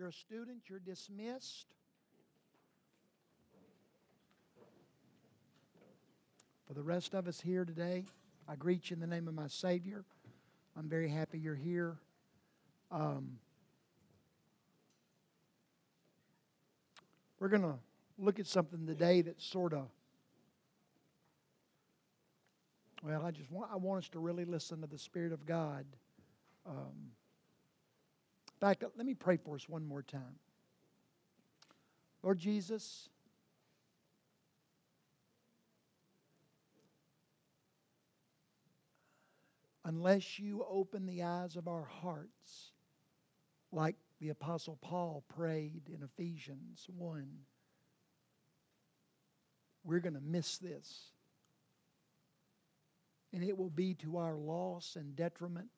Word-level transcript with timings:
you're 0.00 0.08
a 0.08 0.12
student, 0.14 0.62
you're 0.66 0.78
dismissed. 0.78 1.66
For 6.66 6.72
the 6.72 6.82
rest 6.82 7.12
of 7.12 7.28
us 7.28 7.38
here 7.38 7.66
today, 7.66 8.06
I 8.48 8.56
greet 8.56 8.88
you 8.88 8.94
in 8.94 9.00
the 9.00 9.06
name 9.06 9.28
of 9.28 9.34
my 9.34 9.46
Savior. 9.48 10.06
I'm 10.74 10.88
very 10.88 11.10
happy 11.10 11.38
you're 11.38 11.54
here. 11.54 11.98
Um, 12.90 13.32
we're 17.38 17.48
going 17.48 17.60
to 17.60 17.74
look 18.16 18.40
at 18.40 18.46
something 18.46 18.86
today 18.86 19.20
that's 19.20 19.44
sort 19.44 19.74
of 19.74 19.86
well 23.02 23.24
i 23.24 23.30
just 23.30 23.50
want 23.50 23.70
i 23.72 23.76
want 23.76 24.04
us 24.04 24.10
to 24.10 24.18
really 24.18 24.44
listen 24.44 24.82
to 24.82 24.86
the 24.86 24.98
spirit 24.98 25.32
of 25.32 25.46
god 25.46 25.86
um, 26.66 27.12
in 28.60 28.66
fact 28.66 28.84
let 28.96 29.06
me 29.06 29.14
pray 29.14 29.36
for 29.36 29.54
us 29.54 29.68
one 29.68 29.86
more 29.86 30.02
time 30.02 30.38
lord 32.22 32.38
jesus 32.38 33.08
unless 39.84 40.38
you 40.38 40.64
open 40.68 41.06
the 41.06 41.22
eyes 41.22 41.56
of 41.56 41.68
our 41.68 41.88
hearts 42.02 42.72
like 43.72 43.96
the 44.20 44.28
apostle 44.28 44.78
paul 44.82 45.24
prayed 45.28 45.82
in 45.88 46.02
ephesians 46.02 46.86
1 46.96 47.26
we're 49.84 50.00
going 50.00 50.14
to 50.14 50.20
miss 50.20 50.58
this. 50.58 51.10
And 53.32 53.44
it 53.44 53.56
will 53.56 53.70
be 53.70 53.94
to 53.94 54.18
our 54.18 54.36
loss 54.36 54.96
and 54.96 55.14
detriment 55.14 55.68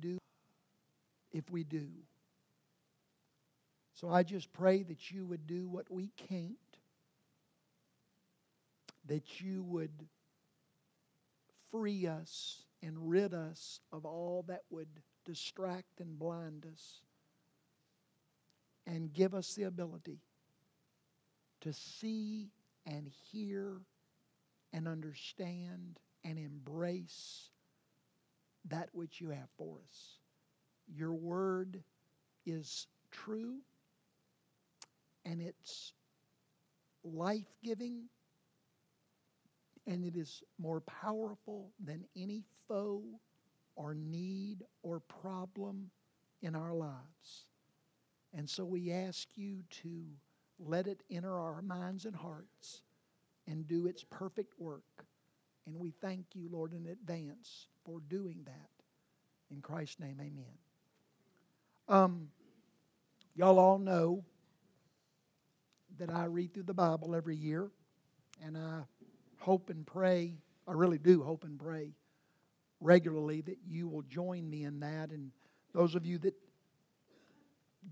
do 0.00 0.18
if 1.32 1.50
we 1.50 1.64
do. 1.64 1.86
So 3.94 4.08
I 4.08 4.22
just 4.22 4.52
pray 4.52 4.82
that 4.84 5.10
you 5.10 5.26
would 5.26 5.46
do 5.46 5.68
what 5.68 5.90
we 5.90 6.10
can't, 6.28 6.56
that 9.06 9.40
you 9.40 9.62
would 9.64 10.06
free 11.70 12.06
us 12.06 12.62
and 12.82 13.10
rid 13.10 13.34
us 13.34 13.80
of 13.92 14.06
all 14.06 14.44
that 14.48 14.62
would 14.70 14.88
distract 15.26 16.00
and 16.00 16.18
blind 16.18 16.66
us, 16.72 17.02
and 18.86 19.12
give 19.12 19.34
us 19.34 19.54
the 19.54 19.64
ability 19.64 20.18
to 21.60 21.72
see 21.72 22.48
and 22.86 23.10
hear 23.30 23.82
and 24.72 24.88
understand 24.88 25.98
and 26.24 26.38
embrace 26.38 27.50
that 28.68 28.88
which 28.92 29.20
you 29.20 29.28
have 29.28 29.48
for 29.58 29.76
us. 29.86 30.19
Your 30.94 31.12
word 31.12 31.82
is 32.46 32.86
true 33.10 33.58
and 35.24 35.40
it's 35.40 35.92
life 37.04 37.54
giving 37.62 38.04
and 39.86 40.04
it 40.04 40.16
is 40.16 40.42
more 40.58 40.80
powerful 40.80 41.70
than 41.84 42.04
any 42.16 42.42
foe 42.68 43.02
or 43.76 43.94
need 43.94 44.64
or 44.82 45.00
problem 45.00 45.90
in 46.42 46.54
our 46.54 46.74
lives. 46.74 47.46
And 48.34 48.48
so 48.48 48.64
we 48.64 48.92
ask 48.92 49.28
you 49.34 49.62
to 49.82 50.04
let 50.58 50.86
it 50.86 51.02
enter 51.10 51.38
our 51.38 51.62
minds 51.62 52.04
and 52.04 52.14
hearts 52.14 52.82
and 53.46 53.66
do 53.66 53.86
its 53.86 54.04
perfect 54.04 54.58
work. 54.58 55.06
And 55.66 55.76
we 55.76 55.90
thank 55.90 56.26
you, 56.34 56.48
Lord, 56.50 56.72
in 56.72 56.86
advance 56.86 57.66
for 57.84 58.00
doing 58.08 58.42
that. 58.44 58.70
In 59.50 59.60
Christ's 59.60 60.00
name, 60.00 60.18
amen. 60.20 60.69
Um, 61.90 62.28
y'all 63.34 63.58
all 63.58 63.80
know 63.80 64.22
that 65.98 66.08
I 66.08 66.26
read 66.26 66.54
through 66.54 66.62
the 66.62 66.72
Bible 66.72 67.16
every 67.16 67.34
year, 67.34 67.68
and 68.40 68.56
I 68.56 68.82
hope 69.40 69.70
and 69.70 69.84
pray, 69.84 70.36
I 70.68 70.72
really 70.72 70.98
do 70.98 71.20
hope 71.24 71.42
and 71.42 71.58
pray 71.58 71.90
regularly 72.80 73.40
that 73.40 73.58
you 73.66 73.88
will 73.88 74.02
join 74.02 74.48
me 74.48 74.62
in 74.62 74.78
that. 74.80 75.10
And 75.10 75.32
those 75.74 75.96
of 75.96 76.06
you 76.06 76.18
that 76.18 76.34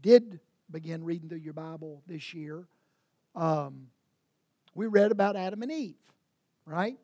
did 0.01 0.39
begin 0.71 1.03
reading 1.03 1.29
through 1.29 1.39
your 1.39 1.55
Bible 1.55 2.01
this 2.07 2.33
year, 2.33 2.69
um, 3.35 3.89
we 4.77 4.87
read 4.87 5.11
about 5.11 5.35
Adam 5.35 5.63
and 5.63 5.73
Eve, 5.73 5.97
right? 6.65 6.97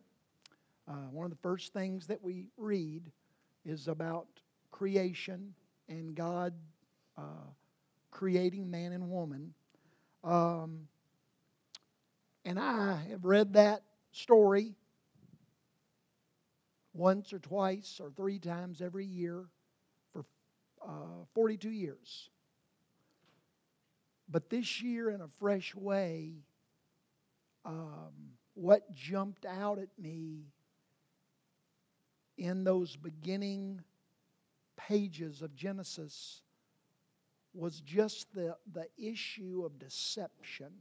Uh, 0.86 1.08
one 1.10 1.24
of 1.24 1.32
the 1.32 1.42
first 1.42 1.72
things 1.72 2.06
that 2.06 2.22
we 2.22 2.46
read 2.56 3.10
is 3.64 3.88
about 3.88 4.28
creation 4.70 5.54
and 5.88 6.14
God 6.14 6.54
uh, 7.16 7.50
creating 8.10 8.70
man 8.70 8.92
and 8.92 9.10
woman. 9.10 9.54
Um, 10.22 10.88
and 12.44 12.58
I 12.58 13.06
have 13.10 13.24
read 13.24 13.54
that 13.54 13.82
story 14.12 14.74
once 16.92 17.32
or 17.32 17.38
twice 17.38 18.00
or 18.00 18.10
three 18.10 18.38
times 18.38 18.80
every 18.80 19.06
year 19.06 19.44
for 20.12 20.24
uh, 20.82 21.24
42 21.34 21.70
years. 21.70 22.30
But 24.28 24.48
this 24.48 24.80
year, 24.80 25.10
in 25.10 25.20
a 25.20 25.28
fresh 25.38 25.74
way, 25.74 26.32
um, 27.64 28.12
what 28.54 28.90
jumped 28.92 29.44
out 29.44 29.78
at 29.78 29.88
me 29.98 30.44
in 32.38 32.64
those 32.64 32.96
beginning 32.96 33.82
pages 34.76 35.42
of 35.42 35.54
Genesis 35.54 36.42
was 37.54 37.80
just 37.80 38.32
the, 38.34 38.56
the 38.72 38.86
issue 38.98 39.62
of 39.64 39.78
deception. 39.78 40.72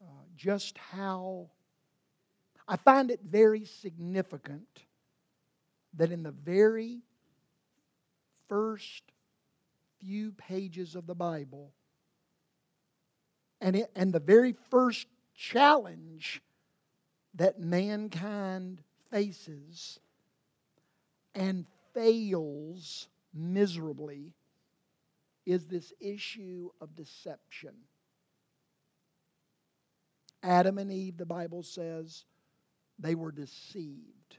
Uh, 0.00 0.06
just 0.36 0.78
how 0.78 1.50
I 2.68 2.76
find 2.76 3.10
it 3.10 3.20
very 3.24 3.64
significant 3.64 4.84
that 5.94 6.10
in 6.12 6.22
the 6.22 6.32
very 6.32 7.00
first 8.48 9.02
few 10.00 10.32
pages 10.32 10.94
of 10.94 11.06
the 11.06 11.14
Bible. 11.14 11.72
And, 13.60 13.76
it, 13.76 13.90
and 13.96 14.12
the 14.12 14.20
very 14.20 14.54
first 14.70 15.06
challenge 15.34 16.42
that 17.34 17.58
mankind 17.58 18.82
faces 19.10 19.98
and 21.34 21.66
fails 21.94 23.08
miserably 23.36 24.32
is 25.44 25.66
this 25.66 25.92
issue 26.00 26.70
of 26.80 26.94
deception. 26.94 27.74
Adam 30.42 30.78
and 30.78 30.90
Eve, 30.92 31.16
the 31.16 31.26
Bible 31.26 31.62
says, 31.62 32.24
they 32.98 33.14
were 33.14 33.32
deceived. 33.32 34.38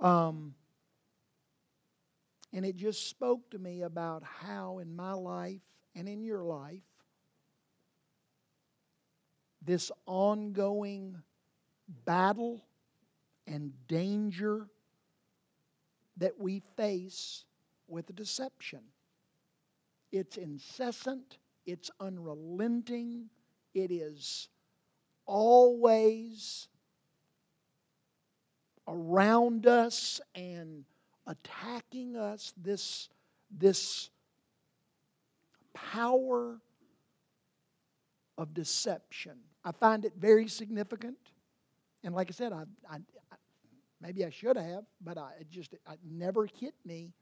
Um, 0.00 0.54
and 2.52 2.64
it 2.64 2.76
just 2.76 3.08
spoke 3.08 3.50
to 3.50 3.58
me 3.58 3.82
about 3.82 4.22
how 4.22 4.78
in 4.78 4.94
my 4.94 5.12
life 5.12 5.60
and 5.94 6.08
in 6.08 6.22
your 6.22 6.44
life, 6.44 6.82
this 9.64 9.90
ongoing 10.06 11.16
battle 12.04 12.64
and 13.46 13.72
danger 13.88 14.68
that 16.18 16.38
we 16.38 16.62
face 16.76 17.44
with 17.86 18.14
deception. 18.14 18.80
It's 20.12 20.36
incessant, 20.36 21.38
it's 21.66 21.90
unrelenting, 22.00 23.28
it 23.74 23.90
is 23.90 24.48
always 25.26 26.68
around 28.86 29.66
us 29.66 30.20
and 30.34 30.84
attacking 31.26 32.16
us, 32.16 32.54
this, 32.56 33.10
this 33.50 34.08
power 35.74 36.58
of 38.38 38.54
deception. 38.54 39.36
I 39.64 39.72
find 39.72 40.04
it 40.06 40.14
very 40.18 40.48
significant. 40.48 41.18
And 42.02 42.14
like 42.14 42.28
I 42.30 42.32
said, 42.32 42.52
I, 42.52 42.64
I, 42.90 42.98
maybe 44.00 44.24
I 44.24 44.30
should 44.30 44.56
have, 44.56 44.84
but 45.00 45.18
I, 45.18 45.32
it 45.40 45.50
just 45.50 45.72
it 45.72 45.80
never 46.08 46.46
hit 46.46 46.74
me. 46.84 47.12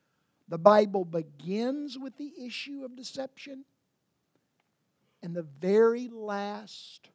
The 0.48 0.58
Bible 0.58 1.04
begins 1.04 1.98
with 1.98 2.16
the 2.16 2.32
issue 2.38 2.82
of 2.84 2.96
deception, 2.96 3.64
and 5.22 5.34
the 5.34 5.42
very 5.42 6.08
last 6.08 7.08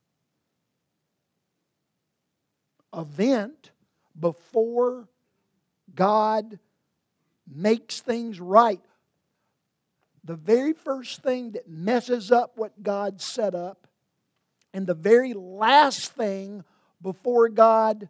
event 2.95 3.71
before 4.19 5.07
God 5.95 6.59
makes 7.47 8.01
things 8.01 8.39
right. 8.39 8.81
The 10.23 10.35
very 10.35 10.73
first 10.73 11.23
thing 11.23 11.51
that 11.51 11.69
messes 11.69 12.31
up 12.31 12.57
what 12.57 12.83
God 12.83 13.21
set 13.21 13.55
up, 13.55 13.87
and 14.73 14.85
the 14.85 14.93
very 14.93 15.33
last 15.33 16.11
thing 16.13 16.63
before 17.01 17.49
God 17.49 18.09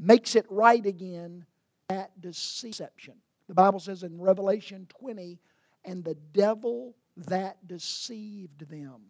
makes 0.00 0.34
it 0.34 0.46
right 0.48 0.84
again, 0.84 1.44
that 1.88 2.18
deception. 2.20 3.14
The 3.48 3.54
Bible 3.54 3.80
says 3.80 4.02
in 4.02 4.20
Revelation 4.20 4.86
20, 4.88 5.38
and 5.84 6.02
the 6.04 6.14
devil 6.32 6.94
that 7.16 7.66
deceived 7.66 8.68
them, 8.68 9.00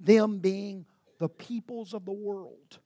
them 0.00 0.38
being 0.38 0.86
the 1.18 1.28
peoples 1.28 1.94
of 1.94 2.04
the 2.04 2.12
world. 2.12 2.78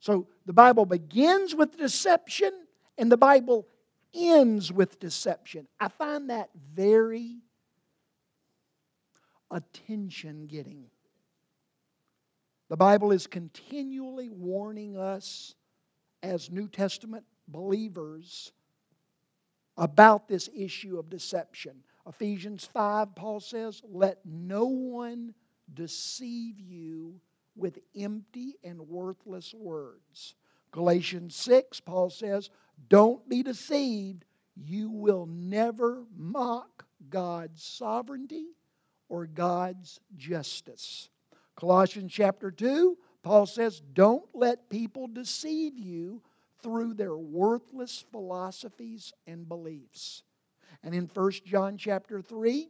So 0.00 0.26
the 0.46 0.52
Bible 0.52 0.84
begins 0.84 1.54
with 1.54 1.76
deception 1.76 2.50
and 2.98 3.10
the 3.10 3.16
Bible 3.16 3.68
ends 4.14 4.72
with 4.72 4.98
deception. 4.98 5.68
I 5.78 5.88
find 5.88 6.30
that 6.30 6.50
very 6.74 7.36
attention 9.50 10.46
getting. 10.46 10.86
The 12.68 12.76
Bible 12.76 13.12
is 13.12 13.26
continually 13.26 14.30
warning 14.30 14.96
us 14.96 15.54
as 16.22 16.50
New 16.50 16.68
Testament 16.68 17.24
believers 17.48 18.52
about 19.76 20.28
this 20.28 20.48
issue 20.54 20.98
of 20.98 21.10
deception. 21.10 21.82
Ephesians 22.06 22.64
5, 22.64 23.14
Paul 23.14 23.40
says, 23.40 23.82
Let 23.84 24.18
no 24.24 24.66
one 24.66 25.34
deceive 25.72 26.60
you 26.60 27.20
with 27.56 27.78
empty 27.96 28.56
and 28.64 28.80
worthless 28.80 29.54
words. 29.54 30.34
Galatians 30.72 31.36
6, 31.36 31.80
Paul 31.80 32.10
says, 32.10 32.50
Don't 32.88 33.28
be 33.28 33.42
deceived. 33.42 34.24
You 34.56 34.90
will 34.90 35.26
never 35.26 36.04
mock 36.16 36.84
God's 37.08 37.62
sovereignty 37.62 38.46
or 39.08 39.26
God's 39.26 40.00
justice. 40.16 41.08
Colossians 41.56 42.12
chapter 42.12 42.50
2, 42.50 42.96
Paul 43.22 43.46
says, 43.46 43.80
Don't 43.94 44.24
let 44.34 44.68
people 44.68 45.06
deceive 45.06 45.78
you 45.78 46.22
through 46.62 46.94
their 46.94 47.16
worthless 47.16 48.04
philosophies 48.10 49.12
and 49.26 49.48
beliefs. 49.48 50.22
And 50.82 50.94
in 50.94 51.08
1 51.12 51.30
John 51.44 51.76
chapter 51.76 52.20
3, 52.20 52.68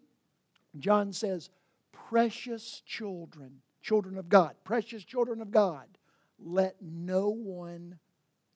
John 0.79 1.13
says, 1.13 1.51
Precious 1.93 2.83
children, 2.85 3.61
children 3.83 4.19
of 4.19 4.29
God, 4.29 4.55
precious 4.65 5.05
children 5.05 5.41
of 5.41 5.51
God, 5.51 5.87
let 6.39 6.77
no 6.81 7.29
one 7.31 7.99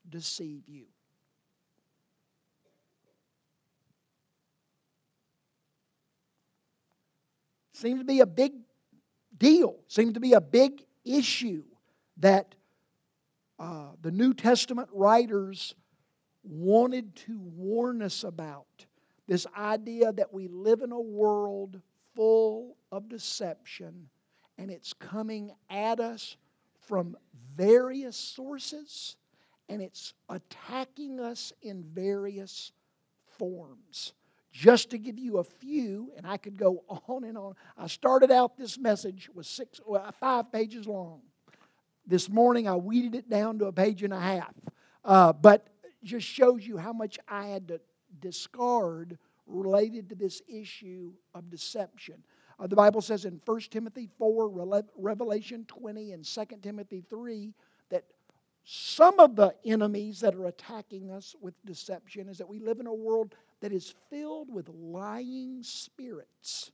deceive 0.09 0.69
you. 0.69 0.85
Seems 7.73 8.01
to 8.01 8.05
be 8.05 8.21
a 8.21 8.27
big 8.27 8.53
deal, 9.37 9.77
seems 9.87 10.15
to 10.15 10.21
be 10.21 10.33
a 10.33 10.41
big 10.41 10.83
issue 11.05 11.63
that 12.19 12.55
uh, 13.59 13.91
the 14.03 14.11
New 14.11 14.35
Testament 14.35 14.89
writers 14.93 15.75
wanted 16.43 17.17
to 17.17 17.39
warn 17.39 18.03
us 18.03 18.25
about. 18.25 18.87
This 19.27 19.47
idea 19.57 20.13
that 20.13 20.33
we 20.33 20.49
live 20.49 20.83
in 20.83 20.93
a 20.93 21.01
world 21.01 21.81
full 22.15 22.77
of 22.93 23.09
deception 23.09 24.09
and 24.59 24.71
it's 24.71 24.93
coming 24.93 25.53
at 25.69 26.01
us 26.01 26.37
from 26.87 27.17
various 27.57 28.17
sources 28.17 29.17
and 29.69 29.83
it's 29.83 30.15
attacking 30.29 31.21
us 31.21 31.53
in 31.63 31.83
various 31.83 32.73
forms. 33.39 34.13
Just 34.53 34.91
to 34.91 34.99
give 34.99 35.19
you 35.19 35.39
a 35.39 35.45
few, 35.45 36.13
and 36.17 36.27
I 36.27 36.39
could 36.39 36.57
go 36.57 36.85
on 37.09 37.25
and 37.25 37.37
on. 37.37 37.55
I 37.77 37.89
started 37.89 38.31
out 38.31 38.57
this 38.57 38.79
message 38.79 39.29
was 39.35 39.47
six, 39.47 39.81
five 40.19 40.51
pages 40.53 40.87
long. 40.87 41.21
This 42.07 42.29
morning 42.29 42.69
I 42.69 42.77
weeded 42.77 43.15
it 43.15 43.29
down 43.29 43.59
to 43.59 43.67
a 43.67 43.73
page 43.73 44.03
and 44.03 44.13
a 44.13 44.21
half, 44.21 44.55
uh, 45.05 45.33
but 45.33 45.67
just 46.05 46.27
shows 46.27 46.65
you 46.65 46.77
how 46.77 46.93
much 46.93 47.19
I 47.27 47.47
had 47.47 47.69
to 47.69 47.81
discard 48.21 49.19
related 49.47 50.09
to 50.11 50.15
this 50.15 50.41
issue 50.49 51.13
of 51.35 51.51
deception. 51.51 52.23
Uh, 52.59 52.67
the 52.67 52.77
Bible 52.77 53.01
says 53.01 53.25
in 53.25 53.41
1 53.45 53.61
Timothy 53.71 54.09
4, 54.19 54.71
Revelation 54.97 55.65
20, 55.67 56.13
and 56.13 56.25
2 56.25 56.45
Timothy 56.63 57.05
3 57.09 57.53
that 57.91 58.05
some 58.65 59.21
of 59.21 59.37
the 59.37 59.55
enemies 59.65 60.21
that 60.21 60.35
are 60.35 60.47
attacking 60.47 61.11
us 61.11 61.35
with 61.41 61.55
deception 61.65 62.29
is 62.29 62.39
that 62.39 62.49
we 62.49 62.59
live 62.59 62.81
in 62.81 62.87
a 62.87 62.95
world 62.95 63.35
that 63.61 63.73
is 63.73 63.95
filled 64.11 64.53
with 64.53 64.69
lying 64.69 65.63
spirits. 65.63 66.71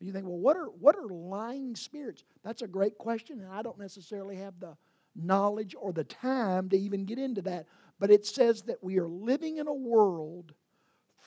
You 0.00 0.12
think, 0.12 0.26
well, 0.26 0.38
what 0.38 0.56
are, 0.56 0.66
what 0.66 0.96
are 0.96 1.08
lying 1.08 1.74
spirits? 1.74 2.24
That's 2.44 2.62
a 2.62 2.66
great 2.66 2.98
question, 2.98 3.40
and 3.40 3.50
I 3.50 3.62
don't 3.62 3.78
necessarily 3.78 4.36
have 4.36 4.60
the 4.60 4.76
knowledge 5.14 5.74
or 5.78 5.92
the 5.92 6.04
time 6.04 6.68
to 6.68 6.76
even 6.76 7.04
get 7.06 7.18
into 7.18 7.42
that. 7.42 7.66
But 7.98 8.10
it 8.10 8.26
says 8.26 8.62
that 8.62 8.82
we 8.82 8.98
are 8.98 9.08
living 9.08 9.56
in 9.56 9.68
a 9.68 9.74
world 9.74 10.52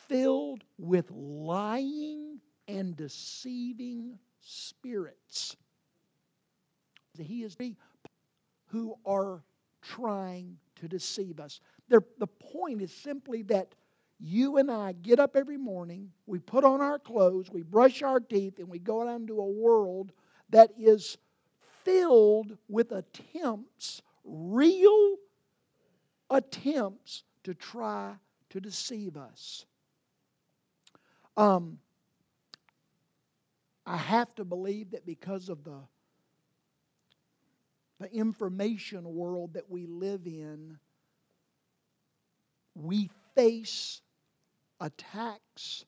filled 0.08 0.64
with 0.78 1.10
lying 1.12 2.40
and 2.68 2.96
deceiving 2.96 4.20
spirits. 4.42 5.56
He 7.18 7.44
is 7.44 7.56
the 7.56 7.76
who 8.68 8.96
are 9.06 9.44
trying 9.82 10.58
to 10.76 10.88
deceive 10.88 11.40
us. 11.40 11.60
the 11.90 12.28
point 12.28 12.82
is 12.82 12.94
simply 12.94 13.42
that 13.44 13.74
you 14.20 14.58
and 14.58 14.70
I 14.70 14.92
get 14.92 15.20
up 15.20 15.36
every 15.36 15.58
morning, 15.58 16.12
we 16.26 16.40
put 16.40 16.64
on 16.64 16.82
our 16.82 17.00
clothes, 17.00 17.50
we 17.52 17.62
brush 17.62 18.02
our 18.02 18.20
teeth, 18.20 18.60
and 18.60 18.68
we 18.68 18.80
go 18.80 19.08
out 19.08 19.20
into 19.20 19.40
a 19.40 19.46
world 19.48 20.12
that 20.50 20.72
is 20.78 21.18
filled 21.84 22.58
with 22.68 22.92
attempts, 22.92 24.02
real 24.26 25.16
attempts 26.30 27.24
to 27.44 27.54
try 27.54 28.14
to 28.50 28.60
deceive 28.60 29.16
us. 29.16 29.66
Um, 31.38 31.80
I 33.86 33.96
have 33.96 34.36
to 34.36 34.44
believe 34.44 34.92
that 34.92 35.06
because 35.06 35.48
of 35.48 35.64
the, 35.64 35.80
the 38.00 38.14
information 38.14 39.06
world 39.06 39.54
that 39.54 39.70
we 39.70 39.86
live 39.86 40.26
in, 40.26 40.78
we 42.76 43.10
face 43.36 44.02
attacks 44.80 45.86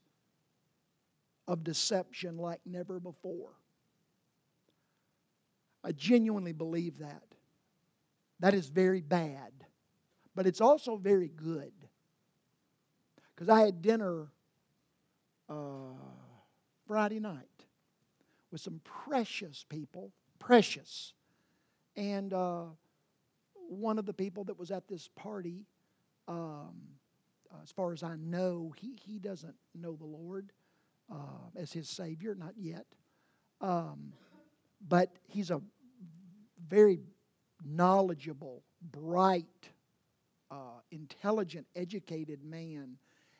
of 1.47 1.63
deception 1.63 2.38
like 2.38 2.61
never 2.65 2.99
before. 2.99 3.51
I 5.83 5.91
genuinely 5.91 6.53
believe 6.53 6.99
that. 6.99 7.23
That 8.39 8.53
is 8.53 8.67
very 8.67 9.01
bad, 9.01 9.51
but 10.35 10.47
it's 10.47 10.61
also 10.61 10.97
very 10.97 11.27
good. 11.27 11.73
Because 13.35 13.49
I 13.49 13.61
had 13.61 13.81
dinner 13.81 14.27
uh, 15.49 15.54
Friday 16.87 17.19
night 17.19 17.66
with 18.51 18.61
some 18.61 18.81
precious 18.83 19.66
people, 19.69 20.11
precious. 20.39 21.13
And 21.95 22.33
uh, 22.33 22.66
one 23.69 23.99
of 23.99 24.06
the 24.06 24.13
people 24.13 24.44
that 24.45 24.57
was 24.57 24.71
at 24.71 24.87
this 24.87 25.07
party, 25.16 25.66
um, 26.27 26.73
uh, 27.51 27.57
as 27.63 27.71
far 27.71 27.93
as 27.93 28.03
I 28.03 28.15
know, 28.15 28.73
he, 28.77 28.97
he 29.03 29.19
doesn't 29.19 29.55
know 29.75 29.95
the 29.95 30.05
Lord 30.05 30.51
uh, 31.11 31.49
as 31.55 31.71
his 31.73 31.89
Savior, 31.89 32.35
not 32.35 32.53
yet. 32.57 32.85
Um, 33.59 34.13
but 34.87 35.15
he's 35.27 35.51
a 35.51 35.61
very 36.67 37.01
knowledgeable, 37.63 38.63
bright, 38.81 39.45
uh, 40.49 40.79
intelligent, 40.91 41.67
educated 41.75 42.43
man. 42.43 42.97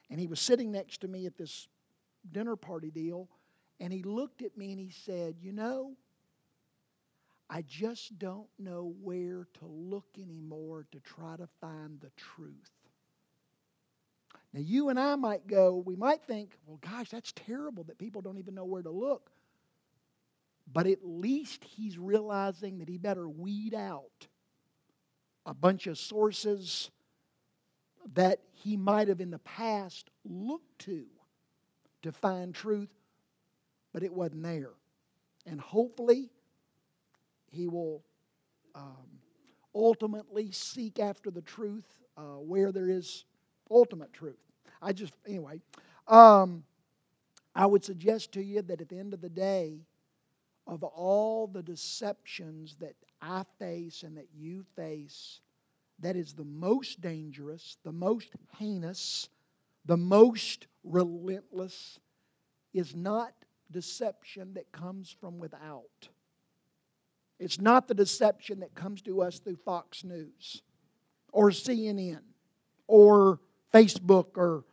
And 0.10 0.20
he 0.20 0.28
was 0.28 0.40
sitting 0.40 0.72
next 0.72 1.02
to 1.02 1.08
me 1.08 1.26
at 1.26 1.38
this 1.38 1.68
dinner 2.32 2.56
party 2.56 2.92
deal, 2.92 3.30
and 3.80 3.92
he 3.92 4.04
looked 4.04 4.42
at 4.42 4.58
me 4.58 4.72
and 4.72 4.80
he 4.80 4.92
said, 4.92 5.36
You 5.40 5.54
know, 5.54 5.96
I 7.50 7.64
just 7.64 8.20
don't 8.20 8.50
know 8.60 8.94
where 9.02 9.48
to 9.60 9.66
look 9.66 10.06
anymore 10.18 10.86
to 10.92 11.00
try 11.00 11.36
to 11.38 11.48
find 11.60 12.00
the 12.00 12.12
truth. 12.16 12.81
Now, 14.54 14.60
you 14.60 14.90
and 14.90 15.00
I 15.00 15.16
might 15.16 15.48
go, 15.48 15.82
we 15.86 15.96
might 15.96 16.24
think, 16.24 16.58
well, 16.66 16.80
gosh, 16.82 17.10
that's 17.10 17.32
terrible 17.32 17.86
that 17.86 17.98
people 17.98 18.22
don't 18.22 18.38
even 18.38 18.54
know 18.54 18.66
where 18.66 18.82
to 18.84 18.90
look. 18.90 19.32
But 20.72 20.88
at 20.88 21.00
least 21.04 21.64
he's 21.64 21.98
realizing 21.98 22.80
that 22.80 22.90
he 22.90 22.98
better 22.98 23.28
weed 23.28 23.74
out 23.74 24.28
a 25.46 25.54
bunch 25.54 25.88
of 25.88 25.98
sources 25.98 26.92
that 28.14 28.40
he 28.52 28.78
might 28.78 29.08
have 29.08 29.22
in 29.22 29.32
the 29.32 29.40
past 29.40 30.10
looked 30.26 30.80
to 30.80 31.06
to 32.02 32.12
find 32.12 32.54
truth, 32.54 32.90
but 33.94 34.04
it 34.04 34.12
wasn't 34.12 34.44
there. 34.44 34.72
And 35.46 35.62
hopefully, 35.62 36.30
he 37.52 37.68
will 37.68 38.04
um, 38.74 39.20
ultimately 39.76 40.52
seek 40.52 41.00
after 41.00 41.30
the 41.30 41.42
truth 41.42 41.86
uh, 42.18 42.40
where 42.40 42.72
there 42.72 42.90
is 42.90 43.26
ultimate 43.72 44.14
truth. 44.14 44.38
I 44.82 44.94
just, 44.94 45.14
anyway, 45.28 45.62
um, 46.08 46.64
I 47.56 47.66
would 47.66 47.84
suggest 47.84 48.32
to 48.34 48.42
you 48.42 48.62
that 48.64 48.82
at 48.82 48.90
the 48.90 48.98
end 48.98 49.14
of 49.14 49.22
the 49.22 49.30
day, 49.30 49.82
of 50.68 50.84
all 50.84 51.48
the 51.48 51.64
deceptions 51.64 52.76
that 52.80 52.96
I 53.22 53.44
face 53.60 54.04
and 54.04 54.18
that 54.18 54.28
you 54.36 54.64
face, 54.76 55.42
that 56.00 56.16
is 56.16 56.34
the 56.34 56.46
most 56.46 57.02
dangerous, 57.02 57.78
the 57.84 57.92
most 57.92 58.30
heinous, 58.58 59.30
the 59.86 59.98
most 59.98 60.68
relentless 60.84 62.00
is 62.74 62.96
not 62.96 63.34
deception 63.72 64.54
that 64.54 64.72
comes 64.72 65.16
from 65.20 65.40
without. 65.40 66.10
It's 67.40 67.60
not 67.60 67.88
the 67.88 67.94
deception 67.94 68.60
that 68.60 68.76
comes 68.76 69.02
to 69.04 69.22
us 69.22 69.40
through 69.40 69.58
Fox 69.58 70.04
News 70.04 70.62
or 71.32 71.50
CNN 71.50 72.22
or 72.88 73.40
Facebook 73.74 74.38
or 74.38 74.64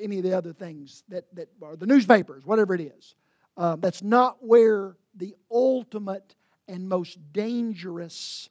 any 0.00 0.18
of 0.18 0.24
the 0.24 0.36
other 0.36 0.52
things 0.52 1.02
that, 1.08 1.24
that 1.34 1.48
are 1.62 1.76
the 1.76 1.86
newspapers, 1.86 2.46
whatever 2.46 2.74
it 2.74 2.80
is. 2.80 3.14
Uh, 3.56 3.76
that's 3.76 4.02
not 4.02 4.36
where 4.40 4.96
the 5.16 5.34
ultimate 5.50 6.36
and 6.68 6.88
most 6.88 7.18
dangerous 7.32 8.48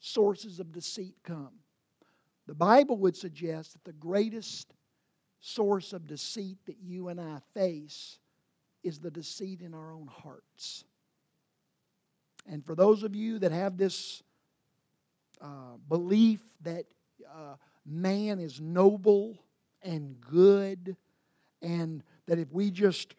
sources 0.00 0.58
of 0.58 0.72
deceit 0.72 1.14
come. 1.22 1.50
The 2.46 2.54
Bible 2.54 2.96
would 2.98 3.16
suggest 3.16 3.74
that 3.74 3.84
the 3.84 3.92
greatest 3.92 4.74
source 5.40 5.92
of 5.92 6.06
deceit 6.06 6.58
that 6.66 6.78
you 6.82 7.08
and 7.08 7.20
I 7.20 7.38
face 7.54 8.18
is 8.82 8.98
the 8.98 9.10
deceit 9.10 9.60
in 9.60 9.74
our 9.74 9.92
own 9.92 10.08
hearts. 10.08 10.84
And 12.50 12.64
for 12.64 12.74
those 12.74 13.02
of 13.02 13.14
you 13.14 13.38
that 13.40 13.52
have 13.52 13.76
this 13.76 14.22
uh, 15.40 15.76
belief 15.88 16.40
that 16.62 16.86
uh, 17.28 17.54
man 17.88 18.38
is 18.38 18.60
noble 18.60 19.42
and 19.82 20.20
good, 20.20 20.96
and 21.62 22.02
that 22.26 22.38
if 22.38 22.52
we 22.52 22.70
just 22.70 23.14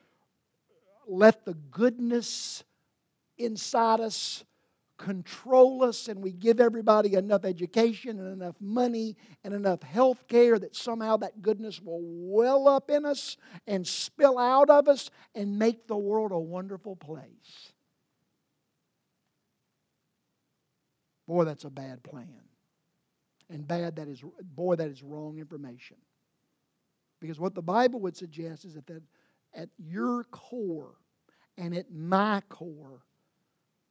let 1.07 1.45
the 1.45 1.55
goodness 1.55 2.63
inside 3.37 3.99
us 3.99 4.43
control 4.97 5.81
us 5.83 6.09
and 6.09 6.21
we 6.21 6.31
give 6.31 6.59
everybody 6.59 7.13
enough 7.15 7.45
education 7.45 8.19
and 8.19 8.33
enough 8.33 8.55
money 8.59 9.15
and 9.43 9.53
enough 9.53 9.81
health 9.81 10.27
care 10.27 10.59
that 10.59 10.75
somehow 10.75 11.15
that 11.15 11.41
goodness 11.41 11.81
will 11.81 12.01
well 12.03 12.67
up 12.67 12.91
in 12.91 13.05
us 13.05 13.37
and 13.65 13.87
spill 13.87 14.37
out 14.37 14.69
of 14.69 14.87
us 14.87 15.09
and 15.33 15.57
make 15.57 15.87
the 15.87 15.97
world 15.97 16.33
a 16.33 16.37
wonderful 16.37 16.97
place. 16.97 17.71
Boy, 21.27 21.45
that's 21.45 21.63
a 21.63 21.69
bad 21.69 22.03
plan. 22.03 22.48
And 23.49 23.67
bad 23.67 23.95
that 23.95 24.07
is 24.07 24.23
boy, 24.41 24.75
that 24.75 24.89
is 24.89 25.03
wrong 25.03 25.39
information. 25.39 25.97
Because 27.19 27.39
what 27.39 27.55
the 27.55 27.61
Bible 27.61 27.99
would 28.01 28.15
suggest 28.15 28.65
is 28.65 28.75
that, 28.75 28.87
that 28.87 29.03
at 29.53 29.69
your 29.77 30.23
core 30.25 30.95
and 31.57 31.75
at 31.75 31.91
my 31.91 32.41
core, 32.49 33.01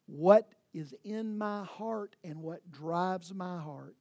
what 0.06 0.48
is 0.72 0.94
in 1.04 1.36
my 1.36 1.64
heart 1.64 2.16
and 2.24 2.40
what 2.42 2.70
drives 2.70 3.34
my 3.34 3.58
heart 3.58 3.96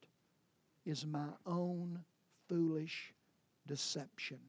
is 0.86 1.06
my 1.06 1.28
own 1.46 2.00
foolish 2.48 3.14
deception. 3.68 4.40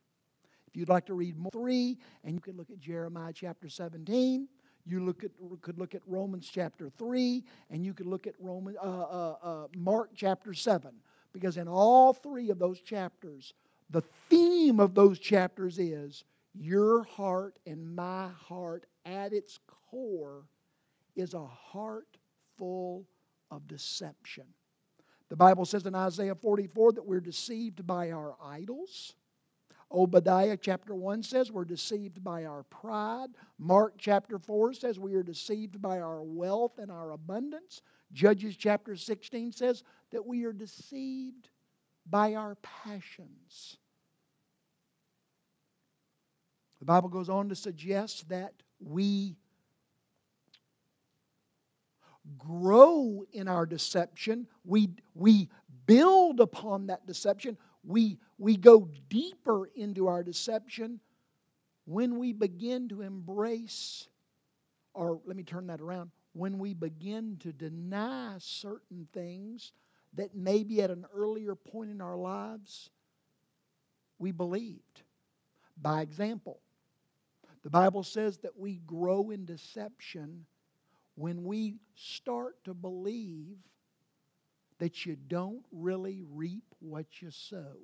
If 0.68 0.76
you'd 0.76 0.88
like 0.88 1.06
to 1.06 1.14
read 1.14 1.36
more, 1.36 1.50
three, 1.50 1.98
and 2.22 2.34
you 2.34 2.40
can 2.40 2.56
look 2.56 2.70
at 2.70 2.78
Jeremiah 2.78 3.32
chapter 3.32 3.68
17. 3.68 4.46
You 4.88 5.04
look 5.04 5.23
at, 5.23 5.30
could 5.61 5.78
look 5.78 5.95
at 5.95 6.02
Romans 6.07 6.49
chapter 6.50 6.90
3, 6.99 7.45
and 7.71 7.85
you 7.85 7.92
could 7.92 8.07
look 8.07 8.26
at 8.26 8.35
Roman, 8.40 8.75
uh, 8.83 8.87
uh, 8.87 9.37
uh, 9.42 9.66
Mark 9.76 10.11
chapter 10.14 10.54
7. 10.54 10.90
Because 11.33 11.59
in 11.59 11.68
all 11.68 12.14
three 12.14 12.49
of 12.50 12.59
those 12.59 12.80
chapters, 12.80 13.52
the 13.90 14.02
theme 14.30 14.80
of 14.80 14.95
those 14.95 15.18
chapters 15.18 15.78
is 15.78 16.25
your 16.54 17.04
heart 17.04 17.59
and 17.66 17.95
my 17.95 18.28
heart 18.28 18.87
at 19.04 19.33
its 19.33 19.59
core 19.90 20.45
is 21.16 21.35
a 21.35 21.47
heart 21.47 22.16
full 22.57 23.07
of 23.50 23.66
deception. 23.66 24.45
The 25.28 25.37
Bible 25.37 25.66
says 25.66 25.85
in 25.85 25.95
Isaiah 25.95 26.35
44 26.35 26.92
that 26.92 27.07
we're 27.07 27.21
deceived 27.21 27.87
by 27.87 28.12
our 28.12 28.37
idols. 28.42 29.14
Obadiah 29.90 30.57
chapter 30.57 30.95
1 30.95 31.23
says 31.23 31.50
we're 31.50 31.64
deceived 31.64 32.23
by 32.23 32.45
our 32.45 32.62
pride. 32.64 33.28
Mark 33.59 33.95
chapter 33.99 34.38
4 34.38 34.75
says 34.75 34.99
we 34.99 35.14
are 35.14 35.23
deceived 35.23 35.80
by 35.80 36.00
our 36.00 36.23
wealth 36.23 36.78
and 36.78 36.90
our 36.90 37.12
abundance. 37.12 37.80
Judges 38.12 38.57
chapter 38.57 38.97
16 38.97 39.52
says 39.52 39.83
that 40.11 40.26
we 40.26 40.45
are 40.45 40.52
deceived 40.52 41.49
by 42.09 42.35
our 42.35 42.57
passions. 42.57 43.78
The 46.80 46.85
Bible 46.85 47.09
goes 47.09 47.28
on 47.28 47.49
to 47.49 47.54
suggest 47.54 48.28
that 48.28 48.52
we 48.80 49.37
grow 52.37 53.25
in 53.33 53.49
our 53.49 53.64
deception. 53.66 54.47
We, 54.64 54.90
we 55.14 55.49
build 55.87 56.40
upon 56.40 56.87
that 56.87 57.07
deception. 57.07 57.57
We, 57.85 58.18
we 58.38 58.56
go 58.56 58.88
deeper 59.08 59.66
into 59.75 60.08
our 60.08 60.23
deception 60.23 61.00
when 61.87 62.18
we 62.18 62.32
begin 62.32 62.88
to 62.90 63.02
embrace, 63.02 64.08
or 64.94 65.20
let 65.25 65.37
me 65.37 65.42
turn 65.42 65.68
that 65.68 65.80
around, 65.80 66.11
when 66.32 66.58
we 66.58 66.75
begin 66.75 67.37
to 67.40 67.52
deny 67.52 68.37
certain 68.38 69.08
things 69.12 69.73
that 70.14 70.35
maybe 70.35 70.82
at 70.82 70.90
an 70.90 71.06
earlier 71.14 71.54
point 71.54 71.90
in 71.90 72.00
our 72.00 72.16
lives 72.16 72.90
we 74.18 74.32
believed. 74.32 75.02
By 75.80 76.02
example, 76.02 76.61
the 77.62 77.70
Bible 77.70 78.02
says 78.02 78.38
that 78.38 78.58
we 78.58 78.80
grow 78.87 79.30
in 79.30 79.44
deception 79.44 80.44
when 81.14 81.44
we 81.44 81.76
start 81.94 82.62
to 82.64 82.75
believe 82.75 83.56
that 84.78 85.04
you 85.04 85.16
don't 85.16 85.64
really 85.73 86.23
reap 86.32 86.64
what 86.80 87.06
you 87.20 87.30
sow. 87.30 87.76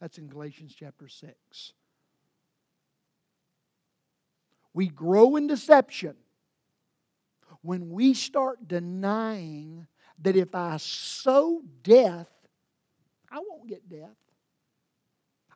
That's 0.00 0.18
in 0.18 0.28
Galatians 0.28 0.74
chapter 0.78 1.08
6. 1.08 1.72
We 4.74 4.88
grow 4.88 5.36
in 5.36 5.46
deception 5.46 6.16
when 7.62 7.90
we 7.90 8.14
start 8.14 8.68
denying 8.68 9.86
that 10.22 10.36
if 10.36 10.54
I 10.54 10.76
sow 10.76 11.62
death, 11.82 12.28
I 13.30 13.38
won't 13.38 13.66
get 13.66 13.88
death. 13.88 14.16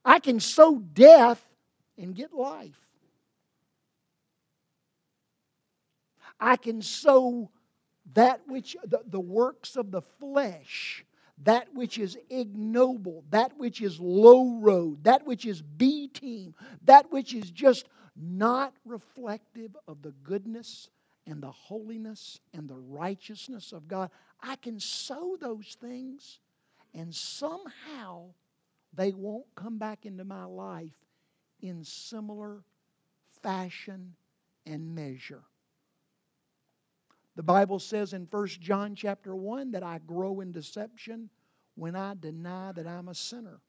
I 0.05 0.19
can 0.19 0.41
sow 0.41 0.79
death 0.79 1.45
and 1.99 2.15
get 2.15 2.33
life. 2.33 2.81
I 6.41 6.57
can 6.57 6.81
sow 6.81 7.51
that 8.15 8.41
which, 8.47 8.77
the, 8.85 9.01
the 9.07 9.21
works 9.21 9.77
of 9.77 9.91
the 9.91 10.03
flesh, 10.03 11.05
that 11.45 11.73
which 11.75 11.99
is 11.99 12.19
ignoble, 12.29 13.25
that 13.31 13.57
which 13.57 13.81
is 13.81 13.99
low 14.01 14.59
road, 14.61 15.05
that 15.05 15.27
which 15.27 15.47
is 15.47 15.63
B 15.63 16.09
team, 16.09 16.55
that 16.85 17.11
which 17.11 17.35
is 17.35 17.51
just 17.51 17.89
not 18.17 18.75
reflective 18.85 19.77
of 19.89 20.03
the 20.03 20.13
goodness 20.23 20.91
and 21.27 21.43
the 21.43 21.51
holiness 21.51 22.41
and 22.53 22.69
the 22.69 22.77
righteousness 22.77 23.73
of 23.73 23.89
God. 23.89 24.11
I 24.43 24.57
can 24.57 24.81
sow 24.81 25.37
those 25.41 25.77
things, 25.81 26.41
and 26.95 27.15
somehow 27.15 28.27
they 28.93 29.13
won't 29.13 29.47
come 29.55 29.79
back 29.79 30.05
into 30.05 30.25
my 30.25 30.45
life 30.45 30.97
in 31.63 31.85
similar 31.85 32.63
fashion 33.43 34.15
and 34.67 34.95
measure. 34.95 35.43
The 37.41 37.45
Bible 37.45 37.79
says 37.79 38.13
in 38.13 38.29
1 38.31 38.47
John 38.49 38.95
chapter 38.95 39.35
1 39.35 39.71
that 39.71 39.83
I 39.83 39.99
grow 40.07 40.41
in 40.41 40.53
deception 40.53 41.31
when 41.75 41.97
I 41.97 42.13
deny 42.21 42.73
that 42.73 42.87
I'm 42.87 43.09
a 43.09 43.15
sinner. 43.15 43.63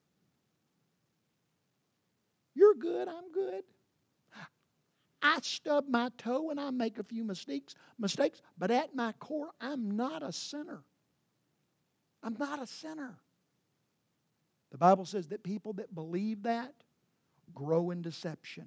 You're 2.54 2.74
good, 2.74 3.08
I'm 3.08 3.32
good. 3.32 3.62
I 5.22 5.38
stub 5.40 5.86
my 5.88 6.10
toe 6.18 6.50
and 6.50 6.60
I 6.60 6.68
make 6.68 6.98
a 6.98 7.02
few 7.02 7.24
mistakes, 7.24 7.74
mistakes, 7.98 8.42
but 8.58 8.70
at 8.70 8.94
my 8.94 9.12
core, 9.12 9.48
I'm 9.58 9.96
not 9.96 10.22
a 10.22 10.32
sinner. 10.32 10.82
I'm 12.22 12.36
not 12.38 12.60
a 12.60 12.66
sinner. 12.66 13.16
The 14.70 14.76
Bible 14.76 15.06
says 15.06 15.28
that 15.28 15.42
people 15.42 15.72
that 15.72 15.94
believe 15.94 16.42
that 16.42 16.74
grow 17.54 17.90
in 17.90 18.02
deception. 18.02 18.66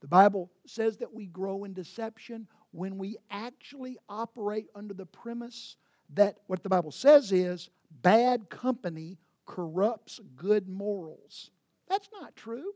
The 0.00 0.08
Bible 0.08 0.50
says 0.66 0.96
that 0.98 1.12
we 1.12 1.26
grow 1.26 1.64
in 1.64 1.74
deception 1.74 2.46
when 2.74 2.98
we 2.98 3.16
actually 3.30 3.96
operate 4.08 4.66
under 4.74 4.92
the 4.92 5.06
premise 5.06 5.76
that 6.14 6.36
what 6.48 6.62
the 6.62 6.68
Bible 6.68 6.90
says 6.90 7.30
is 7.30 7.70
bad 8.02 8.50
company 8.50 9.16
corrupts 9.46 10.20
good 10.34 10.68
morals. 10.68 11.50
That's 11.88 12.08
not 12.20 12.34
true. 12.34 12.72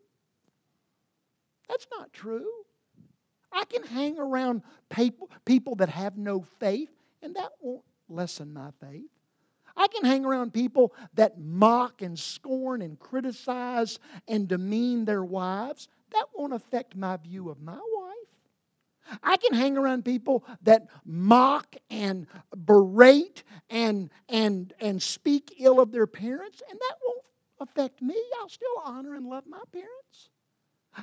That's 1.68 1.86
not 1.98 2.12
true. 2.12 2.48
I 3.52 3.64
can 3.64 3.82
hang 3.82 4.18
around 4.18 4.62
people, 4.88 5.74
that 5.76 5.88
have 5.88 6.16
no 6.16 6.42
faith, 6.60 6.90
and 7.22 7.34
that 7.34 7.50
won't 7.60 7.82
lessen 8.08 8.52
my 8.52 8.70
faith. 8.80 9.10
I 9.76 9.88
can 9.88 10.04
hang 10.04 10.24
around 10.24 10.52
people 10.52 10.94
that 11.14 11.40
mock 11.40 12.02
and 12.02 12.18
scorn 12.18 12.82
and 12.82 12.98
criticize 12.98 13.98
and 14.26 14.46
demean 14.48 15.04
their 15.04 15.24
wives. 15.24 15.88
That 16.12 16.26
won't 16.34 16.52
affect 16.52 16.96
my 16.96 17.16
view 17.16 17.48
of 17.50 17.60
my 17.60 17.72
wife. 17.72 17.97
I 19.22 19.36
can 19.36 19.54
hang 19.54 19.76
around 19.76 20.04
people 20.04 20.44
that 20.62 20.86
mock 21.04 21.76
and 21.90 22.26
berate 22.66 23.42
and, 23.70 24.10
and, 24.28 24.72
and 24.80 25.02
speak 25.02 25.54
ill 25.58 25.80
of 25.80 25.92
their 25.92 26.06
parents, 26.06 26.62
and 26.68 26.78
that 26.78 26.94
won't 27.04 27.22
affect 27.60 28.02
me. 28.02 28.16
I'll 28.40 28.48
still 28.48 28.82
honor 28.84 29.14
and 29.14 29.26
love 29.26 29.44
my 29.46 29.62
parents. 29.72 30.30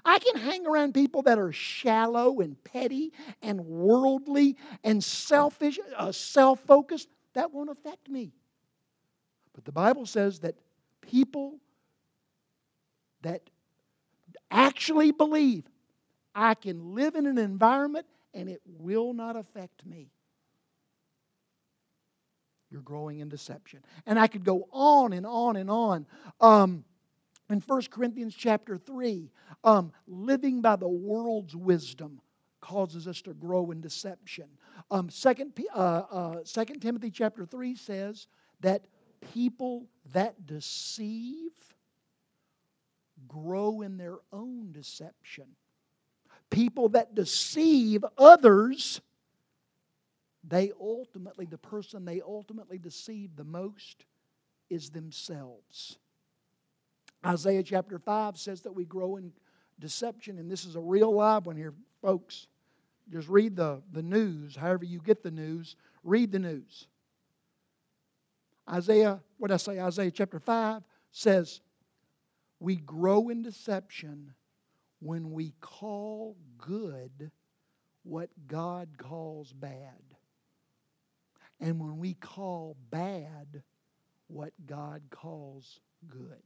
I 0.04 0.20
can 0.20 0.42
hang 0.42 0.66
around 0.68 0.94
people 0.94 1.22
that 1.24 1.40
are 1.40 1.52
shallow 1.52 2.40
and 2.42 2.62
petty 2.64 3.14
and 3.42 3.62
worldly 3.66 4.58
and 4.84 5.04
selfish, 5.04 5.80
uh, 5.96 6.12
self 6.12 6.60
focused. 6.62 7.08
That 7.34 7.54
won't 7.54 7.70
affect 7.70 8.10
me. 8.10 8.34
But 9.54 9.64
the 9.64 9.72
Bible 9.72 10.06
says 10.06 10.40
that 10.40 10.56
people 11.02 11.60
that 13.22 13.42
actually 14.52 15.12
believe 15.12 15.64
I 16.36 16.54
can 16.54 16.94
live 16.94 17.16
in 17.16 17.26
an 17.26 17.38
environment 17.38 18.06
and 18.34 18.50
it 18.50 18.62
will 18.66 19.14
not 19.14 19.38
affect 19.38 19.86
me. 19.86 20.12
You're 22.70 22.82
growing 22.82 23.20
in 23.20 23.30
deception. 23.30 23.80
And 24.06 24.20
I 24.20 24.28
could 24.28 24.44
go 24.44 24.68
on 24.72 25.14
and 25.14 25.26
on 25.26 25.56
and 25.56 25.70
on. 25.70 26.06
Um, 26.42 26.84
in 27.50 27.62
1 27.62 27.82
Corinthians 27.90 28.36
chapter 28.36 28.78
3, 28.78 29.32
um, 29.64 29.94
living 30.08 30.62
by 30.62 30.76
the 30.76 30.88
world's 30.88 31.56
wisdom 31.56 32.20
causes 32.60 33.08
us 33.08 33.22
to 33.22 33.34
grow 33.34 33.72
in 33.72 33.80
deception. 33.80 34.48
Um, 34.92 35.10
second, 35.10 35.54
uh, 35.74 35.78
uh, 35.78 36.36
2 36.44 36.66
Timothy 36.82 37.12
chapter 37.12 37.46
3 37.46 37.76
says 37.76 38.28
that 38.62 38.88
people 39.34 39.88
that 40.14 40.46
deceive 40.46 41.52
grow 43.28 43.82
in 43.82 43.98
their 43.98 44.18
own 44.34 44.72
deception. 44.72 45.46
People 46.50 46.90
that 46.90 47.16
deceive 47.16 48.06
others, 48.18 49.02
they 50.44 50.72
ultimately, 50.80 51.46
the 51.46 51.58
person 51.58 52.06
they 52.06 52.22
ultimately 52.22 52.78
deceive 52.78 53.36
the 53.36 53.44
most 53.44 54.06
is 54.70 54.90
themselves. 54.90 55.98
Isaiah 57.26 57.64
chapter 57.64 57.98
5 57.98 58.38
says 58.38 58.62
that 58.62 58.74
we 58.74 58.86
grow 58.86 59.18
in 59.18 59.32
deception, 59.80 60.38
and 60.38 60.50
this 60.50 60.66
is 60.66 60.76
a 60.76 60.80
real 60.80 61.14
live 61.14 61.46
one 61.46 61.56
here, 61.56 61.74
folks. 62.02 62.48
Just 63.12 63.28
read 63.28 63.56
the, 63.56 63.82
the 63.92 64.04
news, 64.04 64.56
however 64.56 64.86
you 64.86 65.00
get 65.00 65.24
the 65.24 65.32
news, 65.32 65.76
read 66.04 66.32
the 66.32 66.40
news. 66.40 66.88
Isaiah, 68.72 69.20
what 69.38 69.52
I 69.52 69.58
say? 69.58 69.80
Isaiah 69.80 70.12
chapter 70.12 70.40
5 70.40 70.84
says, 71.12 71.62
We 72.60 72.78
grow 72.78 73.30
in 73.30 73.42
deception 73.42 74.34
when 75.06 75.32
we 75.32 75.54
call 75.62 76.36
good 76.58 77.30
what 78.02 78.28
God 78.48 78.90
calls 78.98 79.54
bad. 79.54 80.02
And 81.60 81.80
when 81.80 82.00
we 82.00 82.16
call 82.16 82.76
bad 82.90 83.62
what 84.26 84.52
God 84.66 85.04
calls 85.12 85.80
good. 86.08 86.42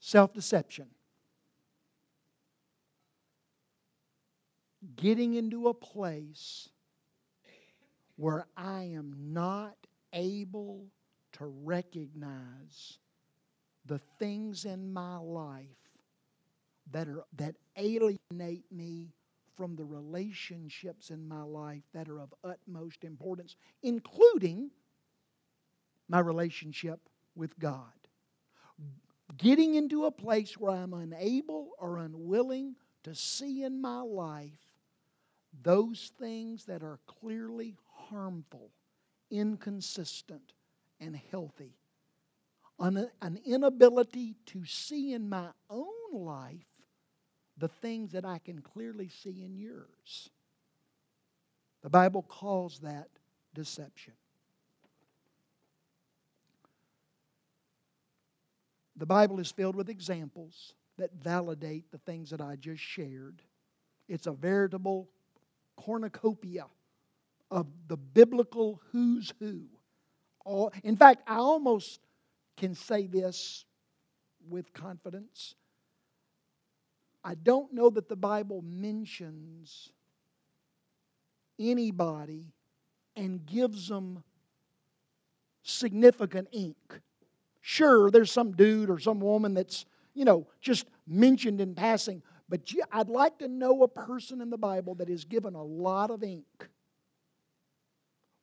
Self 0.00 0.32
deception. 0.32 0.86
Getting 4.96 5.34
into 5.34 5.68
a 5.68 5.74
place 5.74 6.70
where 8.16 8.46
I 8.56 8.84
am 8.94 9.14
not 9.34 9.76
able 10.14 10.86
to 11.38 11.46
recognize 11.46 12.98
the 13.84 14.00
things 14.18 14.64
in 14.64 14.92
my 14.92 15.16
life 15.16 15.66
that, 16.90 17.08
are, 17.08 17.24
that 17.36 17.54
alienate 17.76 18.64
me 18.70 19.12
from 19.56 19.76
the 19.76 19.84
relationships 19.84 21.10
in 21.10 21.26
my 21.26 21.42
life 21.42 21.82
that 21.94 22.08
are 22.08 22.20
of 22.20 22.34
utmost 22.44 23.04
importance, 23.04 23.56
including 23.82 24.70
my 26.08 26.20
relationship 26.20 27.00
with 27.34 27.58
God. 27.58 27.92
Getting 29.36 29.74
into 29.74 30.04
a 30.04 30.10
place 30.10 30.56
where 30.56 30.72
I'm 30.72 30.94
unable 30.94 31.70
or 31.78 31.98
unwilling 31.98 32.76
to 33.02 33.14
see 33.14 33.62
in 33.64 33.80
my 33.80 34.00
life 34.00 34.76
those 35.62 36.12
things 36.18 36.64
that 36.66 36.82
are 36.82 37.00
clearly 37.06 37.76
harmful, 38.08 38.70
inconsistent, 39.30 40.52
and 41.00 41.18
healthy. 41.30 41.74
An, 42.78 43.08
an 43.22 43.38
inability 43.44 44.36
to 44.46 44.64
see 44.64 45.12
in 45.12 45.28
my 45.28 45.48
own 45.70 45.86
life 46.12 46.66
the 47.56 47.68
things 47.68 48.12
that 48.12 48.24
I 48.24 48.38
can 48.38 48.60
clearly 48.60 49.08
see 49.08 49.42
in 49.44 49.56
yours. 49.56 50.30
The 51.82 51.90
Bible 51.90 52.22
calls 52.22 52.80
that 52.80 53.08
deception. 53.54 54.12
The 58.96 59.06
Bible 59.06 59.40
is 59.40 59.50
filled 59.50 59.76
with 59.76 59.88
examples 59.88 60.74
that 60.98 61.10
validate 61.22 61.90
the 61.90 61.98
things 61.98 62.30
that 62.30 62.40
I 62.40 62.56
just 62.56 62.82
shared. 62.82 63.42
It's 64.08 64.26
a 64.26 64.32
veritable 64.32 65.08
cornucopia 65.76 66.66
of 67.50 67.66
the 67.88 67.96
biblical 67.96 68.80
who's 68.92 69.32
who. 69.38 69.64
All, 70.46 70.72
in 70.84 70.96
fact, 70.96 71.24
I 71.26 71.36
almost 71.38 71.98
can 72.56 72.76
say 72.76 73.08
this 73.08 73.64
with 74.48 74.72
confidence. 74.72 75.56
I 77.24 77.34
don't 77.34 77.74
know 77.74 77.90
that 77.90 78.08
the 78.08 78.14
Bible 78.14 78.62
mentions 78.62 79.90
anybody 81.58 82.52
and 83.16 83.44
gives 83.44 83.88
them 83.88 84.22
significant 85.64 86.46
ink. 86.52 86.76
Sure, 87.60 88.08
there's 88.12 88.30
some 88.30 88.52
dude 88.52 88.88
or 88.88 89.00
some 89.00 89.18
woman 89.18 89.52
that's, 89.52 89.84
you 90.14 90.24
know, 90.24 90.46
just 90.60 90.86
mentioned 91.08 91.60
in 91.60 91.74
passing, 91.74 92.22
but 92.48 92.60
I'd 92.92 93.08
like 93.08 93.38
to 93.38 93.48
know 93.48 93.82
a 93.82 93.88
person 93.88 94.40
in 94.40 94.50
the 94.50 94.58
Bible 94.58 94.94
that 94.94 95.10
is 95.10 95.24
given 95.24 95.54
a 95.54 95.64
lot 95.64 96.12
of 96.12 96.22
ink 96.22 96.68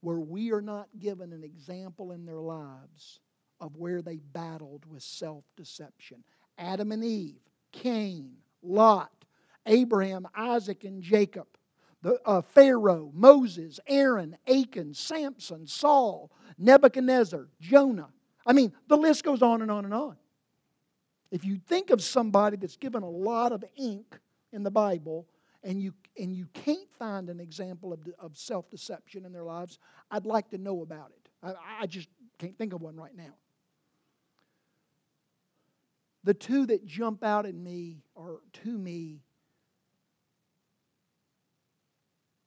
where 0.03 0.19
we 0.19 0.51
are 0.51 0.61
not 0.61 0.87
given 0.99 1.31
an 1.31 1.43
example 1.43 2.11
in 2.11 2.25
their 2.25 2.41
lives 2.41 3.19
of 3.61 3.77
where 3.77 4.01
they 4.01 4.17
battled 4.17 4.85
with 4.85 5.01
self 5.01 5.45
deception. 5.55 6.23
Adam 6.57 6.91
and 6.91 7.03
Eve, 7.03 7.39
Cain, 7.71 8.33
Lot, 8.61 9.11
Abraham, 9.65 10.27
Isaac, 10.35 10.83
and 10.83 11.01
Jacob, 11.01 11.47
the, 12.01 12.19
uh, 12.25 12.41
Pharaoh, 12.41 13.11
Moses, 13.13 13.79
Aaron, 13.87 14.35
Achan, 14.47 14.93
Samson, 14.93 15.65
Saul, 15.65 16.31
Nebuchadnezzar, 16.57 17.47
Jonah, 17.61 18.09
I 18.45 18.53
mean, 18.53 18.73
the 18.87 18.97
list 18.97 19.23
goes 19.23 19.41
on 19.41 19.61
and 19.61 19.71
on 19.71 19.85
and 19.85 19.93
on. 19.93 20.17
If 21.31 21.45
you 21.45 21.57
think 21.57 21.89
of 21.89 22.03
somebody 22.03 22.57
that's 22.57 22.75
given 22.75 23.03
a 23.03 23.09
lot 23.09 23.53
of 23.53 23.63
ink 23.75 24.19
in 24.51 24.63
the 24.63 24.71
Bible 24.71 25.27
and 25.63 25.81
you, 25.81 25.93
and 26.17 26.35
you 26.35 26.47
can't 26.53 26.91
find 26.99 27.29
an 27.29 27.39
example 27.39 27.93
of, 27.93 27.99
of 28.19 28.37
self 28.37 28.69
deception 28.69 29.25
in 29.25 29.31
their 29.31 29.43
lives, 29.43 29.79
I'd 30.11 30.25
like 30.25 30.49
to 30.51 30.57
know 30.57 30.81
about 30.81 31.11
it. 31.11 31.29
I, 31.41 31.81
I 31.81 31.87
just 31.87 32.09
can't 32.37 32.57
think 32.57 32.73
of 32.73 32.81
one 32.81 32.95
right 32.95 33.15
now. 33.15 33.33
The 36.23 36.33
two 36.33 36.65
that 36.67 36.85
jump 36.85 37.23
out 37.23 37.45
at 37.45 37.55
me 37.55 38.03
or 38.15 38.39
to 38.63 38.77
me 38.77 39.21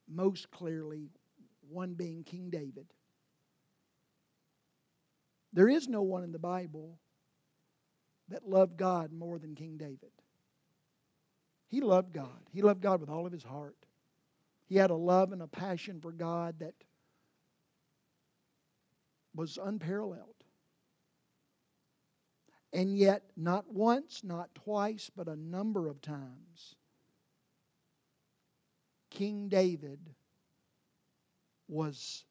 most 0.08 0.50
clearly, 0.50 1.10
one 1.68 1.94
being 1.94 2.24
King 2.24 2.48
David. 2.50 2.86
There 5.52 5.68
is 5.68 5.88
no 5.88 6.02
one 6.02 6.22
in 6.22 6.32
the 6.32 6.38
Bible 6.38 6.98
that 8.28 8.48
loved 8.48 8.76
God 8.76 9.12
more 9.12 9.38
than 9.38 9.54
King 9.54 9.76
David. 9.76 10.10
He 11.68 11.80
loved 11.80 12.12
God. 12.12 12.40
He 12.52 12.62
loved 12.62 12.80
God 12.80 13.00
with 13.00 13.10
all 13.10 13.26
of 13.26 13.32
his 13.32 13.42
heart. 13.42 13.76
He 14.66 14.76
had 14.76 14.90
a 14.90 14.94
love 14.94 15.32
and 15.32 15.42
a 15.42 15.46
passion 15.46 16.00
for 16.00 16.12
God 16.12 16.60
that 16.60 16.74
was 19.34 19.58
unparalleled. 19.62 20.34
And 22.72 22.96
yet, 22.96 23.22
not 23.36 23.72
once, 23.72 24.22
not 24.24 24.54
twice, 24.54 25.10
but 25.14 25.28
a 25.28 25.36
number 25.36 25.88
of 25.88 26.00
times, 26.02 26.74
King 29.10 29.48
David 29.48 29.98
was 31.68 32.24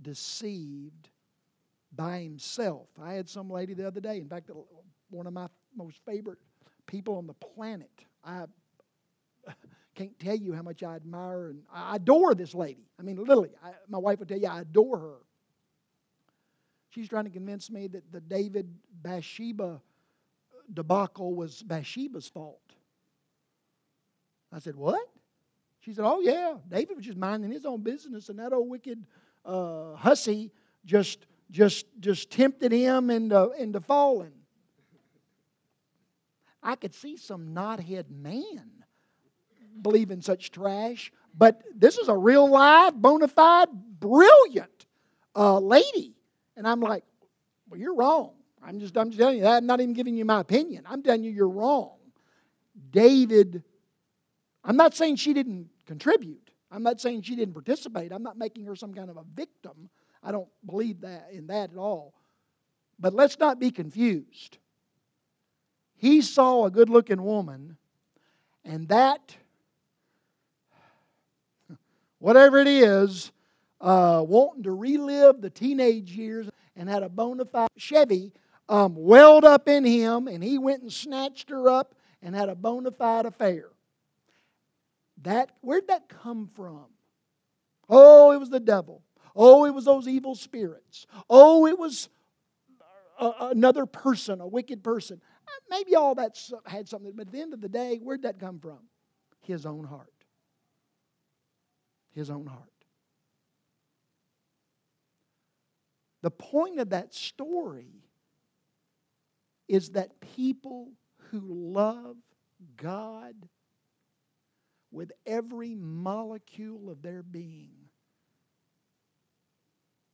deceived 0.00 1.10
by 1.92 2.20
himself. 2.20 2.88
I 3.00 3.14
had 3.14 3.28
some 3.28 3.50
lady 3.50 3.74
the 3.74 3.86
other 3.86 4.00
day, 4.00 4.18
in 4.18 4.28
fact, 4.28 4.50
one 5.10 5.26
of 5.26 5.32
my 5.32 5.48
most 5.76 6.00
favorite 6.06 6.38
people 6.90 7.16
on 7.16 7.26
the 7.26 7.34
planet. 7.34 7.90
I 8.24 8.44
can't 9.94 10.18
tell 10.18 10.34
you 10.34 10.52
how 10.52 10.62
much 10.62 10.82
I 10.82 10.96
admire 10.96 11.50
and 11.50 11.62
I 11.72 11.96
adore 11.96 12.34
this 12.34 12.54
lady. 12.54 12.88
I 12.98 13.02
mean, 13.02 13.16
literally, 13.16 13.50
I, 13.64 13.70
my 13.88 13.98
wife 13.98 14.18
would 14.18 14.28
tell 14.28 14.38
you 14.38 14.48
I 14.48 14.60
adore 14.60 14.98
her. 14.98 15.16
She's 16.90 17.08
trying 17.08 17.24
to 17.24 17.30
convince 17.30 17.70
me 17.70 17.86
that 17.86 18.10
the 18.10 18.20
David 18.20 18.74
Bathsheba 19.02 19.80
debacle 20.72 21.34
was 21.34 21.62
Bathsheba's 21.62 22.26
fault. 22.26 22.60
I 24.52 24.58
said, 24.58 24.74
What? 24.74 25.06
She 25.80 25.92
said, 25.92 26.04
Oh, 26.04 26.20
yeah, 26.20 26.54
David 26.68 26.96
was 26.96 27.06
just 27.06 27.16
minding 27.16 27.52
his 27.52 27.64
own 27.64 27.82
business, 27.82 28.28
and 28.28 28.38
that 28.40 28.52
old 28.52 28.68
wicked 28.68 29.06
uh, 29.44 29.94
hussy 29.94 30.50
just, 30.84 31.26
just, 31.50 31.86
just 32.00 32.30
tempted 32.30 32.72
him 32.72 33.10
into, 33.10 33.50
into 33.52 33.80
falling. 33.80 34.32
I 36.62 36.76
could 36.76 36.94
see 36.94 37.16
some 37.16 37.54
knothead 37.54 38.10
man 38.10 38.70
believing 39.82 40.20
such 40.20 40.50
trash, 40.50 41.12
but 41.36 41.62
this 41.74 41.96
is 41.96 42.08
a 42.08 42.16
real 42.16 42.48
live, 42.50 43.00
bona 43.00 43.28
fide, 43.28 43.68
brilliant 43.72 44.86
uh, 45.34 45.58
lady. 45.58 46.14
And 46.56 46.66
I'm 46.66 46.80
like, 46.80 47.04
well, 47.68 47.80
you're 47.80 47.94
wrong. 47.94 48.32
I'm 48.62 48.78
just, 48.78 48.96
I'm 48.96 49.10
just 49.10 49.18
telling 49.18 49.38
you 49.38 49.42
that. 49.42 49.58
I'm 49.58 49.66
not 49.66 49.80
even 49.80 49.94
giving 49.94 50.16
you 50.16 50.24
my 50.24 50.40
opinion. 50.40 50.84
I'm 50.86 51.02
telling 51.02 51.24
you 51.24 51.30
you're 51.30 51.48
wrong. 51.48 51.96
David, 52.90 53.62
I'm 54.64 54.76
not 54.76 54.94
saying 54.94 55.16
she 55.16 55.32
didn't 55.32 55.68
contribute. 55.86 56.50
I'm 56.70 56.82
not 56.82 57.00
saying 57.00 57.22
she 57.22 57.36
didn't 57.36 57.54
participate. 57.54 58.12
I'm 58.12 58.22
not 58.22 58.36
making 58.36 58.66
her 58.66 58.76
some 58.76 58.92
kind 58.92 59.10
of 59.10 59.16
a 59.16 59.24
victim. 59.34 59.88
I 60.22 60.30
don't 60.32 60.48
believe 60.66 61.00
that 61.00 61.28
in 61.32 61.46
that 61.46 61.72
at 61.72 61.76
all. 61.76 62.14
But 62.98 63.14
let's 63.14 63.38
not 63.38 63.58
be 63.58 63.70
confused. 63.70 64.58
He 66.00 66.22
saw 66.22 66.64
a 66.64 66.70
good 66.70 66.88
looking 66.88 67.22
woman, 67.22 67.76
and 68.64 68.88
that, 68.88 69.36
whatever 72.18 72.58
it 72.58 72.66
is, 72.66 73.32
uh, 73.82 74.24
wanting 74.26 74.62
to 74.62 74.72
relive 74.72 75.42
the 75.42 75.50
teenage 75.50 76.12
years 76.12 76.48
and 76.74 76.88
had 76.88 77.02
a 77.02 77.10
bona 77.10 77.44
fide 77.44 77.68
Chevy 77.76 78.32
um, 78.66 78.94
welled 78.96 79.44
up 79.44 79.68
in 79.68 79.84
him, 79.84 80.26
and 80.26 80.42
he 80.42 80.56
went 80.56 80.80
and 80.80 80.90
snatched 80.90 81.50
her 81.50 81.68
up 81.68 81.94
and 82.22 82.34
had 82.34 82.48
a 82.48 82.54
bona 82.54 82.92
fide 82.92 83.26
affair. 83.26 83.66
That, 85.20 85.50
where'd 85.60 85.88
that 85.88 86.08
come 86.08 86.46
from? 86.46 86.86
Oh, 87.90 88.30
it 88.32 88.38
was 88.38 88.48
the 88.48 88.58
devil. 88.58 89.02
Oh, 89.36 89.66
it 89.66 89.74
was 89.74 89.84
those 89.84 90.08
evil 90.08 90.34
spirits. 90.34 91.06
Oh, 91.28 91.66
it 91.66 91.78
was 91.78 92.08
a, 93.18 93.32
another 93.40 93.84
person, 93.84 94.40
a 94.40 94.46
wicked 94.46 94.82
person. 94.82 95.20
Maybe 95.68 95.94
all 95.94 96.14
that 96.16 96.38
had 96.66 96.88
something, 96.88 97.12
but 97.14 97.28
at 97.28 97.32
the 97.32 97.40
end 97.40 97.54
of 97.54 97.60
the 97.60 97.68
day, 97.68 97.98
where'd 97.98 98.22
that 98.22 98.38
come 98.38 98.58
from? 98.58 98.78
His 99.40 99.66
own 99.66 99.84
heart. 99.84 100.12
His 102.14 102.30
own 102.30 102.46
heart. 102.46 102.64
The 106.22 106.30
point 106.30 106.78
of 106.78 106.90
that 106.90 107.14
story 107.14 108.02
is 109.68 109.90
that 109.90 110.20
people 110.20 110.92
who 111.30 111.40
love 111.40 112.16
God 112.76 113.34
with 114.90 115.12
every 115.24 115.74
molecule 115.74 116.90
of 116.90 117.02
their 117.02 117.22
being, 117.22 117.70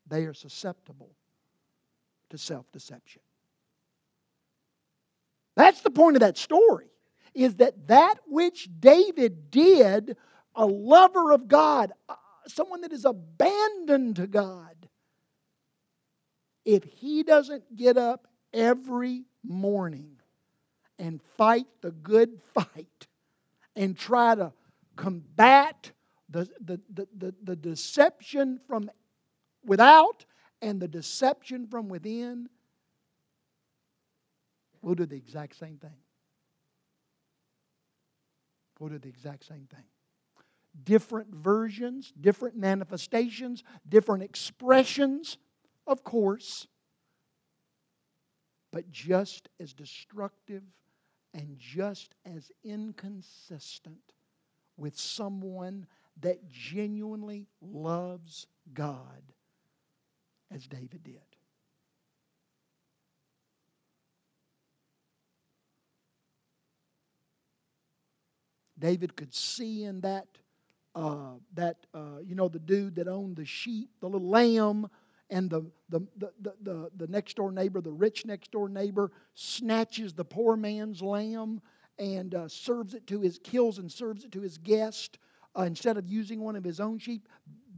they 0.06 0.26
are 0.26 0.34
susceptible 0.34 1.16
to 2.30 2.38
self 2.38 2.70
deception. 2.70 3.22
That's 5.56 5.80
the 5.80 5.90
point 5.90 6.16
of 6.16 6.20
that 6.20 6.36
story, 6.36 6.90
is 7.34 7.56
that 7.56 7.88
that 7.88 8.16
which 8.26 8.68
David 8.78 9.50
did, 9.50 10.16
a 10.54 10.66
lover 10.66 11.32
of 11.32 11.48
God, 11.48 11.92
uh, 12.08 12.14
someone 12.46 12.82
that 12.82 12.92
is 12.92 13.04
abandoned 13.04 14.16
to 14.16 14.26
God, 14.26 14.88
if 16.64 16.84
he 16.84 17.22
doesn't 17.22 17.74
get 17.74 17.96
up 17.96 18.26
every 18.52 19.24
morning 19.42 20.16
and 20.98 21.20
fight 21.36 21.66
the 21.80 21.90
good 21.90 22.40
fight 22.54 23.06
and 23.74 23.96
try 23.96 24.34
to 24.34 24.52
combat 24.96 25.92
the, 26.28 26.48
the, 26.60 26.80
the, 26.92 27.08
the, 27.16 27.34
the 27.42 27.56
deception 27.56 28.60
from 28.66 28.90
without 29.64 30.24
and 30.62 30.80
the 30.80 30.88
deception 30.88 31.66
from 31.66 31.88
within, 31.88 32.48
we'll 34.86 34.94
do 34.94 35.04
the 35.04 35.16
exact 35.16 35.58
same 35.58 35.78
thing. 35.78 35.96
We'll 38.78 38.90
do 38.90 38.98
the 39.00 39.08
exact 39.08 39.44
same 39.44 39.66
thing. 39.68 39.82
Different 40.84 41.34
versions, 41.34 42.12
different 42.20 42.56
manifestations, 42.56 43.64
different 43.88 44.22
expressions, 44.22 45.38
of 45.88 46.04
course, 46.04 46.68
but 48.70 48.92
just 48.92 49.48
as 49.58 49.72
destructive 49.72 50.62
and 51.34 51.58
just 51.58 52.14
as 52.24 52.52
inconsistent 52.62 54.12
with 54.76 54.96
someone 54.96 55.88
that 56.20 56.48
genuinely 56.48 57.48
loves 57.60 58.46
God 58.72 59.32
as 60.54 60.68
David 60.68 61.02
did. 61.02 61.35
David 68.86 69.16
could 69.16 69.34
see 69.34 69.82
in 69.82 70.00
that, 70.02 70.28
uh, 70.94 71.32
that 71.54 71.76
uh, 71.92 72.20
you 72.24 72.36
know, 72.36 72.46
the 72.46 72.60
dude 72.60 72.94
that 72.94 73.08
owned 73.08 73.34
the 73.34 73.44
sheep, 73.44 73.90
the 74.00 74.06
little 74.06 74.28
lamb, 74.28 74.88
and 75.28 75.50
the, 75.50 75.68
the, 75.88 76.06
the, 76.16 76.30
the, 76.62 76.90
the 76.96 77.06
next 77.08 77.34
door 77.34 77.50
neighbor, 77.50 77.80
the 77.80 77.90
rich 77.90 78.24
next 78.24 78.52
door 78.52 78.68
neighbor, 78.68 79.10
snatches 79.34 80.12
the 80.12 80.24
poor 80.24 80.56
man's 80.56 81.02
lamb 81.02 81.60
and 81.98 82.36
uh, 82.36 82.46
serves 82.46 82.94
it 82.94 83.04
to 83.08 83.20
his, 83.20 83.40
kills 83.42 83.78
and 83.78 83.90
serves 83.90 84.22
it 84.22 84.30
to 84.30 84.40
his 84.40 84.56
guest 84.56 85.18
uh, 85.58 85.62
instead 85.62 85.96
of 85.96 86.06
using 86.06 86.38
one 86.38 86.54
of 86.54 86.62
his 86.62 86.78
own 86.78 86.96
sheep, 86.96 87.28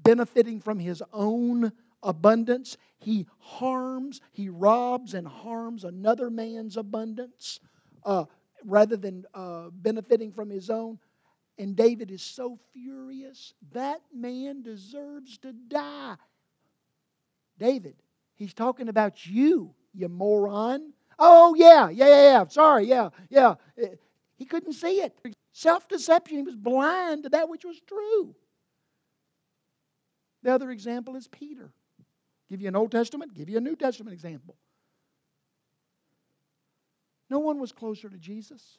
benefiting 0.02 0.60
from 0.60 0.78
his 0.78 1.02
own 1.14 1.72
abundance. 2.02 2.76
He 2.98 3.26
harms, 3.38 4.20
he 4.30 4.50
robs 4.50 5.14
and 5.14 5.26
harms 5.26 5.84
another 5.84 6.28
man's 6.28 6.76
abundance 6.76 7.60
uh, 8.04 8.24
rather 8.64 8.96
than 8.96 9.24
uh, 9.34 9.68
benefiting 9.72 10.32
from 10.32 10.50
his 10.50 10.70
own. 10.70 10.98
And 11.58 11.74
David 11.74 12.10
is 12.10 12.22
so 12.22 12.58
furious. 12.72 13.54
That 13.72 14.00
man 14.14 14.62
deserves 14.62 15.38
to 15.38 15.52
die. 15.52 16.16
David, 17.58 17.96
he's 18.36 18.54
talking 18.54 18.88
about 18.88 19.26
you, 19.26 19.74
you 19.92 20.08
moron. 20.08 20.92
Oh, 21.18 21.54
yeah, 21.56 21.88
yeah, 21.88 22.06
yeah, 22.06 22.22
yeah. 22.22 22.46
Sorry, 22.46 22.86
yeah, 22.86 23.08
yeah. 23.28 23.54
He 24.36 24.44
couldn't 24.44 24.74
see 24.74 25.00
it. 25.00 25.18
Self 25.52 25.88
deception. 25.88 26.36
He 26.36 26.42
was 26.44 26.54
blind 26.54 27.24
to 27.24 27.28
that 27.30 27.48
which 27.48 27.64
was 27.64 27.80
true. 27.80 28.36
The 30.44 30.52
other 30.52 30.70
example 30.70 31.16
is 31.16 31.26
Peter. 31.26 31.72
Give 32.48 32.62
you 32.62 32.68
an 32.68 32.76
Old 32.76 32.92
Testament, 32.92 33.34
give 33.34 33.48
you 33.48 33.58
a 33.58 33.60
New 33.60 33.76
Testament 33.76 34.14
example. 34.14 34.56
No 37.30 37.38
one 37.38 37.58
was 37.58 37.72
closer 37.72 38.08
to 38.08 38.18
Jesus. 38.18 38.78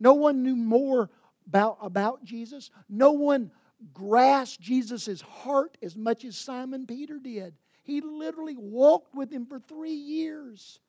No 0.00 0.14
one 0.14 0.42
knew 0.42 0.56
more 0.56 1.10
about, 1.46 1.78
about 1.80 2.24
Jesus. 2.24 2.70
No 2.88 3.12
one 3.12 3.50
grasped 3.92 4.60
Jesus' 4.60 5.20
heart 5.20 5.76
as 5.82 5.96
much 5.96 6.24
as 6.24 6.36
Simon 6.36 6.86
Peter 6.86 7.18
did. 7.18 7.54
He 7.82 8.00
literally 8.00 8.56
walked 8.56 9.14
with 9.14 9.30
him 9.30 9.46
for 9.46 9.58
three 9.58 9.94
years. 9.94 10.80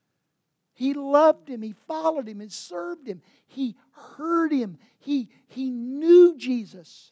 He 0.73 0.93
loved 0.93 1.47
him. 1.47 1.61
He 1.61 1.73
followed 1.87 2.27
him 2.27 2.41
and 2.41 2.51
served 2.51 3.07
him. 3.07 3.21
He 3.47 3.75
heard 3.91 4.51
him. 4.51 4.77
He, 4.99 5.29
he 5.47 5.69
knew 5.69 6.37
Jesus. 6.37 7.11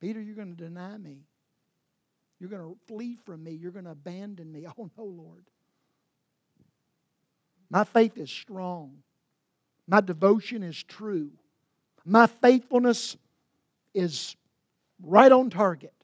Peter, 0.00 0.20
you're 0.20 0.36
going 0.36 0.54
to 0.54 0.64
deny 0.64 0.96
me. 0.96 1.26
You're 2.40 2.50
going 2.50 2.62
to 2.62 2.78
flee 2.88 3.16
from 3.24 3.44
me. 3.44 3.52
You're 3.52 3.70
going 3.70 3.84
to 3.84 3.92
abandon 3.92 4.50
me. 4.50 4.66
Oh, 4.78 4.90
no, 4.96 5.04
Lord. 5.04 5.46
My 7.72 7.84
faith 7.84 8.18
is 8.18 8.30
strong. 8.30 8.98
My 9.88 10.02
devotion 10.02 10.62
is 10.62 10.82
true. 10.82 11.30
My 12.04 12.26
faithfulness 12.26 13.16
is 13.94 14.36
right 15.02 15.32
on 15.32 15.48
target. 15.48 15.94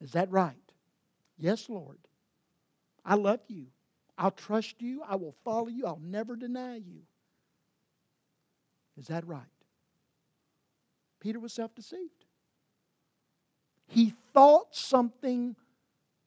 Is 0.00 0.12
that 0.12 0.32
right? 0.32 0.56
Yes, 1.38 1.68
Lord. 1.68 1.98
I 3.04 3.14
love 3.14 3.38
you. 3.46 3.66
I'll 4.18 4.32
trust 4.32 4.82
you. 4.82 5.00
I 5.08 5.14
will 5.14 5.36
follow 5.44 5.68
you. 5.68 5.86
I'll 5.86 6.00
never 6.02 6.34
deny 6.34 6.74
you. 6.74 7.02
Is 8.96 9.06
that 9.06 9.24
right? 9.28 9.42
Peter 11.20 11.38
was 11.38 11.52
self 11.52 11.72
deceived. 11.76 12.24
He 13.86 14.12
thought 14.34 14.74
something 14.74 15.54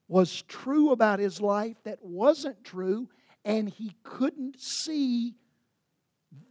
was 0.07 0.41
true 0.43 0.91
about 0.91 1.19
his 1.19 1.41
life 1.41 1.75
that 1.83 2.01
wasn't 2.01 2.63
true, 2.63 3.09
and 3.45 3.69
he 3.69 3.93
couldn't 4.03 4.59
see 4.59 5.35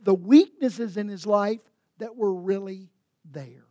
the 0.03 0.15
weaknesses 0.15 0.97
in 0.97 1.09
his 1.09 1.27
life 1.27 1.61
that 1.99 2.17
were 2.17 2.35
really 2.35 2.89
there. 3.31 3.67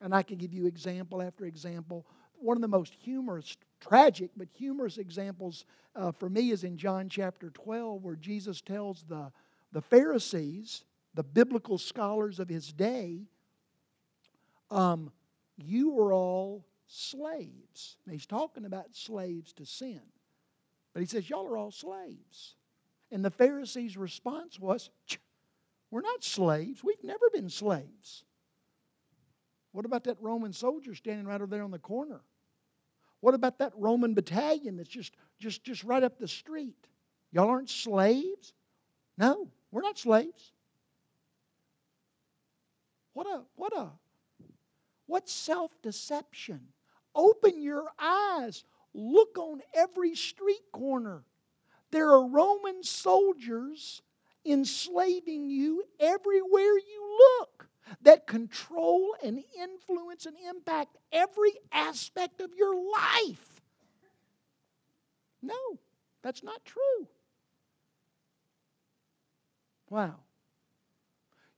And 0.00 0.14
I 0.14 0.22
can 0.22 0.36
give 0.36 0.52
you 0.52 0.66
example 0.66 1.22
after 1.22 1.44
example. 1.44 2.06
One 2.34 2.56
of 2.56 2.60
the 2.60 2.68
most 2.68 2.94
humorous, 2.94 3.56
tragic, 3.80 4.30
but 4.36 4.48
humorous 4.52 4.98
examples 4.98 5.64
uh, 5.96 6.12
for 6.12 6.28
me 6.28 6.50
is 6.50 6.64
in 6.64 6.76
John 6.76 7.08
chapter 7.08 7.50
12, 7.50 8.02
where 8.02 8.16
Jesus 8.16 8.60
tells 8.60 9.04
the, 9.08 9.32
the 9.72 9.80
Pharisees, 9.80 10.84
the 11.14 11.22
biblical 11.22 11.78
scholars 11.78 12.38
of 12.38 12.48
his 12.48 12.72
day, 12.72 13.22
um, 14.70 15.10
you 15.56 15.90
were 15.90 16.12
all 16.12 16.66
slaves. 16.86 17.96
He's 18.10 18.26
talking 18.26 18.64
about 18.64 18.94
slaves 18.94 19.52
to 19.54 19.64
sin. 19.64 20.00
But 20.94 21.00
he 21.00 21.06
says, 21.06 21.28
Y'all 21.28 21.46
are 21.46 21.58
all 21.58 21.72
slaves. 21.72 22.54
And 23.10 23.24
the 23.24 23.30
Pharisees' 23.30 23.96
response 23.96 24.58
was, 24.58 24.88
We're 25.90 26.00
not 26.00 26.24
slaves. 26.24 26.82
We've 26.82 27.04
never 27.04 27.28
been 27.30 27.50
slaves. 27.50 28.24
What 29.72 29.84
about 29.84 30.04
that 30.04 30.16
Roman 30.20 30.52
soldier 30.52 30.94
standing 30.94 31.26
right 31.26 31.40
over 31.40 31.48
there 31.48 31.64
on 31.64 31.72
the 31.72 31.78
corner? 31.78 32.20
What 33.20 33.34
about 33.34 33.58
that 33.58 33.72
Roman 33.76 34.14
battalion 34.14 34.76
that's 34.76 34.88
just, 34.88 35.14
just, 35.38 35.64
just 35.64 35.82
right 35.82 36.02
up 36.02 36.18
the 36.18 36.28
street? 36.28 36.86
Y'all 37.32 37.48
aren't 37.48 37.70
slaves? 37.70 38.52
No, 39.18 39.48
we're 39.72 39.82
not 39.82 39.98
slaves. 39.98 40.52
What 43.14 43.26
a, 43.26 43.42
what 43.56 43.76
a, 43.76 43.88
what 45.06 45.28
self 45.28 45.70
deception. 45.82 46.60
Open 47.14 47.62
your 47.62 47.86
eyes. 47.98 48.64
Look 48.94 49.36
on 49.38 49.60
every 49.74 50.14
street 50.14 50.70
corner. 50.72 51.24
There 51.90 52.10
are 52.10 52.26
Roman 52.26 52.82
soldiers 52.82 54.02
enslaving 54.44 55.50
you 55.50 55.84
everywhere 55.98 56.62
you 56.62 57.18
look 57.40 57.68
that 58.02 58.26
control 58.26 59.14
and 59.22 59.42
influence 59.60 60.26
and 60.26 60.36
impact 60.48 60.96
every 61.12 61.52
aspect 61.72 62.40
of 62.40 62.50
your 62.56 62.74
life. 62.74 63.60
No, 65.42 65.78
that's 66.22 66.42
not 66.42 66.64
true. 66.64 67.08
Wow. 69.90 70.20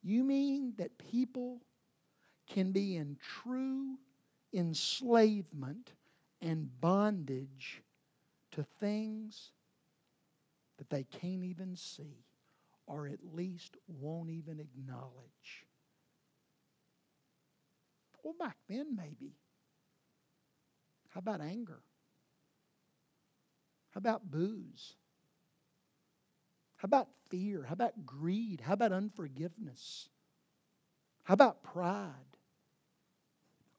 You 0.02 0.24
mean 0.24 0.74
that 0.78 0.98
people 0.98 1.62
can 2.48 2.72
be 2.72 2.96
in 2.96 3.16
true 3.20 3.98
enslavement 4.52 5.92
and 6.40 6.68
bondage 6.80 7.82
to 8.52 8.64
things 8.80 9.50
that 10.78 10.90
they 10.90 11.04
can't 11.04 11.44
even 11.44 11.76
see 11.76 12.24
or 12.86 13.06
at 13.06 13.18
least 13.34 13.76
won't 13.88 14.30
even 14.30 14.60
acknowledge. 14.60 15.66
Well, 18.22 18.34
back 18.38 18.56
then, 18.68 18.96
maybe. 18.96 19.34
How 21.10 21.18
about 21.20 21.40
anger? 21.40 21.80
How 23.90 23.98
about 23.98 24.30
booze? 24.30 24.94
How 26.76 26.86
about 26.86 27.08
fear? 27.30 27.62
How 27.62 27.72
about 27.72 28.04
greed? 28.04 28.60
How 28.60 28.74
about 28.74 28.92
unforgiveness? 28.92 30.08
How 31.24 31.34
about 31.34 31.62
pride? 31.62 32.12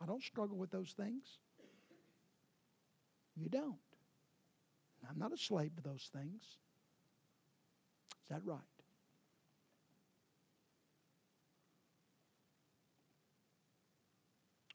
I 0.02 0.06
don't 0.06 0.24
struggle 0.24 0.58
with 0.58 0.72
those 0.72 0.94
things. 0.98 1.40
You 3.38 3.50
don't. 3.50 3.76
I'm 5.10 5.20
not 5.20 5.32
a 5.32 5.38
slave 5.38 5.76
to 5.76 5.84
those 5.84 6.10
things. 6.12 6.42
Is 8.24 8.30
that 8.30 8.42
right? 8.44 8.60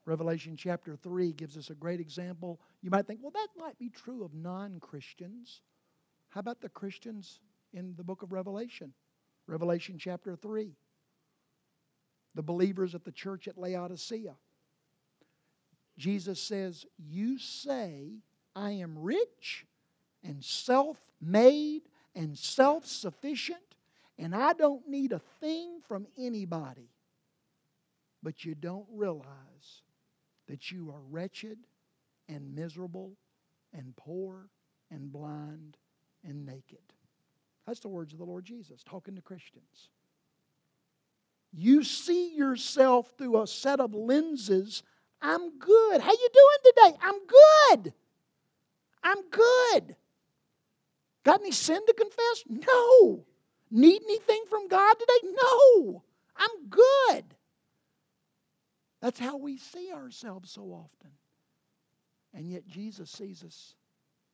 Revelation 0.05 0.57
chapter 0.57 0.97
3 0.97 1.33
gives 1.33 1.57
us 1.57 1.71
a 1.71 1.75
great 1.75 2.01
example. 2.01 2.61
You 2.83 2.91
might 2.91 3.07
think, 3.07 3.21
well, 3.23 3.33
that 3.33 3.49
might 3.57 3.79
be 3.79 3.89
true 3.89 4.25
of 4.25 4.35
non 4.35 4.81
Christians. 4.81 5.61
How 6.31 6.41
about 6.41 6.61
the 6.61 6.69
Christians 6.69 7.41
in 7.73 7.95
the 7.97 8.03
book 8.03 8.23
of 8.23 8.33
Revelation? 8.33 8.93
Revelation 9.47 9.99
chapter 9.99 10.35
3. 10.35 10.75
The 12.35 12.43
believers 12.43 12.95
at 12.95 13.05
the 13.05 13.13
church 13.13 13.47
at 13.47 13.59
Laodicea. 13.59 14.35
Jesus 15.99 16.41
says, 16.41 16.87
You 16.99 17.39
say, 17.39 18.23
I 18.55 18.73
am 18.73 18.99
rich 18.99 19.67
and 20.23 20.45
self 20.45 20.99
made 21.21 21.83
and 22.15 22.37
self 22.37 22.87
sufficient, 22.87 23.77
and 24.19 24.35
I 24.35 24.53
don't 24.53 24.89
need 24.89 25.13
a 25.13 25.21
thing 25.41 25.81
from 25.87 26.07
anybody. 26.19 26.91
But 28.23 28.45
you 28.45 28.55
don't 28.55 28.87
realize 28.93 29.83
that 30.49 30.71
you 30.71 30.91
are 30.91 31.01
wretched 31.11 31.59
and 32.29 32.55
miserable 32.55 33.17
and 33.73 33.97
poor 33.97 34.49
and 34.91 35.13
blind 35.13 35.77
and 36.25 36.47
naked. 36.47 36.79
That's 37.67 37.81
the 37.81 37.89
words 37.89 38.13
of 38.13 38.19
the 38.19 38.25
Lord 38.25 38.45
Jesus 38.45 38.83
talking 38.85 39.17
to 39.17 39.23
Christians. 39.23 39.91
You 41.53 41.83
see 41.83 42.35
yourself 42.35 43.13
through 43.17 43.43
a 43.43 43.47
set 43.47 43.81
of 43.81 43.95
lenses. 43.95 44.83
I'm 45.21 45.59
good. 45.59 46.01
How 46.01 46.13
you 46.13 46.29
doing 46.33 46.75
today? 46.75 46.99
I'm 47.03 47.19
good. 47.27 47.95
I'm 49.03 49.29
good. 49.31 49.97
Got 51.25 51.41
any 51.41 51.53
sin 51.53 51.81
to 51.87 51.95
confess? 51.95 52.45
No. 52.49 53.25
Need 53.71 54.03
anything 54.05 54.43
from 54.49 54.69
God 54.69 54.95
today? 54.95 55.35
No. 55.43 56.03
I'm 56.37 56.69
good. 56.69 57.25
That's 59.01 59.19
how 59.19 59.37
we 59.37 59.57
see 59.57 59.93
ourselves 59.93 60.51
so 60.51 60.63
often. 60.63 61.11
And 62.35 62.49
yet 62.49 62.67
Jesus 62.67 63.11
sees 63.11 63.43
us 63.45 63.75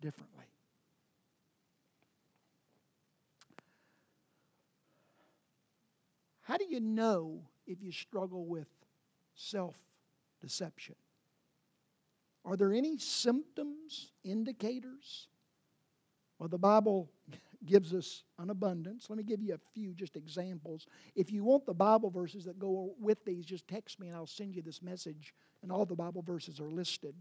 differently. 0.01 0.45
How 6.43 6.57
do 6.57 6.65
you 6.65 6.81
know 6.81 7.43
if 7.67 7.83
you 7.83 7.93
struggle 7.93 8.47
with 8.47 8.69
self 9.35 9.77
deception? 10.41 10.95
Are 12.45 12.57
there 12.57 12.73
any 12.73 12.99
symptoms, 12.99 14.13
indicators? 14.25 15.29
Well, 16.39 16.49
the 16.49 16.59
Bible 16.59 17.11
gives 17.67 17.93
us 17.93 18.23
an 18.39 18.51
abundance. 18.51 19.11
Let 19.11 19.17
me 19.17 19.25
give 19.25 19.43
you 19.43 19.55
a 19.55 19.61
few 19.75 19.93
just 19.93 20.17
examples. 20.17 20.87
If 21.17 21.33
you 21.33 21.45
want 21.45 21.67
the 21.67 21.75
Bible 21.75 22.11
verses 22.11 22.45
that 22.45 22.59
go 22.59 22.95
with 23.01 23.25
these, 23.25 23.45
just 23.45 23.67
text 23.67 23.99
me 23.99 24.09
and 24.09 24.17
I'll 24.17 24.27
send 24.27 24.55
you 24.55 24.63
this 24.63 24.83
message, 24.83 25.35
and 25.63 25.73
all 25.73 25.85
the 25.85 25.97
Bible 25.97 26.23
verses 26.23 26.61
are 26.61 26.71
listed. 26.71 27.15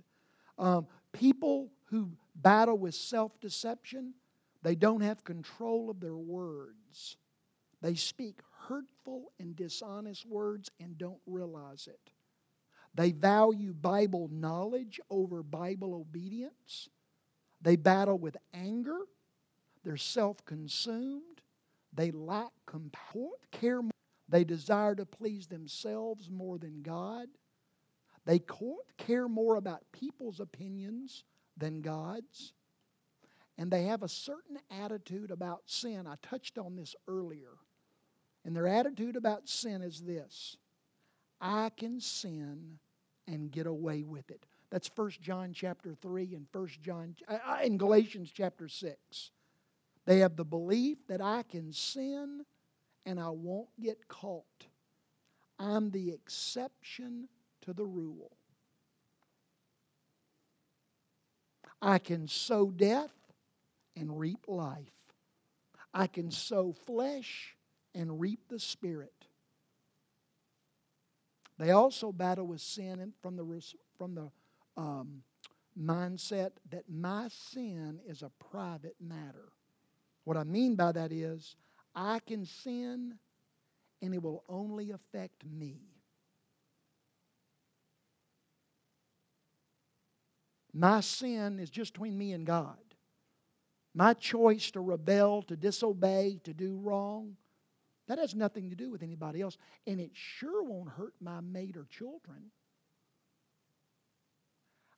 Um, 0.60 0.88
people 1.12 1.72
who 1.86 2.12
battle 2.36 2.78
with 2.78 2.96
self 2.96 3.40
deception, 3.40 4.14
they 4.64 4.76
don't 4.76 5.02
have 5.02 5.24
control 5.24 5.90
of 5.90 6.00
their 6.00 6.18
words. 6.18 7.18
They 7.82 7.96
speak 7.96 8.40
hurtful 8.68 9.32
and 9.40 9.56
dishonest 9.56 10.26
words 10.26 10.72
and 10.80 10.98
don't 10.98 11.22
realize 11.26 11.88
it. 11.88 12.12
They 12.98 13.12
value 13.12 13.74
Bible 13.74 14.30
knowledge 14.32 15.00
over 15.10 15.44
Bible 15.44 15.96
obedience. 15.96 16.90
They 17.62 17.78
battle 17.78 18.18
with 18.18 18.36
anger 18.54 18.98
they're 19.88 19.96
self 19.96 20.44
consumed. 20.44 21.42
They 21.94 22.12
lack 22.12 22.52
care. 22.66 23.82
more. 23.82 23.92
They 24.28 24.44
desire 24.44 24.94
to 24.96 25.06
please 25.06 25.48
themselves 25.48 26.30
more 26.30 26.58
than 26.58 26.82
God. 26.82 27.30
They 28.26 28.40
care 28.98 29.30
more 29.30 29.56
about 29.56 29.90
people's 29.94 30.42
opinions 30.42 31.24
than 31.56 31.80
God's. 31.80 32.52
And 33.58 33.72
they 33.72 33.84
have 33.84 34.04
a 34.04 34.10
certain 34.10 34.60
attitude 34.70 35.32
about 35.32 35.62
sin. 35.68 36.06
I 36.06 36.16
touched 36.22 36.58
on 36.58 36.76
this 36.76 36.94
earlier. 37.08 37.54
And 38.44 38.54
their 38.54 38.68
attitude 38.68 39.16
about 39.16 39.48
sin 39.48 39.82
is 39.82 40.02
this 40.02 40.58
I 41.40 41.72
can 41.78 42.02
sin 42.02 42.80
and 43.28 43.52
get 43.52 43.68
away 43.68 44.04
with 44.04 44.30
it. 44.32 44.46
That's 44.70 44.90
1 44.94 45.12
John 45.22 45.54
chapter 45.54 45.94
3 45.94 46.36
and 46.36 46.48
1 46.52 46.68
John 46.82 47.16
in 47.64 47.78
Galatians 47.78 48.32
chapter 48.34 48.68
6. 48.68 49.32
They 50.06 50.20
have 50.20 50.36
the 50.36 50.46
belief 50.46 50.98
that 51.08 51.22
I 51.22 51.44
can 51.44 51.72
sin 51.74 52.46
and 53.06 53.20
I 53.20 53.30
won't 53.30 53.70
get 53.80 54.08
caught. 54.08 54.68
I'm 55.60 55.92
the 55.92 56.12
exception 56.12 57.28
to 57.62 57.74
the 57.74 57.86
rule. 57.86 58.32
I 61.82 62.00
can 62.00 62.28
sow 62.28 62.70
death 62.70 63.14
and 63.96 64.20
reap 64.20 64.46
life. 64.48 64.92
I 65.94 66.08
can 66.08 66.32
sow 66.32 66.74
flesh 66.86 67.56
and 67.96 68.20
reap 68.20 68.48
the 68.50 68.60
spirit. 68.60 69.17
They 71.58 71.72
also 71.72 72.12
battle 72.12 72.48
with 72.48 72.62
sin 72.62 73.14
from 73.22 73.36
the, 73.36 73.64
from 73.98 74.16
the 74.16 74.32
um, 74.76 75.24
mindset 75.80 76.52
that 76.70 76.84
my 76.90 77.30
sin 77.30 78.00
is 78.08 78.22
a 78.22 78.32
private 78.52 78.96
matter. 79.02 79.52
What 80.24 80.38
I 80.38 80.44
mean 80.44 80.76
by 80.76 80.92
that 80.92 81.12
is, 81.12 81.56
I 81.96 82.20
can 82.20 82.46
sin 82.46 83.16
and 84.02 84.14
it 84.14 84.22
will 84.22 84.44
only 84.48 84.92
affect 84.92 85.44
me. 85.46 85.78
My 90.74 91.02
sin 91.02 91.60
is 91.60 91.72
just 91.72 91.94
between 91.94 92.16
me 92.16 92.34
and 92.34 92.46
God. 92.46 92.78
My 93.96 94.14
choice 94.14 94.70
to 94.72 94.80
rebel, 94.80 95.42
to 95.44 95.56
disobey, 95.56 96.40
to 96.44 96.54
do 96.54 96.78
wrong, 96.78 97.36
That 98.08 98.20
has 98.20 98.36
nothing 98.36 98.70
to 98.70 98.76
do 98.76 98.90
with 98.90 99.04
anybody 99.04 99.42
else, 99.42 99.58
and 99.86 100.00
it 100.00 100.12
sure 100.14 100.64
won't 100.64 100.90
hurt 100.90 101.14
my 101.20 101.42
mate 101.42 101.76
or 101.76 101.86
children. 101.90 102.52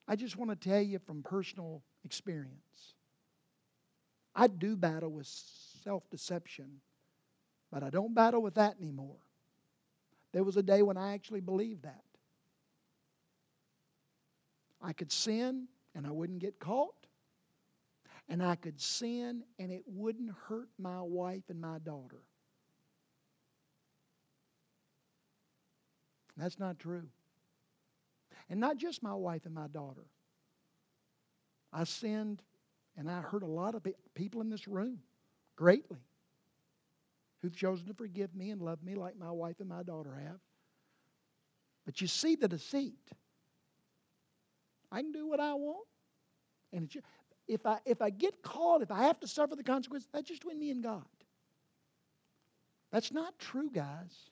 I 0.07 0.15
just 0.15 0.37
want 0.37 0.51
to 0.51 0.69
tell 0.69 0.81
you 0.81 0.99
from 0.99 1.23
personal 1.23 1.81
experience. 2.03 2.93
I 4.35 4.47
do 4.47 4.75
battle 4.75 5.11
with 5.11 5.27
self 5.83 6.09
deception, 6.09 6.81
but 7.71 7.83
I 7.83 7.89
don't 7.89 8.13
battle 8.13 8.41
with 8.41 8.55
that 8.55 8.75
anymore. 8.79 9.17
There 10.31 10.43
was 10.43 10.57
a 10.57 10.63
day 10.63 10.81
when 10.83 10.97
I 10.97 11.13
actually 11.13 11.41
believed 11.41 11.83
that. 11.83 12.03
I 14.81 14.93
could 14.93 15.11
sin 15.11 15.67
and 15.95 16.05
I 16.05 16.11
wouldn't 16.11 16.39
get 16.39 16.59
caught. 16.59 16.93
And 18.29 18.43
I 18.43 18.55
could 18.55 18.79
sin 18.79 19.43
and 19.57 19.71
it 19.71 19.83
wouldn't 19.87 20.31
hurt 20.47 20.69
my 20.77 21.01
wife 21.01 21.43
and 21.49 21.59
my 21.59 21.79
daughter. 21.79 22.21
That's 26.39 26.59
not 26.59 26.79
true. 26.79 27.03
And 28.49 28.59
not 28.59 28.77
just 28.77 29.03
my 29.03 29.13
wife 29.13 29.45
and 29.45 29.53
my 29.53 29.67
daughter. 29.67 30.05
I 31.71 31.83
sinned 31.83 32.41
and 32.97 33.09
I 33.09 33.21
hurt 33.21 33.43
a 33.43 33.47
lot 33.47 33.75
of 33.75 33.85
people 34.15 34.41
in 34.41 34.49
this 34.49 34.67
room 34.67 34.99
greatly 35.55 35.99
who've 37.41 37.55
chosen 37.55 37.87
to 37.87 37.93
forgive 37.93 38.33
me 38.35 38.49
and 38.49 38.61
love 38.61 38.81
me 38.83 38.95
like 38.95 39.17
my 39.17 39.31
wife 39.31 39.59
and 39.59 39.69
my 39.69 39.83
daughter 39.83 40.15
have. 40.15 40.39
But 41.85 42.01
you 42.01 42.07
see 42.07 42.35
the 42.35 42.47
deceit. 42.47 42.97
I 44.91 45.01
can 45.01 45.11
do 45.11 45.27
what 45.27 45.39
I 45.39 45.53
want. 45.53 45.87
And 46.73 46.89
if 47.47 47.65
I, 47.65 47.79
if 47.85 48.01
I 48.01 48.09
get 48.09 48.41
caught, 48.41 48.81
if 48.81 48.91
I 48.91 49.03
have 49.03 49.19
to 49.19 49.27
suffer 49.27 49.55
the 49.55 49.63
consequences, 49.63 50.09
that's 50.11 50.27
just 50.27 50.41
between 50.41 50.59
me 50.59 50.71
and 50.71 50.83
God. 50.83 51.05
That's 52.91 53.11
not 53.11 53.37
true, 53.39 53.69
guys. 53.71 54.29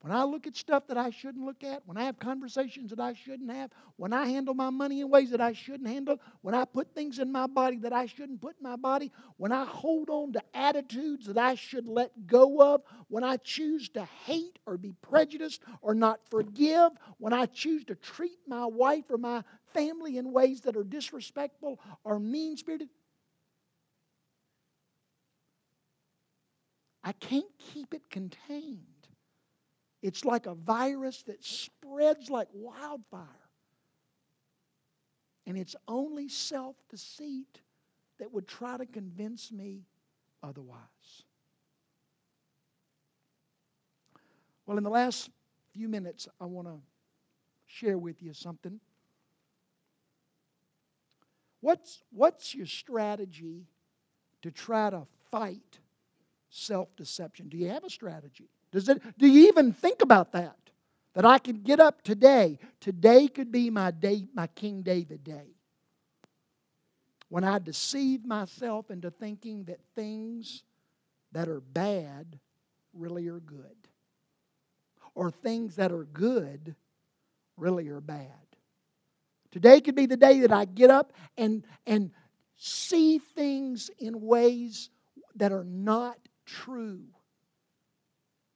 When 0.00 0.12
I 0.12 0.22
look 0.22 0.46
at 0.46 0.56
stuff 0.56 0.86
that 0.86 0.96
I 0.96 1.10
shouldn't 1.10 1.44
look 1.44 1.64
at, 1.64 1.82
when 1.84 1.96
I 1.96 2.04
have 2.04 2.20
conversations 2.20 2.90
that 2.90 3.00
I 3.00 3.14
shouldn't 3.14 3.50
have, 3.50 3.72
when 3.96 4.12
I 4.12 4.26
handle 4.26 4.54
my 4.54 4.70
money 4.70 5.00
in 5.00 5.10
ways 5.10 5.30
that 5.30 5.40
I 5.40 5.52
shouldn't 5.52 5.88
handle, 5.88 6.20
when 6.42 6.54
I 6.54 6.64
put 6.66 6.94
things 6.94 7.18
in 7.18 7.32
my 7.32 7.48
body 7.48 7.78
that 7.78 7.92
I 7.92 8.06
shouldn't 8.06 8.40
put 8.40 8.56
in 8.58 8.62
my 8.62 8.76
body, 8.76 9.10
when 9.38 9.50
I 9.50 9.64
hold 9.64 10.08
on 10.08 10.32
to 10.34 10.42
attitudes 10.54 11.26
that 11.26 11.36
I 11.36 11.56
should 11.56 11.88
let 11.88 12.28
go 12.28 12.62
of, 12.62 12.82
when 13.08 13.24
I 13.24 13.38
choose 13.38 13.88
to 13.90 14.04
hate 14.24 14.60
or 14.66 14.78
be 14.78 14.92
prejudiced 15.02 15.62
or 15.82 15.96
not 15.96 16.20
forgive, 16.30 16.92
when 17.18 17.32
I 17.32 17.46
choose 17.46 17.84
to 17.86 17.96
treat 17.96 18.38
my 18.46 18.66
wife 18.66 19.06
or 19.10 19.18
my 19.18 19.42
family 19.74 20.16
in 20.18 20.32
ways 20.32 20.60
that 20.60 20.76
are 20.76 20.84
disrespectful 20.84 21.80
or 22.04 22.20
mean 22.20 22.56
spirited, 22.56 22.88
I 27.02 27.12
can't 27.12 27.50
keep 27.58 27.94
it 27.94 28.08
contained. 28.10 29.07
It's 30.02 30.24
like 30.24 30.46
a 30.46 30.54
virus 30.54 31.22
that 31.24 31.44
spreads 31.44 32.30
like 32.30 32.48
wildfire. 32.52 33.26
And 35.46 35.56
it's 35.56 35.74
only 35.88 36.28
self 36.28 36.76
deceit 36.88 37.60
that 38.18 38.32
would 38.32 38.46
try 38.46 38.76
to 38.76 38.86
convince 38.86 39.50
me 39.50 39.82
otherwise. 40.42 41.24
Well, 44.66 44.76
in 44.76 44.84
the 44.84 44.90
last 44.90 45.30
few 45.72 45.88
minutes, 45.88 46.28
I 46.40 46.44
want 46.44 46.68
to 46.68 46.76
share 47.66 47.96
with 47.96 48.22
you 48.22 48.34
something. 48.34 48.78
What's, 51.60 52.02
what's 52.10 52.54
your 52.54 52.66
strategy 52.66 53.66
to 54.42 54.50
try 54.50 54.90
to 54.90 55.06
fight 55.30 55.78
self 56.50 56.94
deception? 56.96 57.48
Do 57.48 57.56
you 57.56 57.68
have 57.68 57.84
a 57.84 57.90
strategy? 57.90 58.48
Does 58.70 58.88
it, 58.88 59.02
do 59.18 59.26
you 59.26 59.48
even 59.48 59.72
think 59.72 60.02
about 60.02 60.32
that? 60.32 60.56
That 61.14 61.24
I 61.24 61.38
could 61.38 61.64
get 61.64 61.80
up 61.80 62.02
today. 62.02 62.58
Today 62.80 63.28
could 63.28 63.50
be 63.50 63.70
my 63.70 63.90
day, 63.90 64.26
my 64.34 64.46
King 64.48 64.82
David 64.82 65.24
day. 65.24 65.56
When 67.28 67.44
I 67.44 67.58
deceive 67.58 68.24
myself 68.24 68.90
into 68.90 69.10
thinking 69.10 69.64
that 69.64 69.80
things 69.94 70.62
that 71.32 71.48
are 71.48 71.60
bad 71.60 72.38
really 72.94 73.28
are 73.28 73.40
good. 73.40 73.76
Or 75.14 75.30
things 75.30 75.76
that 75.76 75.90
are 75.90 76.04
good 76.04 76.76
really 77.56 77.88
are 77.88 78.00
bad. 78.00 78.32
Today 79.50 79.80
could 79.80 79.94
be 79.94 80.06
the 80.06 80.16
day 80.16 80.40
that 80.40 80.52
I 80.52 80.66
get 80.66 80.90
up 80.90 81.12
and, 81.36 81.64
and 81.86 82.12
see 82.56 83.18
things 83.18 83.90
in 83.98 84.20
ways 84.20 84.90
that 85.34 85.52
are 85.52 85.64
not 85.64 86.18
true 86.46 87.02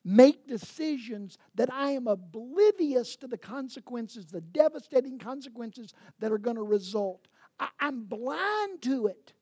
make 0.05 0.49
decisions 0.49 1.39
that 1.55 1.73
I 1.73 1.93
am 1.93 2.07
oblivious 2.07 3.17
to 3.17 3.29
the 3.29 3.39
consequences, 3.39 4.27
the 4.27 4.41
devastating 4.41 5.19
consequences 5.19 5.95
that 6.19 6.33
are 6.33 6.39
going 6.39 6.57
to 6.57 6.63
result. 6.63 7.29
I, 7.61 7.69
am 7.81 8.05
blind 8.05 8.83
to 8.83 9.07
it. 9.07 9.33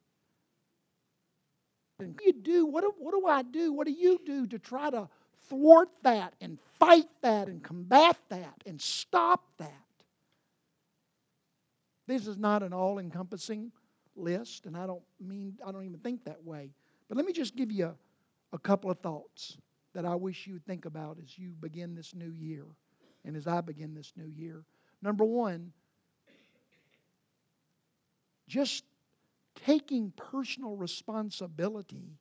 And 1.98 2.08
what 2.08 2.18
do 2.18 2.24
you 2.26 2.32
do? 2.32 2.66
What 2.66 2.82
do, 2.82 2.94
what 2.98 3.12
do 3.12 3.26
I 3.26 3.42
do? 3.42 3.72
What 3.72 3.86
do 3.86 3.92
you 3.92 4.20
do 4.24 4.46
to 4.46 4.58
try 4.58 4.90
to 4.90 5.08
thwart 5.48 5.88
that 6.02 6.34
and 6.40 6.58
fight 6.78 7.08
that 7.22 7.48
and 7.48 7.62
combat 7.62 8.18
that 8.28 8.62
and 8.66 8.80
stop 8.80 9.44
that? 9.58 9.72
This 12.06 12.26
is 12.26 12.36
not 12.36 12.62
an 12.62 12.72
all 12.72 12.98
encompassing 12.98 13.70
list, 14.16 14.66
and 14.66 14.76
I 14.76 14.86
don't 14.86 15.02
mean, 15.20 15.56
I 15.64 15.70
don't 15.70 15.84
even 15.84 16.00
think 16.00 16.24
that 16.24 16.42
way. 16.44 16.70
But 17.08 17.16
let 17.16 17.24
me 17.24 17.32
just 17.32 17.54
give 17.54 17.70
you 17.70 17.86
a, 17.86 17.94
a 18.52 18.58
couple 18.58 18.90
of 18.90 18.98
thoughts 18.98 19.56
that 19.94 20.04
I 20.04 20.14
wish 20.14 20.46
you 20.46 20.54
would 20.54 20.66
think 20.66 20.84
about 20.84 21.18
as 21.22 21.38
you 21.38 21.50
begin 21.60 21.94
this 21.94 22.14
new 22.14 22.30
year 22.30 22.64
and 23.24 23.36
as 23.36 23.46
I 23.46 23.60
begin 23.60 23.94
this 23.94 24.12
new 24.16 24.26
year. 24.26 24.64
Number 25.02 25.24
one, 25.24 25.72
just 28.48 28.84
taking 29.66 30.12
personal 30.16 30.76
responsibility 30.76 32.18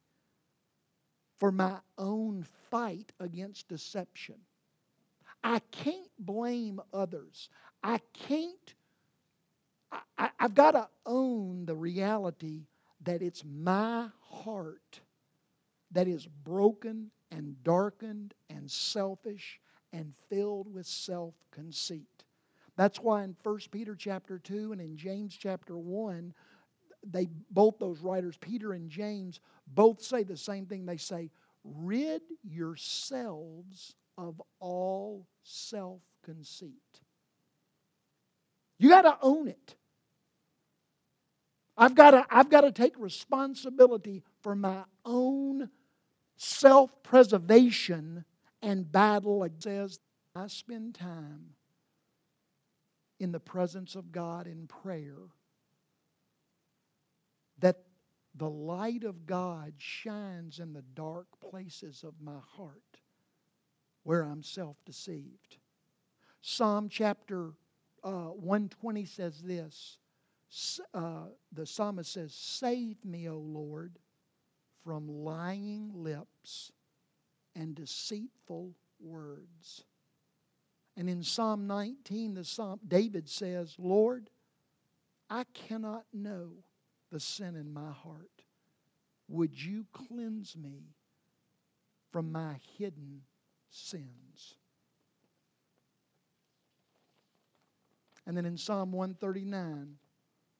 for 1.39 1.51
my 1.51 1.77
own 1.97 2.45
fight 2.69 3.11
against 3.19 3.67
deception. 3.69 4.35
I 5.43 5.59
can't 5.71 6.11
blame 6.19 6.81
others. 6.93 7.49
I 7.81 7.99
can't, 8.13 8.73
I, 10.17 10.29
have 10.37 10.53
got 10.53 10.71
to 10.71 10.89
own 11.05 11.65
the 11.65 11.75
reality 11.75 12.65
that 13.03 13.21
it's 13.21 13.43
my 13.45 14.09
heart 14.21 14.99
that 15.91 16.07
is 16.07 16.27
broken 16.27 17.09
and 17.31 17.61
darkened 17.63 18.33
and 18.49 18.69
selfish 18.69 19.59
and 19.93 20.13
filled 20.29 20.73
with 20.73 20.85
self 20.85 21.33
conceit. 21.51 22.23
That's 22.75 22.99
why 22.99 23.23
in 23.23 23.35
1 23.43 23.59
Peter 23.71 23.95
chapter 23.95 24.39
2 24.39 24.71
and 24.71 24.79
in 24.79 24.95
James 24.95 25.35
chapter 25.37 25.77
1, 25.77 26.33
they 27.05 27.27
both 27.51 27.77
those 27.79 27.99
writers, 27.99 28.37
Peter 28.37 28.73
and 28.73 28.89
James, 28.89 29.39
both 29.67 30.01
say 30.01 30.23
the 30.23 30.37
same 30.37 30.65
thing. 30.65 30.85
They 30.85 30.97
say, 30.97 31.29
rid 31.63 32.21
yourselves 32.43 33.95
of 34.17 34.41
all 34.59 35.27
self 35.43 36.01
conceit. 36.23 36.73
You 38.77 38.89
got 38.89 39.01
to 39.01 39.17
own 39.21 39.47
it. 39.47 39.75
I've 41.77 41.95
got 41.95 42.11
to, 42.11 42.25
I've 42.29 42.49
got 42.49 42.61
to 42.61 42.71
take 42.71 42.99
responsibility 42.99 44.23
for 44.41 44.55
my 44.55 44.83
own 45.05 45.69
self 46.39 47.03
preservation 47.03 48.23
and 48.61 48.89
battle. 48.89 49.43
It 49.43 49.61
says, 49.61 49.99
I 50.33 50.47
spend 50.47 50.95
time 50.95 51.49
in 53.19 53.33
the 53.33 53.39
presence 53.39 53.95
of 53.95 54.11
God 54.13 54.47
in 54.47 54.65
prayer 54.65 55.27
that 57.59 57.83
the 58.35 58.49
light 58.49 59.03
of 59.03 59.25
God 59.25 59.73
shines 59.77 60.59
in 60.59 60.71
the 60.71 60.83
dark 60.95 61.27
places 61.41 62.05
of 62.05 62.13
my 62.21 62.39
heart 62.55 62.99
where 64.03 64.21
I'm 64.21 64.41
self 64.41 64.77
deceived. 64.85 65.57
Psalm 66.41 66.87
chapter 66.89 67.51
uh, 68.01 68.29
120 68.29 69.03
says 69.03 69.41
this 69.41 69.97
uh, 70.93 71.25
the 71.51 71.65
psalmist 71.65 72.13
says, 72.13 72.33
Save 72.33 73.03
me, 73.03 73.27
O 73.27 73.37
Lord 73.37 73.99
from 74.83 75.07
lying 75.07 75.91
lips 75.93 76.71
and 77.55 77.75
deceitful 77.75 78.73
words. 78.99 79.83
And 80.97 81.09
in 81.09 81.23
Psalm 81.23 81.67
19, 81.67 82.33
the 82.33 82.43
Psalm, 82.43 82.79
David 82.87 83.29
says, 83.29 83.75
Lord, 83.77 84.29
I 85.29 85.45
cannot 85.53 86.05
know 86.13 86.51
the 87.11 87.19
sin 87.19 87.55
in 87.55 87.71
my 87.71 87.91
heart. 87.91 88.43
Would 89.27 89.61
you 89.61 89.85
cleanse 89.93 90.57
me 90.57 90.95
from 92.11 92.31
my 92.31 92.55
hidden 92.77 93.21
sins? 93.69 94.55
And 98.25 98.35
then 98.35 98.45
in 98.45 98.57
Psalm 98.57 98.91
139, 98.91 99.95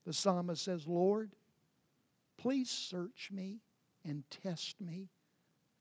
the 0.06 0.14
psalmist 0.14 0.64
says, 0.64 0.88
Lord, 0.88 1.36
please 2.38 2.70
search 2.70 3.30
me 3.32 3.60
and 4.10 4.24
test 4.30 4.82
me 4.82 5.10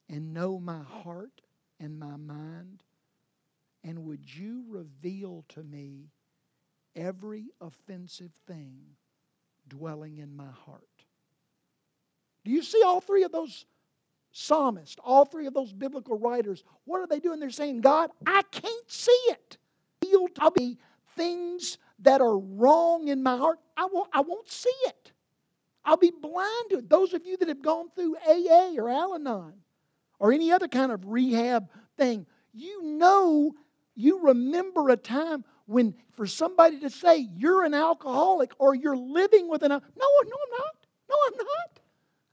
and 0.08 0.32
know 0.32 0.58
my 0.60 0.82
heart 0.82 1.40
and 1.80 1.98
my 1.98 2.16
mind? 2.16 2.82
And 3.82 4.04
would 4.04 4.34
you 4.34 4.64
reveal 4.68 5.44
to 5.50 5.62
me 5.62 6.10
every 6.94 7.46
offensive 7.60 8.32
thing 8.46 8.76
dwelling 9.68 10.18
in 10.18 10.36
my 10.36 10.50
heart? 10.66 10.82
Do 12.44 12.50
you 12.50 12.62
see 12.62 12.82
all 12.82 13.00
three 13.00 13.24
of 13.24 13.32
those 13.32 13.66
psalmists, 14.32 14.96
all 15.02 15.24
three 15.24 15.46
of 15.46 15.54
those 15.54 15.72
biblical 15.72 16.18
writers? 16.18 16.64
What 16.84 17.00
are 17.00 17.06
they 17.06 17.20
doing? 17.20 17.40
They're 17.40 17.50
saying, 17.50 17.80
God, 17.80 18.10
I 18.26 18.42
can't 18.50 18.90
see 18.90 19.12
it. 19.28 19.58
Reveal 20.02 20.28
to 20.28 20.52
me 20.56 20.78
things 21.16 21.78
that 22.00 22.20
are 22.20 22.38
wrong 22.38 23.08
in 23.08 23.22
my 23.22 23.36
heart. 23.36 23.58
I 23.76 23.86
won't, 23.92 24.08
I 24.12 24.20
won't 24.20 24.50
see 24.50 24.72
it. 24.86 25.12
I'll 25.88 25.96
be 25.96 26.10
blind 26.10 26.66
to 26.68 26.78
it. 26.78 26.90
Those 26.90 27.14
of 27.14 27.24
you 27.24 27.38
that 27.38 27.48
have 27.48 27.62
gone 27.62 27.88
through 27.94 28.14
AA 28.16 28.74
or 28.76 28.90
Al 28.90 29.14
Anon 29.14 29.54
or 30.18 30.34
any 30.34 30.52
other 30.52 30.68
kind 30.68 30.92
of 30.92 31.06
rehab 31.06 31.70
thing, 31.96 32.26
you 32.52 32.82
know, 32.82 33.54
you 33.94 34.20
remember 34.20 34.90
a 34.90 34.98
time 34.98 35.46
when 35.64 35.94
for 36.12 36.26
somebody 36.26 36.78
to 36.80 36.90
say 36.90 37.16
you're 37.16 37.64
an 37.64 37.72
alcoholic 37.72 38.52
or 38.58 38.74
you're 38.74 38.98
living 38.98 39.48
with 39.48 39.62
an 39.62 39.70
no, 39.70 39.78
no, 39.78 39.86
I'm 39.96 40.58
not. 40.58 40.76
No, 41.08 41.16
I'm 41.26 41.36
not. 41.38 41.80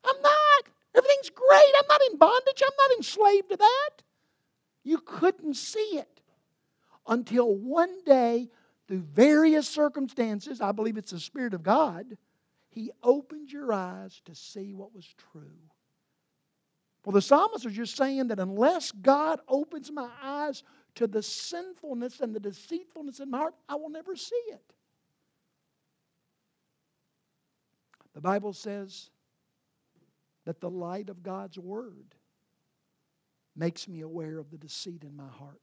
I'm 0.03 0.21
not. 0.21 0.73
Everything's 0.93 1.29
great. 1.29 1.73
I'm 1.79 1.87
not 1.87 2.01
in 2.11 2.17
bondage. 2.17 2.61
I'm 2.61 2.73
not 2.77 2.97
enslaved 2.97 3.49
to 3.51 3.57
that. 3.57 3.89
You 4.83 4.97
couldn't 4.97 5.53
see 5.53 5.97
it 5.97 6.21
until 7.07 7.55
one 7.55 8.03
day, 8.03 8.49
through 8.89 9.05
various 9.13 9.67
circumstances, 9.67 10.59
I 10.59 10.73
believe 10.73 10.97
it's 10.97 11.11
the 11.11 11.19
Spirit 11.21 11.53
of 11.53 11.63
God, 11.63 12.17
He 12.76 12.91
opened 13.01 13.53
your 13.53 13.71
eyes 13.71 14.21
to 14.26 14.36
see 14.36 14.73
what 14.73 14.93
was 14.93 15.07
true. 15.32 15.55
Well, 17.05 17.13
the 17.13 17.21
psalmist 17.21 17.65
is 17.65 17.71
just 17.71 17.95
saying 17.95 18.28
that 18.28 18.39
unless 18.39 18.91
God 18.91 19.39
opens 19.47 19.89
my 19.93 20.09
eyes 20.21 20.61
to 20.95 21.07
the 21.07 21.23
sinfulness 21.23 22.19
and 22.19 22.36
the 22.36 22.39
deceitfulness 22.41 23.21
in 23.21 23.32
my 23.32 23.38
heart, 23.38 23.55
I 23.69 23.76
will 23.76 23.89
never 23.89 24.17
see 24.17 24.36
it. 24.47 24.73
The 28.13 28.19
Bible 28.19 28.51
says 28.51 29.09
that 30.43 30.59
the 30.59 30.69
light 30.69 31.09
of 31.09 31.23
God's 31.23 31.57
Word 31.57 32.13
makes 33.55 33.88
me 33.88 34.01
aware 34.01 34.38
of 34.38 34.51
the 34.51 34.57
deceit 34.57 35.05
in 35.05 35.15
my 35.15 35.30
heart. 35.30 35.61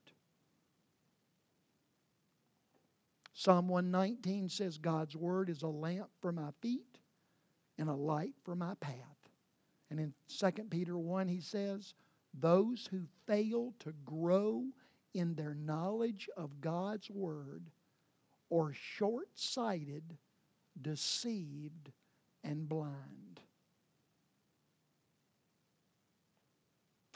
Psalm 3.34 3.68
119 3.68 4.48
says, 4.48 4.78
God's 4.78 5.14
Word 5.14 5.50
is 5.50 5.60
a 5.60 5.68
lamp 5.68 6.08
for 6.22 6.32
my 6.32 6.48
feet 6.62 6.91
and 7.78 7.88
a 7.88 7.94
light 7.94 8.34
for 8.44 8.54
my 8.54 8.74
path. 8.80 8.94
And 9.90 10.00
in 10.00 10.14
2 10.28 10.50
Peter 10.70 10.96
1, 10.96 11.28
he 11.28 11.40
says, 11.40 11.94
Those 12.32 12.88
who 12.90 13.02
fail 13.26 13.74
to 13.80 13.92
grow 14.04 14.64
in 15.14 15.34
their 15.34 15.54
knowledge 15.54 16.28
of 16.36 16.60
God's 16.60 17.10
Word 17.10 17.70
are 18.50 18.72
short 18.72 19.28
sighted, 19.34 20.16
deceived, 20.80 21.90
and 22.44 22.68
blind. 22.68 23.40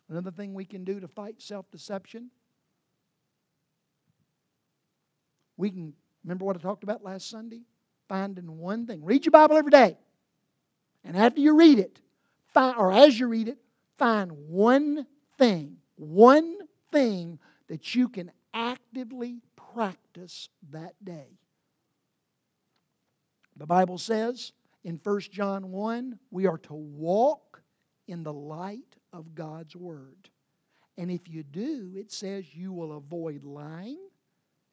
Another 0.09 0.31
thing 0.31 0.55
we 0.55 0.65
can 0.65 0.85
do 0.85 1.01
to 1.01 1.09
fight 1.09 1.41
self 1.43 1.71
deception, 1.71 2.31
we 5.57 5.71
can, 5.71 5.95
remember 6.25 6.45
what 6.45 6.57
I 6.57 6.61
talked 6.61 6.85
about 6.85 7.03
last 7.03 7.29
Sunday? 7.29 7.63
Finding 8.09 8.59
one 8.59 8.87
thing. 8.87 9.05
Read 9.05 9.25
your 9.25 9.33
Bible 9.33 9.57
every 9.57 9.71
day. 9.71 9.97
And 11.07 11.17
after 11.17 11.41
you 11.41 11.57
read 11.57 11.79
it, 11.79 12.01
find, 12.53 12.77
or 12.77 12.93
as 12.93 13.19
you 13.19 13.29
read 13.29 13.47
it, 13.47 13.59
find 13.97 14.33
one 14.49 15.07
thing, 15.39 15.77
one 15.95 16.59
thing 16.91 17.39
that 17.69 17.95
you 17.95 18.09
can 18.09 18.33
actively 18.53 19.41
practice 19.73 20.49
that 20.71 20.93
day. 21.03 21.39
The 23.57 23.67
Bible 23.67 23.99
says 23.99 24.53
in 24.83 25.01
1 25.03 25.21
John 25.31 25.71
1 25.71 26.19
we 26.33 26.47
are 26.47 26.59
to 26.59 26.75
walk 26.75 27.63
in 28.09 28.25
the 28.25 28.33
light 28.33 28.97
of 29.13 29.35
God's 29.35 29.77
Word. 29.77 30.29
And 30.99 31.11
if 31.11 31.29
you 31.29 31.45
do, 31.45 31.93
it 31.95 32.11
says 32.11 32.55
you 32.55 32.73
will 32.73 32.97
avoid 32.97 33.45
lying 33.45 34.01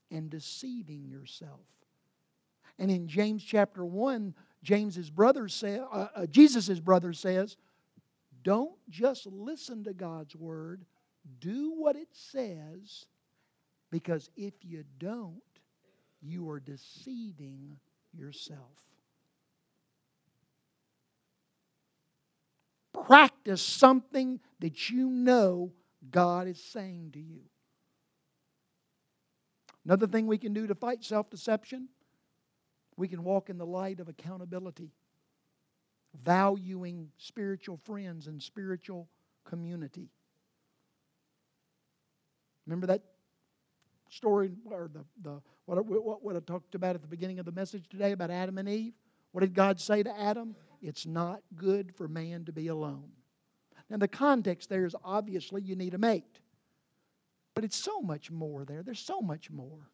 and 0.09 0.31
deceiving 0.31 1.07
yourself. 1.07 1.59
And 2.79 2.89
in 2.89 3.07
James 3.07 3.43
chapter 3.43 3.85
1, 3.85 4.33
James's 4.63 5.09
brother 5.09 5.47
say, 5.47 5.79
uh, 5.79 6.07
uh, 6.15 6.25
Jesus' 6.25 6.79
brother 6.79 7.13
says, 7.13 7.57
don't 8.43 8.75
just 8.89 9.25
listen 9.27 9.83
to 9.83 9.93
God's 9.93 10.35
word, 10.35 10.85
do 11.39 11.73
what 11.75 11.95
it 11.95 12.09
says, 12.11 13.05
because 13.91 14.29
if 14.35 14.53
you 14.61 14.83
don't, 14.97 15.41
you 16.21 16.49
are 16.49 16.59
deceiving 16.59 17.77
yourself. 18.13 18.59
Practice 23.05 23.61
something 23.61 24.39
that 24.59 24.89
you 24.89 25.09
know 25.09 25.73
God 26.09 26.47
is 26.47 26.63
saying 26.63 27.11
to 27.13 27.19
you. 27.19 27.41
Another 29.85 30.07
thing 30.07 30.27
we 30.27 30.37
can 30.37 30.53
do 30.53 30.67
to 30.67 30.75
fight 30.75 31.03
self 31.03 31.29
deception, 31.29 31.89
we 32.97 33.07
can 33.07 33.23
walk 33.23 33.49
in 33.49 33.57
the 33.57 33.65
light 33.65 33.99
of 33.99 34.07
accountability, 34.07 34.91
valuing 36.23 37.09
spiritual 37.17 37.77
friends 37.77 38.27
and 38.27 38.41
spiritual 38.41 39.07
community. 39.45 40.09
Remember 42.65 42.87
that 42.87 43.01
story, 44.09 44.51
or 44.65 44.89
the, 44.93 45.03
the 45.21 45.41
what, 45.65 45.85
what, 45.85 46.23
what 46.23 46.35
I 46.35 46.39
talked 46.39 46.75
about 46.75 46.95
at 46.95 47.01
the 47.01 47.07
beginning 47.07 47.39
of 47.39 47.45
the 47.45 47.51
message 47.51 47.87
today 47.89 48.11
about 48.11 48.31
Adam 48.31 48.57
and 48.57 48.69
Eve? 48.69 48.93
What 49.31 49.41
did 49.41 49.53
God 49.53 49.79
say 49.79 50.03
to 50.03 50.19
Adam? 50.19 50.55
It's 50.81 51.05
not 51.05 51.41
good 51.55 51.95
for 51.95 52.07
man 52.07 52.45
to 52.45 52.51
be 52.51 52.67
alone. 52.67 53.09
Now, 53.89 53.97
the 53.97 54.07
context 54.07 54.69
there 54.69 54.85
is 54.85 54.95
obviously 55.03 55.61
you 55.61 55.75
need 55.75 55.93
a 55.93 55.97
mate. 55.97 56.39
But 57.55 57.63
it's 57.63 57.77
so 57.77 58.01
much 58.01 58.31
more 58.31 58.65
there. 58.65 58.83
There's 58.83 58.99
so 58.99 59.21
much 59.21 59.51
more. 59.51 59.89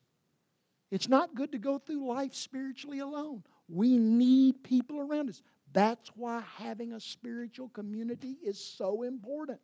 It's 0.92 1.08
not 1.08 1.36
good 1.36 1.52
to 1.52 1.60
go 1.60 1.78
through 1.78 2.08
life 2.08 2.34
spiritually 2.34 3.00
alone. 3.00 3.44
We 3.68 3.98
need 3.98 4.64
people 4.64 5.00
around 5.00 5.30
us. 5.30 5.44
That's 5.72 6.10
why 6.16 6.44
having 6.58 6.94
a 6.94 7.00
spiritual 7.00 7.70
community 7.70 8.38
is 8.44 8.60
so 8.60 9.04
important. 9.04 9.60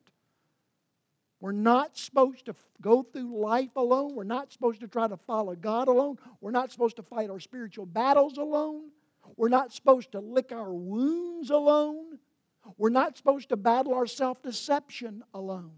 We're 1.40 1.52
not 1.52 1.98
supposed 1.98 2.46
to 2.46 2.56
go 2.82 3.04
through 3.04 3.40
life 3.40 3.76
alone. 3.76 4.16
We're 4.16 4.24
not 4.24 4.52
supposed 4.52 4.82
to 4.82 4.88
try 4.88 5.08
to 5.08 5.18
follow 5.18 5.56
God 5.56 5.88
alone. 5.88 6.18
We're 6.42 6.52
not 6.52 6.72
supposed 6.72 6.96
to 6.98 7.04
fight 7.04 7.30
our 7.30 7.40
spiritual 7.40 7.86
battles 7.86 8.38
alone. 8.38 8.92
We're 9.36 9.50
not 9.50 9.74
supposed 9.74 10.12
to 10.14 10.20
lick 10.20 10.52
our 10.52 10.74
wounds 10.74 11.50
alone. 11.50 12.20
We're 12.78 12.90
not 12.90 13.18
supposed 13.18 13.50
to 13.50 13.58
battle 13.58 13.94
our 13.94 14.08
self 14.08 14.42
deception 14.42 15.24
alone. 15.34 15.74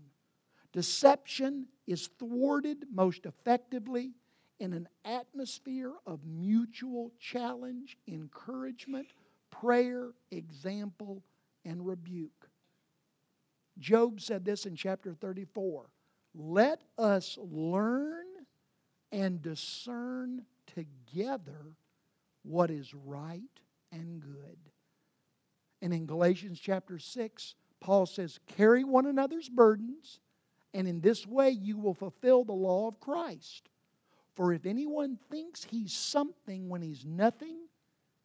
Deception 0.74 1.68
is 1.86 2.10
thwarted 2.20 2.86
most 2.93 3.26
effectively 3.26 4.12
in 4.60 4.74
an 4.74 4.88
atmosphere 5.05 5.93
of 6.05 6.26
mutual 6.26 7.12
challenge, 7.20 7.97
encouragement, 8.08 9.08
prayer, 9.49 10.12
example, 10.32 11.24
and 11.66 11.86
rebuke. 11.86 12.49
Job 13.80 14.22
said 14.22 14.43
this 14.43 14.66
in 14.66 14.76
chapter 14.76 15.14
34 15.14 15.89
Let 16.34 16.82
us 16.97 17.38
learn 17.39 18.26
and 19.12 19.41
discern 19.41 20.43
together 20.66 21.74
what 22.43 22.72
is 22.72 22.93
right 22.93 23.41
and 23.91 24.22
good. 24.22 24.58
And 25.82 25.93
in 25.93 26.05
Galatians 26.05 26.60
chapter 26.60 26.97
6, 26.97 27.55
Paul 27.80 28.05
says, 28.05 28.39
Carry 28.47 28.84
one 28.84 29.05
another's 29.05 29.49
burdens, 29.49 30.20
and 30.74 30.88
in 30.88 31.01
this 31.01 31.28
way 31.28 31.51
you 31.51 31.78
will 31.78 31.93
fulfill 31.93 32.43
the 32.43 32.53
law 32.53 32.88
of 32.88 32.99
Christ. 32.99 33.70
For 34.38 34.54
if 34.54 34.68
anyone 34.68 35.18
thinks 35.32 35.64
he's 35.64 35.92
something 35.92 36.70
when 36.70 36.84
he's 36.84 37.04
nothing, 37.04 37.58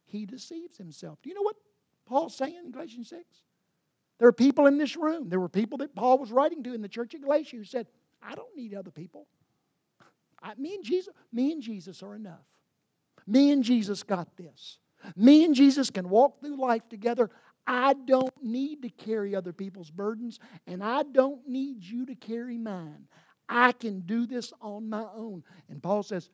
he 0.05 0.27
deceives 0.27 0.77
himself. 0.77 1.17
Do 1.23 1.29
you 1.29 1.35
know 1.35 1.41
what 1.41 1.55
Paul's 2.05 2.35
saying 2.35 2.55
in 2.63 2.71
Galatians 2.71 3.09
6? 3.09 3.23
There 4.19 4.27
are 4.27 4.31
people 4.31 4.67
in 4.67 4.77
this 4.77 4.95
room. 4.95 5.27
There 5.27 5.39
were 5.39 5.49
people 5.49 5.79
that 5.79 5.95
Paul 5.95 6.19
was 6.19 6.31
writing 6.31 6.61
to 6.63 6.73
in 6.75 6.83
the 6.83 6.87
church 6.87 7.15
of 7.15 7.23
Galatia 7.23 7.57
who 7.57 7.63
said, 7.63 7.87
I 8.21 8.35
don't 8.35 8.55
need 8.55 8.75
other 8.75 8.91
people. 8.91 9.25
I, 10.39 10.53
me 10.53 10.75
and 10.75 10.83
Jesus, 10.83 11.11
me 11.31 11.51
and 11.51 11.63
Jesus 11.63 12.03
are 12.03 12.13
enough. 12.13 12.45
Me 13.25 13.51
and 13.51 13.63
Jesus 13.63 14.03
got 14.03 14.37
this. 14.37 14.77
Me 15.15 15.43
and 15.43 15.55
Jesus 15.55 15.89
can 15.89 16.09
walk 16.09 16.41
through 16.41 16.61
life 16.61 16.87
together. 16.89 17.31
I 17.65 17.95
don't 17.95 18.35
need 18.39 18.83
to 18.83 18.89
carry 18.89 19.35
other 19.35 19.51
people's 19.51 19.89
burdens, 19.89 20.39
and 20.67 20.83
I 20.83 21.01
don't 21.01 21.47
need 21.47 21.83
you 21.83 22.05
to 22.05 22.13
carry 22.13 22.59
mine. 22.59 23.07
I 23.53 23.71
can 23.71 24.01
do 24.01 24.25
this 24.25 24.51
on 24.61 24.89
my 24.89 25.05
own. 25.15 25.43
And 25.69 25.81
Paul 25.81 26.03
says, 26.03 26.29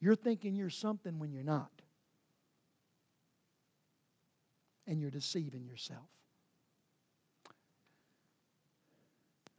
You're 0.00 0.14
thinking 0.14 0.54
you're 0.54 0.70
something 0.70 1.18
when 1.18 1.32
you're 1.32 1.42
not. 1.42 1.70
And 4.86 5.00
you're 5.00 5.10
deceiving 5.10 5.64
yourself. 5.64 6.06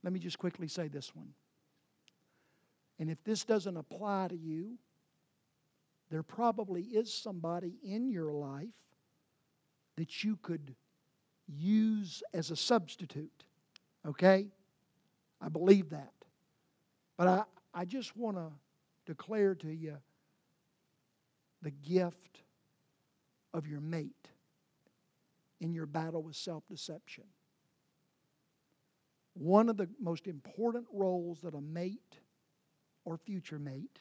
let 0.06 0.14
me 0.14 0.20
just 0.20 0.38
quickly 0.38 0.68
say 0.68 0.88
this 0.88 1.16
one. 1.16 1.34
And 3.00 3.10
if 3.10 3.22
this 3.24 3.43
doesn't 3.43 3.76
apply 3.76 4.28
to 4.30 4.36
you, 4.36 4.78
there 6.12 6.22
probably 6.22 6.84
is 6.84 7.12
somebody 7.12 7.74
in 7.84 8.12
your 8.12 8.32
life 8.32 8.68
that 9.96 10.24
you 10.24 10.38
could 10.43 10.76
use 11.48 12.22
as 12.36 12.52
a 12.52 12.56
substitute. 12.56 13.46
Okay? 14.08 14.46
I 15.41 15.50
believe 15.50 15.89
that. 15.89 16.14
But 17.18 17.28
I, 17.28 17.43
I 17.74 17.86
just 17.86 18.16
want 18.16 18.38
to 18.38 18.51
declare 19.05 19.55
to 19.55 19.70
you 19.70 19.97
the 21.61 21.72
gift 21.72 22.41
of 23.53 23.68
your 23.68 23.82
mate 23.82 24.30
in 25.61 25.74
your 25.74 25.86
battle 25.86 26.22
with 26.22 26.36
self 26.36 26.68
deception. 26.68 27.24
One 29.34 29.70
of 29.70 29.78
the 29.78 29.89
most 29.99 30.28
important 30.28 30.86
roles 30.91 31.41
that 31.41 31.55
a 31.55 31.61
mate 31.61 32.20
or 33.03 33.18
future 33.18 33.59
mate 33.59 33.99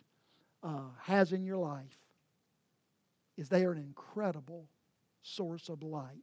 uh, 0.63 0.91
has 1.03 1.33
in 1.33 1.45
your 1.45 1.59
life 1.59 1.99
is 3.37 3.49
they 3.49 3.65
are 3.65 3.73
an 3.73 3.79
incredible 3.79 4.69
source 5.23 5.69
of 5.69 5.83
light 5.83 6.19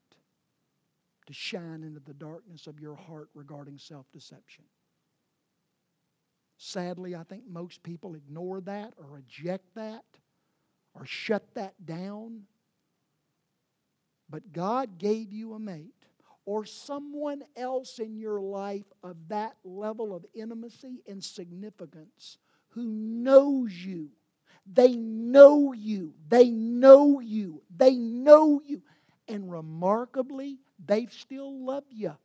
to 1.28 1.34
shine 1.34 1.84
into 1.84 2.00
the 2.00 2.14
darkness 2.14 2.68
of 2.68 2.80
your 2.80 2.96
heart 2.96 3.30
regarding 3.34 3.78
self 3.78 4.06
deception. 4.12 4.64
Sadly, 6.64 7.16
I 7.16 7.24
think 7.24 7.48
most 7.48 7.82
people 7.82 8.14
ignore 8.14 8.62
that 8.62 8.94
or 9.00 9.08
reject 9.08 9.74
that 9.74 10.04
or 10.94 11.08
shut 11.08 11.56
that 11.56 11.74
down. 11.88 12.44
But 14.30 14.54
God 14.54 15.00
gave 15.00 15.34
you 15.34 15.56
a 15.56 15.60
mate 15.60 16.06
or 16.46 16.64
someone 16.66 17.42
else 17.56 17.98
in 17.98 18.16
your 18.16 18.40
life 18.40 18.86
of 19.02 19.16
that 19.30 19.56
level 19.64 20.16
of 20.16 20.24
intimacy 20.36 21.02
and 21.08 21.24
significance 21.24 22.38
who 22.70 22.86
knows 22.86 23.74
you. 23.74 24.12
They 24.72 24.96
know 24.96 25.74
you. 25.74 26.14
They 26.30 26.52
know 26.52 27.20
you. 27.22 27.64
They 27.76 27.96
know 27.96 28.62
you. 28.64 28.84
And 29.28 29.52
remarkably, 29.52 30.60
they 30.86 31.08
still 31.08 31.66
love 31.66 31.86
you. 31.90 32.16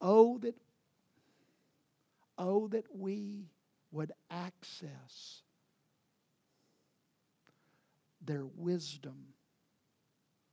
Oh, 0.00 0.38
that, 0.38 0.54
oh, 2.36 2.68
that 2.68 2.84
we 2.94 3.48
would 3.90 4.12
access 4.30 5.42
their 8.24 8.46
wisdom, 8.46 9.34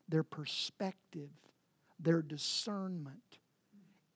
their 0.08 0.24
perspective, 0.24 1.30
their 2.00 2.22
discernment 2.22 3.40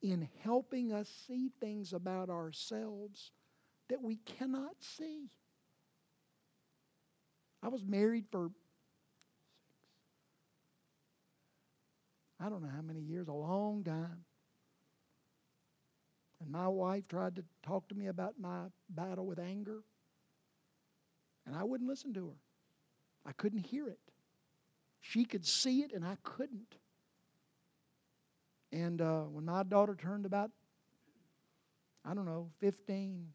in 0.02 0.28
helping 0.42 0.92
us 0.92 1.08
see 1.26 1.50
things 1.60 1.92
about 1.92 2.30
ourselves 2.30 3.32
that 3.88 4.02
we 4.02 4.16
cannot 4.16 4.76
see. 4.80 5.30
I 7.62 7.68
was 7.68 7.84
married 7.84 8.24
for 8.30 8.50
I 12.42 12.48
don't 12.48 12.62
know 12.62 12.70
how 12.74 12.80
many 12.80 13.00
years, 13.00 13.28
a 13.28 13.32
long 13.32 13.84
time. 13.84 14.24
And 16.50 16.60
my 16.60 16.66
wife 16.66 17.06
tried 17.06 17.36
to 17.36 17.44
talk 17.62 17.86
to 17.90 17.94
me 17.94 18.08
about 18.08 18.34
my 18.40 18.62
battle 18.88 19.24
with 19.24 19.38
anger, 19.38 19.84
and 21.46 21.54
I 21.54 21.62
wouldn't 21.62 21.88
listen 21.88 22.12
to 22.14 22.26
her. 22.26 22.34
I 23.24 23.30
couldn't 23.32 23.60
hear 23.60 23.86
it. 23.86 24.00
She 25.00 25.24
could 25.24 25.46
see 25.46 25.82
it, 25.82 25.92
and 25.92 26.04
I 26.04 26.16
couldn't. 26.24 26.74
And 28.72 29.00
uh, 29.00 29.22
when 29.22 29.44
my 29.44 29.62
daughter 29.62 29.94
turned 29.94 30.26
about, 30.26 30.50
I 32.04 32.14
don't 32.14 32.26
know, 32.26 32.48
15, 32.58 33.28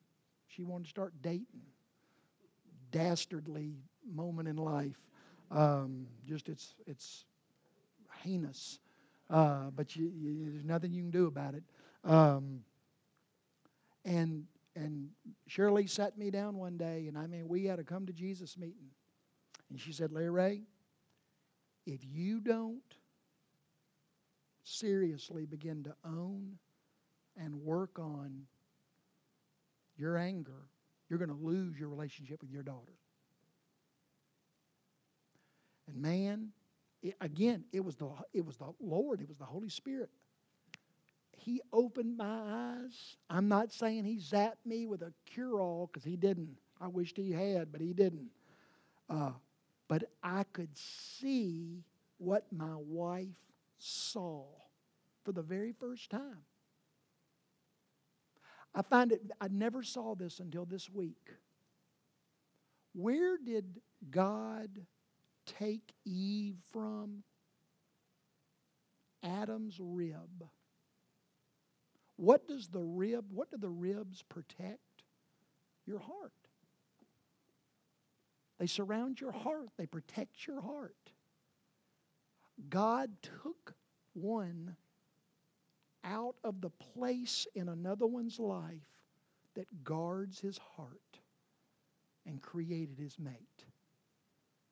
she 0.49 0.63
wanted 0.63 0.84
to 0.84 0.89
start 0.89 1.13
dating. 1.22 1.61
Dastardly 2.91 3.76
moment 4.05 4.49
in 4.49 4.57
life. 4.57 4.99
Um, 5.51 6.05
just 6.28 6.49
it's 6.49 6.76
it's 6.86 7.24
heinous, 8.24 8.80
uh, 9.30 9.70
but 9.74 9.95
you, 9.95 10.11
you, 10.13 10.51
there's 10.51 10.66
nothing 10.66 10.91
you 10.91 11.03
can 11.03 11.11
do 11.11 11.28
about 11.28 11.53
it. 11.53 11.63
Um, 12.03 12.61
and 14.06 14.45
and 14.78 15.10
Shirley 15.47 15.88
sat 15.88 16.18
me 16.18 16.30
down 16.32 16.58
one 16.58 16.78
day, 16.78 17.06
and 17.08 17.18
I 17.18 17.28
mean, 17.28 17.47
we 17.47 17.66
had 17.66 17.80
a 17.80 17.84
come 17.84 18.06
to 18.08 18.14
Jesus 18.14 18.58
meeting, 18.58 18.89
and 19.70 19.80
she 19.80 19.91
said, 19.91 20.12
"Larry 20.12 20.30
Ray, 20.30 20.62
if 21.86 21.99
you 22.03 22.39
don't 22.39 22.82
seriously 24.64 25.45
begin 25.45 25.84
to 25.84 25.95
own 26.06 26.58
and 27.38 27.56
work 27.56 27.99
on 27.99 28.41
your 29.97 30.18
anger, 30.18 30.70
you're 31.10 31.20
going 31.20 31.30
to 31.30 31.45
lose 31.45 31.78
your 31.78 31.89
relationship 31.89 32.41
with 32.41 32.51
your 32.51 32.64
daughter. 32.64 32.93
And 35.88 36.01
man, 36.01 36.49
it, 37.03 37.16
again, 37.22 37.64
it 37.72 37.84
was 37.84 37.95
the 37.95 38.10
it 38.34 38.45
was 38.45 38.58
the 38.58 38.74
Lord, 38.80 39.22
it 39.22 39.28
was 39.28 39.38
the 39.38 39.45
Holy 39.45 39.70
Spirit. 39.70 40.10
He 41.46 41.62
opened 41.72 42.18
my 42.18 42.39
eyes. 42.80 43.18
I'm 43.30 43.48
not 43.48 43.72
saying 43.72 44.04
he 44.06 44.18
zapped 44.18 44.66
me 44.66 44.88
with 44.88 45.04
a 45.04 45.14
cure-all 45.28 45.88
because 45.93 46.04
he 46.04 46.16
didn't. 46.16 46.58
I 46.82 46.88
wished 46.88 47.18
he 47.18 47.32
had, 47.32 47.72
but 47.72 47.82
he 47.82 47.93
didn't. 47.93 48.32
Uh, 49.08 49.34
but 49.88 50.06
I 50.24 50.43
could 50.52 50.76
see 50.76 51.84
what 52.18 52.52
my 52.52 52.74
wife 52.76 53.28
saw 53.78 54.46
for 55.24 55.34
the 55.34 55.43
very 55.43 55.72
first 55.72 56.10
time. 56.10 56.41
I 58.74 58.82
find 58.82 59.12
it, 59.12 59.22
I 59.39 59.48
never 59.48 59.84
saw 59.84 60.16
this 60.16 60.39
until 60.39 60.66
this 60.66 60.89
week. 60.89 61.30
Where 62.93 63.38
did 63.38 63.82
God 64.10 64.70
take 65.46 65.93
Eve 66.06 66.58
from? 66.74 67.22
Adam's 69.22 69.80
rib. 69.80 70.50
What 72.18 72.47
does 72.47 72.68
the 72.68 72.82
rib, 72.82 73.26
what 73.32 73.51
do 73.51 73.57
the 73.57 73.70
ribs 73.70 74.24
protect? 74.30 74.80
Your 75.86 75.99
heart. 75.99 76.32
They 78.57 78.68
surround 78.68 79.20
your 79.20 79.34
heart, 79.34 79.70
they 79.78 79.86
protect 79.86 80.47
your 80.47 80.61
heart. 80.61 80.95
God 82.70 83.11
took 83.22 83.76
one 84.13 84.78
out 86.03 86.36
of 86.43 86.61
the 86.61 86.70
place 86.70 87.47
in 87.53 87.68
another 87.68 88.05
one's 88.05 88.39
life 88.39 88.88
that 89.55 89.84
guards 89.84 90.39
his 90.39 90.57
heart 90.78 91.20
and 92.26 92.41
created 92.41 92.97
his 92.97 93.20
mate. 93.20 93.66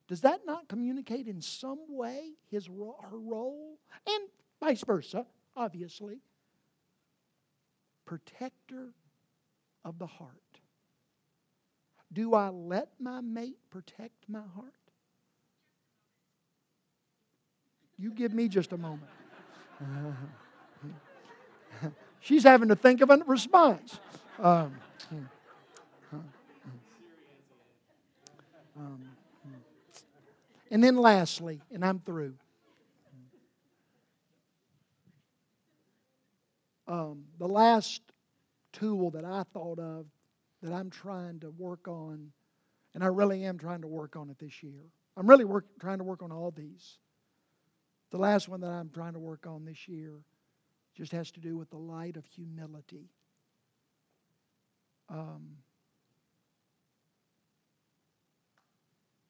Does 0.08 0.22
that 0.22 0.42
not 0.46 0.68
communicate 0.68 1.28
in 1.28 1.42
some 1.42 1.80
way 1.90 2.34
his 2.50 2.68
her 2.68 3.20
role 3.20 3.80
and 4.08 4.24
vice 4.60 4.84
versa, 4.84 5.26
obviously? 5.56 6.20
Protector 8.14 8.94
of 9.84 9.98
the 9.98 10.06
heart. 10.06 10.60
Do 12.12 12.36
I 12.36 12.50
let 12.50 12.90
my 13.00 13.22
mate 13.22 13.58
protect 13.72 14.30
my 14.30 14.44
heart? 14.54 14.72
You 17.98 18.12
give 18.12 18.32
me 18.32 18.50
just 18.50 18.72
a 18.72 18.78
moment. 18.78 19.10
She's 22.20 22.44
having 22.44 22.70
to 22.70 22.76
think 22.76 23.02
of 23.02 23.10
a 23.10 23.18
response. 23.26 24.00
Um, 24.38 24.76
um, 28.78 29.10
and 30.70 30.84
then 30.84 30.98
lastly, 30.98 31.62
and 31.72 31.84
I'm 31.84 31.98
through. 31.98 32.36
Um, 36.88 37.24
the 37.40 37.48
last 37.48 38.02
tool 38.74 39.12
that 39.12 39.26
I 39.26 39.44
thought 39.54 39.80
of 39.80 40.06
that 40.62 40.74
I'm 40.74 40.90
trying 40.90 41.40
to 41.42 41.52
work 41.52 41.88
on, 41.88 42.32
and 42.94 43.04
I 43.04 43.08
really 43.08 43.44
am 43.44 43.58
trying 43.58 43.82
to 43.82 43.88
work 43.88 44.16
on 44.16 44.30
it 44.30 44.38
this 44.40 44.64
year. 44.64 44.82
I'm 45.16 45.28
really 45.28 45.46
work, 45.46 45.66
trying 45.80 46.00
to 46.00 46.04
work 46.04 46.24
on 46.24 46.32
all 46.32 46.52
these. 46.52 46.98
The 48.12 48.18
last 48.18 48.48
one 48.48 48.62
that 48.62 48.70
I'm 48.70 48.90
trying 48.90 49.14
to 49.14 49.20
work 49.20 49.48
on 49.48 49.66
this 49.66 49.88
year 49.88 50.22
just 50.96 51.12
has 51.12 51.32
to 51.32 51.40
do 51.40 51.58
with 51.58 51.70
the 51.70 51.78
light 51.78 52.18
of 52.18 52.26
humility. 52.26 53.10
Um, 55.10 55.58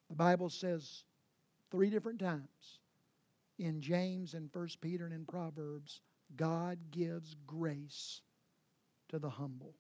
the 0.09 0.15
Bible 0.15 0.49
says 0.49 1.03
three 1.71 1.89
different 1.89 2.19
times 2.19 2.79
in 3.57 3.81
James 3.81 4.33
and 4.33 4.51
First 4.51 4.81
Peter 4.81 5.05
and 5.05 5.13
in 5.13 5.25
Proverbs, 5.25 6.01
God 6.35 6.77
gives 6.91 7.35
grace 7.45 8.21
to 9.09 9.19
the 9.19 9.29
humble. 9.29 9.75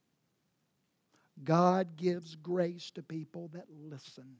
God 1.43 1.97
gives 1.97 2.35
grace 2.35 2.91
to 2.91 3.01
people 3.01 3.49
that 3.53 3.65
listen. 3.69 4.35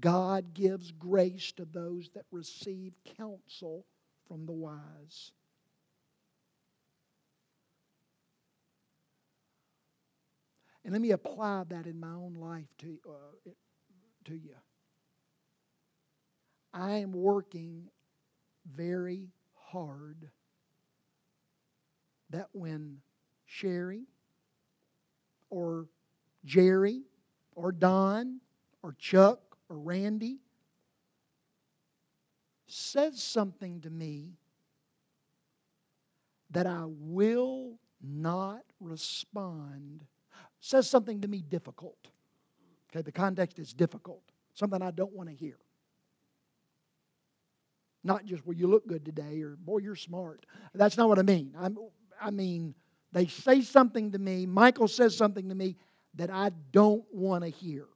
God 0.00 0.54
gives 0.54 0.90
grace 0.90 1.52
to 1.52 1.64
those 1.64 2.08
that 2.14 2.24
receive 2.30 2.94
counsel 3.16 3.86
from 4.26 4.46
the 4.46 4.52
wise. 4.52 5.32
And 10.84 10.92
let 10.92 11.00
me 11.00 11.12
apply 11.12 11.64
that 11.68 11.86
in 11.86 12.00
my 12.00 12.10
own 12.10 12.34
life 12.34 12.66
to, 12.78 12.98
uh, 13.08 13.50
to 14.24 14.34
you. 14.34 14.56
I 16.74 16.96
am 16.96 17.12
working 17.12 17.88
very 18.66 19.28
hard 19.54 20.30
that 22.32 22.48
when 22.52 22.98
Sherry 23.46 24.04
or 25.50 25.86
Jerry 26.44 27.02
or 27.54 27.72
Don 27.72 28.40
or 28.82 28.94
Chuck 28.98 29.40
or 29.68 29.78
Randy 29.78 30.38
says 32.66 33.22
something 33.22 33.80
to 33.82 33.90
me 33.90 34.32
that 36.50 36.66
I 36.66 36.84
will 36.86 37.78
not 38.02 38.62
respond, 38.80 40.04
says 40.60 40.88
something 40.88 41.20
to 41.20 41.28
me 41.28 41.42
difficult. 41.42 42.08
Okay, 42.90 43.02
the 43.02 43.12
context 43.12 43.58
is 43.58 43.72
difficult, 43.72 44.22
something 44.54 44.82
I 44.82 44.90
don't 44.90 45.12
want 45.12 45.28
to 45.28 45.34
hear. 45.34 45.58
Not 48.04 48.24
just, 48.24 48.44
well, 48.44 48.56
you 48.56 48.66
look 48.66 48.86
good 48.86 49.04
today 49.04 49.40
or, 49.42 49.56
boy, 49.56 49.78
you're 49.78 49.94
smart. 49.94 50.44
That's 50.74 50.96
not 50.96 51.08
what 51.08 51.18
I 51.18 51.22
mean. 51.22 51.54
I'm, 51.58 51.78
I 52.22 52.30
mean, 52.30 52.74
they 53.12 53.26
say 53.26 53.60
something 53.60 54.12
to 54.12 54.18
me, 54.18 54.46
Michael 54.46 54.88
says 54.88 55.16
something 55.16 55.48
to 55.48 55.54
me 55.54 55.76
that 56.14 56.30
I 56.30 56.50
don't 56.70 57.04
want 57.12 57.44
to 57.44 57.50
hear. 57.50 57.86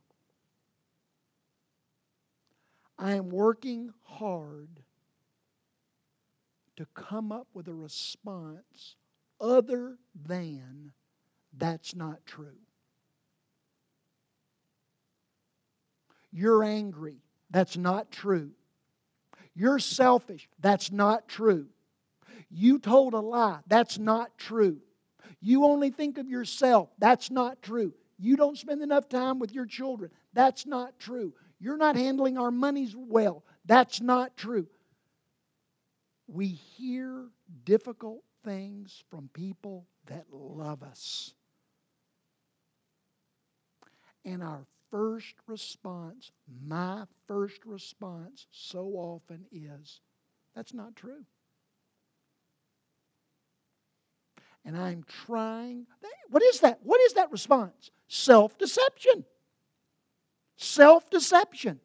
I 2.99 3.13
am 3.13 3.29
working 3.29 3.93
hard 4.03 4.81
to 6.77 6.87
come 6.95 7.31
up 7.33 7.47
with 7.55 7.69
a 7.69 7.75
response 7.75 8.97
other 9.41 9.99
than 10.27 10.93
that's 11.57 11.95
not 11.95 12.25
true. 12.27 12.59
You're 16.33 16.65
angry. 16.65 17.23
That's 17.51 17.77
not 17.77 18.11
true. 18.11 18.51
You're 19.55 19.79
selfish. 19.79 20.49
That's 20.61 20.93
not 20.93 21.29
true. 21.29 21.67
You 22.51 22.79
told 22.79 23.15
a 23.15 23.21
lie. 23.21 23.61
That's 23.67 23.99
not 23.99 24.37
true. 24.39 24.79
You 25.41 25.65
only 25.65 25.91
think 25.91 26.19
of 26.19 26.29
yourself. 26.29 26.89
That's 26.99 27.31
not 27.31 27.63
true. 27.63 27.93
You 28.19 28.37
don't 28.37 28.57
spend 28.57 28.83
enough 28.83 29.09
time 29.09 29.39
with 29.39 29.53
your 29.53 29.67
children. 29.67 30.11
That's 30.33 30.67
not 30.67 30.99
true. 30.99 31.35
You're 31.59 31.77
not 31.77 31.97
handling 31.97 32.39
our 32.39 32.51
monies 32.51 32.95
well. 32.97 33.45
That's 33.65 34.01
not 34.01 34.37
true. 34.37 34.67
We 36.29 36.49
hear 36.49 37.27
difficult 37.65 38.23
things 38.45 39.05
from 39.11 39.29
people 39.33 39.87
that 40.07 40.27
love 40.31 40.83
us. 40.83 41.35
And 44.25 44.43
our 44.43 44.67
first 44.91 45.35
response, 45.47 46.33
my 46.67 47.05
first 47.29 47.65
response, 47.65 48.47
so 48.51 48.87
often 48.95 49.47
is 49.53 50.01
that's 50.55 50.75
not 50.75 50.97
true. 50.97 51.25
And 54.67 54.77
I'm 54.77 55.05
trying. 55.25 55.87
What 56.29 56.43
is 56.43 56.61
that? 56.61 56.81
What 56.83 57.01
is 57.03 57.15
that 57.15 57.31
response? 57.31 57.93
Self 58.09 58.59
deception. 58.59 59.25
Self 60.57 61.09
deception. 61.09 61.81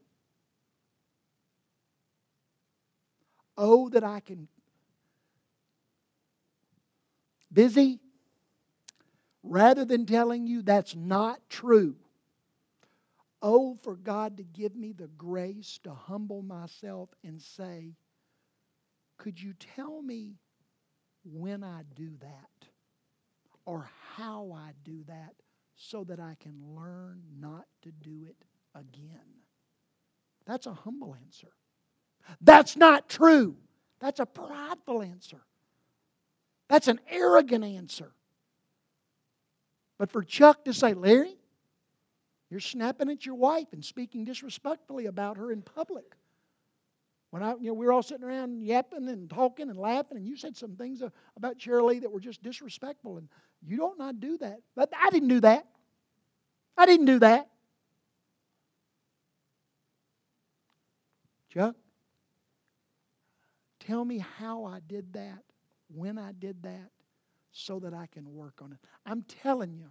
Oh, 3.56 3.90
that 3.90 4.04
I 4.04 4.20
can. 4.20 4.48
Busy, 7.54 8.00
rather 9.44 9.86
than 9.86 10.06
telling 10.08 10.48
you 10.48 10.64
that's 10.64 10.96
not 10.96 11.40
true. 11.50 11.96
Oh, 13.44 13.78
for 13.84 13.96
God 13.96 14.38
to 14.38 14.44
give 14.44 14.76
me 14.76 14.92
the 14.94 15.08
grace 15.08 15.80
to 15.84 15.94
humble 15.94 16.42
myself 16.42 17.10
and 17.24 17.40
say, 17.42 17.94
Could 19.18 19.40
you 19.42 19.54
tell 19.76 20.02
me 20.02 20.38
when 21.24 21.64
I 21.64 21.82
do 21.96 22.12
that? 22.22 22.61
Or 23.72 23.90
how 24.18 24.52
I 24.54 24.72
do 24.84 25.02
that 25.08 25.34
so 25.78 26.04
that 26.04 26.20
I 26.20 26.36
can 26.42 26.76
learn 26.76 27.22
not 27.40 27.68
to 27.84 27.92
do 27.94 28.26
it 28.28 28.36
again? 28.76 29.40
That's 30.46 30.66
a 30.66 30.74
humble 30.74 31.16
answer. 31.24 31.54
That's 32.42 32.76
not 32.76 33.08
true. 33.08 33.56
That's 34.02 34.20
a 34.20 34.26
prideful 34.26 35.02
answer. 35.02 35.40
That's 36.68 36.90
an 36.90 37.00
arrogant 37.10 37.64
answer. 37.64 38.12
But 39.98 40.12
for 40.12 40.22
Chuck 40.22 40.66
to 40.66 40.74
say, 40.74 40.94
Larry, 40.94 41.38
you're 42.50 42.60
snapping 42.60 43.10
at 43.10 43.26
your 43.26 43.36
wife 43.36 43.68
and 43.72 43.86
speaking 43.86 44.26
disrespectfully 44.26 45.06
about 45.06 45.38
her 45.38 45.50
in 45.50 45.62
public. 45.62 46.18
When 47.32 47.42
I, 47.44 47.54
you 47.60 47.68
know, 47.68 47.74
we 47.74 47.86
were 47.86 47.94
all 47.94 48.04
sitting 48.04 48.26
around 48.26 48.62
yapping 48.62 49.08
and 49.10 49.30
talking 49.30 49.70
and 49.70 49.80
laughing, 49.80 50.18
and 50.18 50.28
you 50.28 50.36
said 50.36 50.56
some 50.56 50.76
things 50.76 51.02
about 51.38 51.62
Shirley 51.62 52.00
that 52.00 52.12
were 52.12 52.20
just 52.20 52.44
disrespectful, 52.44 53.18
and 53.18 53.30
you 53.66 53.78
don't 53.78 53.98
not 53.98 54.20
do 54.20 54.38
that. 54.40 54.60
But 54.76 54.92
I 55.02 55.10
didn't 55.10 55.30
do 55.30 55.40
that. 55.42 55.66
I 56.78 56.86
didn't 56.86 57.06
do 57.06 57.20
that. 57.20 57.48
Chuck, 61.50 61.76
tell 63.80 64.06
me 64.06 64.20
how 64.38 64.66
I 64.66 64.80
did 64.88 65.14
that, 65.14 65.44
when 65.94 66.18
I 66.18 66.34
did 66.34 66.64
that, 66.64 66.92
so 67.52 67.80
that 67.80 67.94
I 67.94 68.08
can 68.08 68.34
work 68.34 68.62
on 68.62 68.74
it. 68.74 68.80
I'm 69.06 69.24
telling 69.24 69.74
you, 69.74 69.88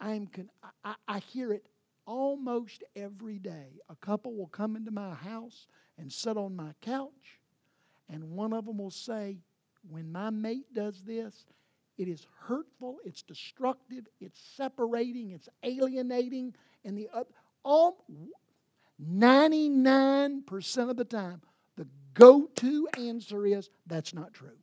I'm 0.00 0.26
con- 0.28 0.50
I, 0.84 0.94
I 1.08 1.18
hear 1.20 1.52
it 1.52 1.66
almost 2.06 2.84
every 2.96 3.38
day. 3.38 3.80
A 3.88 3.96
couple 3.96 4.34
will 4.34 4.48
come 4.48 4.76
into 4.76 4.90
my 4.90 5.14
house 5.14 5.66
and 5.98 6.12
sit 6.12 6.36
on 6.36 6.56
my 6.56 6.72
couch, 6.80 7.40
and 8.08 8.30
one 8.30 8.52
of 8.52 8.66
them 8.66 8.78
will 8.78 8.90
say, 8.90 9.38
When 9.88 10.10
my 10.10 10.30
mate 10.30 10.72
does 10.74 11.02
this, 11.02 11.46
it 11.96 12.08
is 12.08 12.26
hurtful, 12.40 12.98
it's 13.04 13.22
destructive, 13.22 14.06
it's 14.20 14.40
separating, 14.56 15.30
it's 15.30 15.48
alienating, 15.62 16.54
and 16.84 16.98
the 16.98 17.08
other, 17.12 17.28
all 17.64 18.04
99% 19.02 20.90
of 20.90 20.96
the 20.96 21.04
time, 21.04 21.40
the 21.76 21.86
go 22.14 22.46
to 22.56 22.88
answer 22.98 23.46
is 23.46 23.70
that's 23.86 24.14
not 24.14 24.32
true. 24.32 24.56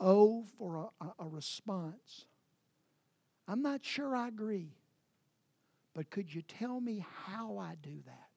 Oh, 0.00 0.44
for 0.58 0.90
a, 1.00 1.06
a, 1.18 1.26
response. 1.26 2.26
I'm 3.46 3.62
not 3.62 3.84
sure 3.84 4.14
I 4.16 4.28
agree, 4.28 4.72
but 5.94 6.10
could 6.10 6.34
you 6.34 6.42
tell 6.42 6.80
me 6.80 7.04
how 7.26 7.58
I 7.58 7.74
do 7.82 7.98
that? 8.06 8.28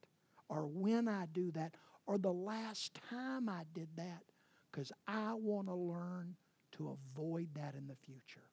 Or 0.49 0.65
when 0.65 1.07
I 1.07 1.25
do 1.33 1.51
that? 1.51 1.75
Or 2.05 2.17
the 2.17 2.31
last 2.33 2.97
time 3.09 3.49
I 3.49 3.63
did 3.73 3.89
that? 3.97 4.23
Because 4.71 4.91
I 5.07 5.33
want 5.33 5.67
to 5.67 5.73
learn 5.75 6.35
to 6.73 6.97
avoid 7.15 7.47
that 7.55 7.75
in 7.75 7.87
the 7.87 7.95
future. 8.05 8.43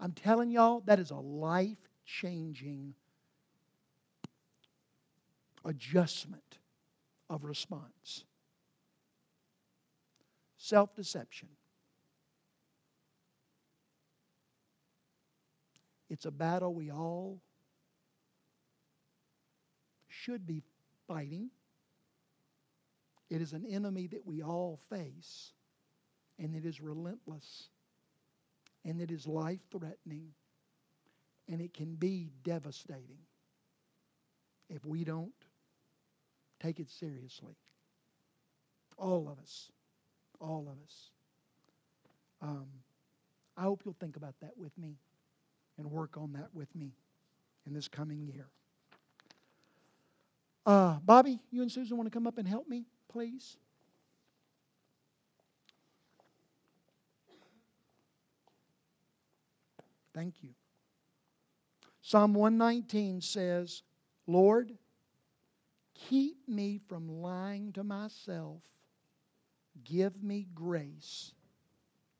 I'm 0.00 0.12
telling 0.12 0.50
y'all, 0.50 0.80
that 0.86 0.98
is 0.98 1.10
a 1.10 1.16
life 1.16 1.78
changing 2.04 2.94
adjustment 5.64 6.58
of 7.30 7.44
response 7.44 8.24
self 10.56 10.94
deception. 10.94 11.48
It's 16.14 16.26
a 16.26 16.30
battle 16.30 16.72
we 16.72 16.92
all 16.92 17.40
should 20.06 20.46
be 20.46 20.62
fighting. 21.08 21.50
It 23.28 23.42
is 23.42 23.52
an 23.52 23.66
enemy 23.66 24.06
that 24.06 24.24
we 24.24 24.40
all 24.40 24.78
face, 24.88 25.50
and 26.38 26.54
it 26.54 26.64
is 26.64 26.80
relentless, 26.80 27.68
and 28.84 29.00
it 29.00 29.10
is 29.10 29.26
life 29.26 29.58
threatening, 29.72 30.28
and 31.48 31.60
it 31.60 31.74
can 31.74 31.96
be 31.96 32.30
devastating 32.44 33.18
if 34.70 34.84
we 34.84 35.02
don't 35.02 35.34
take 36.60 36.78
it 36.78 36.90
seriously. 36.90 37.56
All 38.96 39.28
of 39.28 39.40
us 39.40 39.72
all 40.40 40.68
of 40.70 40.76
us. 40.84 41.10
Um, 42.40 42.68
I 43.56 43.62
hope 43.62 43.82
you'll 43.84 43.96
think 43.98 44.16
about 44.16 44.34
that 44.42 44.52
with 44.56 44.76
me 44.78 44.98
and 45.78 45.90
work 45.90 46.16
on 46.16 46.32
that 46.32 46.48
with 46.52 46.74
me 46.74 46.92
in 47.66 47.72
this 47.72 47.88
coming 47.88 48.26
year. 48.26 48.46
Uh, 50.66 50.98
Bobby, 51.04 51.40
you 51.50 51.62
and 51.62 51.70
Susan 51.70 51.96
want 51.96 52.06
to 52.06 52.10
come 52.10 52.26
up 52.26 52.38
and 52.38 52.48
help 52.48 52.68
me, 52.68 52.86
please? 53.08 53.56
Thank 60.14 60.42
you. 60.42 60.50
Psalm 62.00 62.34
119 62.34 63.20
says, 63.20 63.82
Lord, 64.26 64.72
keep 65.94 66.36
me 66.48 66.80
from 66.88 67.20
lying 67.20 67.72
to 67.72 67.82
myself 67.82 68.60
Give 69.82 70.22
me 70.22 70.46
grace 70.54 71.32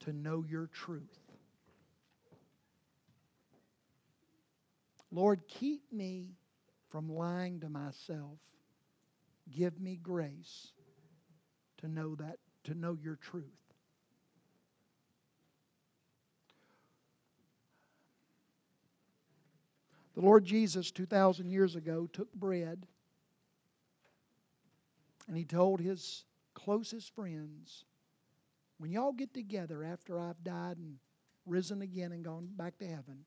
to 0.01 0.13
know 0.13 0.45
your 0.49 0.67
truth. 0.67 1.24
Lord, 5.15 5.47
keep 5.47 5.93
me 5.93 6.35
from 6.91 7.09
lying 7.09 7.61
to 7.61 7.69
myself. 7.69 8.41
Give 9.49 9.81
me 9.81 9.97
grace 10.03 10.73
to 11.79 11.87
know 11.87 12.17
that, 12.17 12.39
to 12.65 12.75
know 12.75 12.99
your 13.01 13.15
truth. 13.15 13.45
The 20.17 20.21
Lord 20.21 20.45
Jesus, 20.45 20.91
2,000 20.91 21.49
years 21.49 21.77
ago, 21.77 22.09
took 22.13 22.33
bread 22.35 22.85
and 25.29 25.37
he 25.37 25.45
told 25.45 25.81
his 25.81 26.25
closest 26.55 27.15
friends, 27.15 27.85
When 28.79 28.91
y'all 28.91 29.13
get 29.13 29.33
together 29.33 29.85
after 29.85 30.19
I've 30.19 30.43
died 30.43 30.77
and 30.77 30.97
risen 31.47 31.83
again 31.83 32.11
and 32.11 32.25
gone 32.25 32.49
back 32.57 32.79
to 32.79 32.87
heaven, 32.87 33.25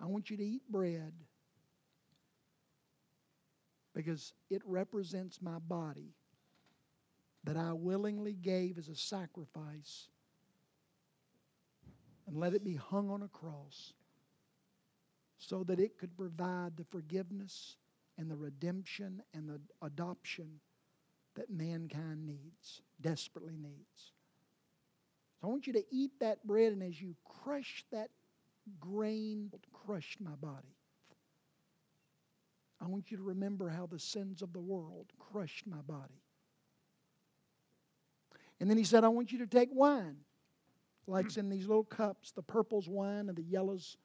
I 0.00 0.06
want 0.06 0.30
you 0.30 0.36
to 0.36 0.44
eat 0.44 0.62
bread 0.68 1.12
because 3.94 4.32
it 4.48 4.62
represents 4.64 5.42
my 5.42 5.58
body 5.58 6.14
that 7.44 7.56
I 7.56 7.72
willingly 7.72 8.34
gave 8.34 8.78
as 8.78 8.88
a 8.88 8.94
sacrifice 8.94 10.08
and 12.26 12.36
let 12.36 12.54
it 12.54 12.64
be 12.64 12.74
hung 12.74 13.10
on 13.10 13.22
a 13.22 13.28
cross 13.28 13.94
so 15.38 15.64
that 15.64 15.80
it 15.80 15.98
could 15.98 16.16
provide 16.16 16.76
the 16.76 16.84
forgiveness 16.84 17.76
and 18.18 18.30
the 18.30 18.36
redemption 18.36 19.22
and 19.32 19.48
the 19.48 19.60
adoption 19.82 20.60
that 21.36 21.50
mankind 21.50 22.26
needs, 22.26 22.82
desperately 23.00 23.56
needs. 23.56 24.12
So 25.40 25.46
I 25.46 25.50
want 25.50 25.66
you 25.66 25.72
to 25.74 25.84
eat 25.90 26.10
that 26.20 26.44
bread, 26.46 26.72
and 26.72 26.82
as 26.82 27.00
you 27.00 27.14
crush 27.24 27.84
that 27.92 28.10
grain, 28.80 29.50
crushed 29.72 30.20
my 30.20 30.34
body. 30.40 30.74
I 32.80 32.86
want 32.86 33.10
you 33.10 33.16
to 33.16 33.22
remember 33.22 33.68
how 33.68 33.86
the 33.86 33.98
sins 33.98 34.42
of 34.42 34.52
the 34.52 34.60
world 34.60 35.06
crushed 35.18 35.66
my 35.66 35.80
body. 35.80 36.22
And 38.60 38.68
then 38.68 38.76
he 38.76 38.84
said, 38.84 39.04
I 39.04 39.08
want 39.08 39.32
you 39.32 39.38
to 39.38 39.46
take 39.46 39.70
wine, 39.72 40.16
like 41.06 41.26
it's 41.26 41.36
in 41.36 41.48
these 41.48 41.66
little 41.66 41.84
cups. 41.84 42.32
The 42.32 42.42
purple's 42.42 42.88
wine 42.88 43.28
and 43.28 43.36
the 43.36 43.42
yellow's 43.42 43.96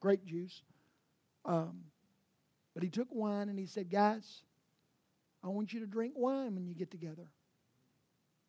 grape 0.00 0.24
juice. 0.24 0.62
Um, 1.44 1.84
but 2.74 2.82
he 2.82 2.90
took 2.90 3.08
wine 3.10 3.48
and 3.48 3.58
he 3.58 3.66
said, 3.66 3.90
Guys, 3.90 4.42
I 5.42 5.48
want 5.48 5.72
you 5.72 5.80
to 5.80 5.86
drink 5.86 6.14
wine 6.16 6.54
when 6.54 6.66
you 6.66 6.74
get 6.74 6.90
together. 6.90 7.30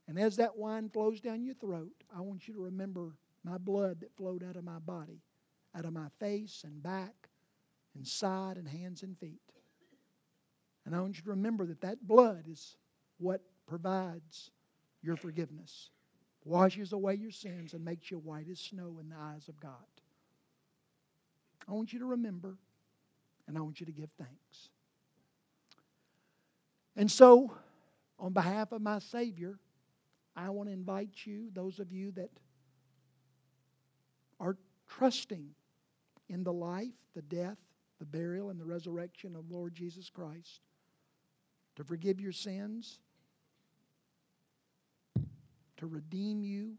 And 0.08 0.20
as 0.20 0.38
that 0.38 0.58
wine 0.58 0.89
flows 0.89 1.22
down 1.22 1.44
your 1.44 1.56
throat, 1.56 1.94
I 2.16 2.22
want 2.22 2.48
you 2.48 2.54
to 2.56 2.62
remember 2.62 3.16
my 3.44 3.58
blood 3.58 4.02
that 4.02 4.16
flowed 4.18 4.44
out 4.44 4.56
of 4.56 4.64
my 4.64 4.80
body, 4.80 5.22
out 5.76 5.86
of 5.86 5.93
my 5.93 6.07
face 6.19 6.63
and 6.65 6.82
back 6.82 7.30
and 7.95 8.07
side 8.07 8.57
and 8.57 8.67
hands 8.67 9.03
and 9.03 9.17
feet. 9.17 9.41
And 10.86 10.95
I 10.95 10.99
want 10.99 11.17
you 11.17 11.24
to 11.24 11.30
remember 11.30 11.65
that 11.67 11.82
that 11.82 12.07
blood 12.07 12.45
is 12.49 12.76
what 13.17 13.41
provides 13.67 14.51
your 15.01 15.15
forgiveness, 15.15 15.89
washes 16.43 16.93
away 16.93 17.15
your 17.15 17.32
sins, 17.32 17.74
and 17.74 17.84
makes 17.86 18.11
you 18.11 18.17
white 18.17 18.47
as 18.49 18.59
snow 18.59 18.97
in 18.99 19.09
the 19.09 19.15
eyes 19.15 19.47
of 19.47 19.59
God. 19.59 19.72
I 21.67 21.74
want 21.74 21.93
you 21.93 21.99
to 21.99 22.05
remember, 22.05 22.57
and 23.47 23.57
I 23.57 23.61
want 23.61 23.80
you 23.80 23.86
to 23.86 23.91
give 23.91 24.09
thanks. 24.17 24.69
And 26.95 27.09
so, 27.09 27.53
on 28.19 28.34
behalf 28.34 28.72
of 28.72 28.82
my 28.82 28.99
Savior, 28.99 29.57
I 30.36 30.49
want 30.49 30.69
to 30.69 30.74
invite 30.74 31.26
you, 31.26 31.49
those 31.53 31.80
of 31.80 31.91
you 31.91 32.11
that 32.11 32.30
are 34.39 34.57
trusting 34.88 35.49
in 36.32 36.44
the 36.44 36.54
life, 36.54 36.94
the 37.14 37.22
death, 37.22 37.58
the 38.00 38.06
burial, 38.06 38.50
and 38.50 38.60
the 38.60 38.66
resurrection 38.66 39.36
of 39.36 39.52
Lord 39.52 39.76
Jesus 39.76 40.10
Christ, 40.10 40.62
to 41.76 41.84
forgive 41.84 42.20
your 42.20 42.32
sins, 42.32 43.00
to 45.78 45.88
redeem 45.88 46.44
you, 46.44 46.78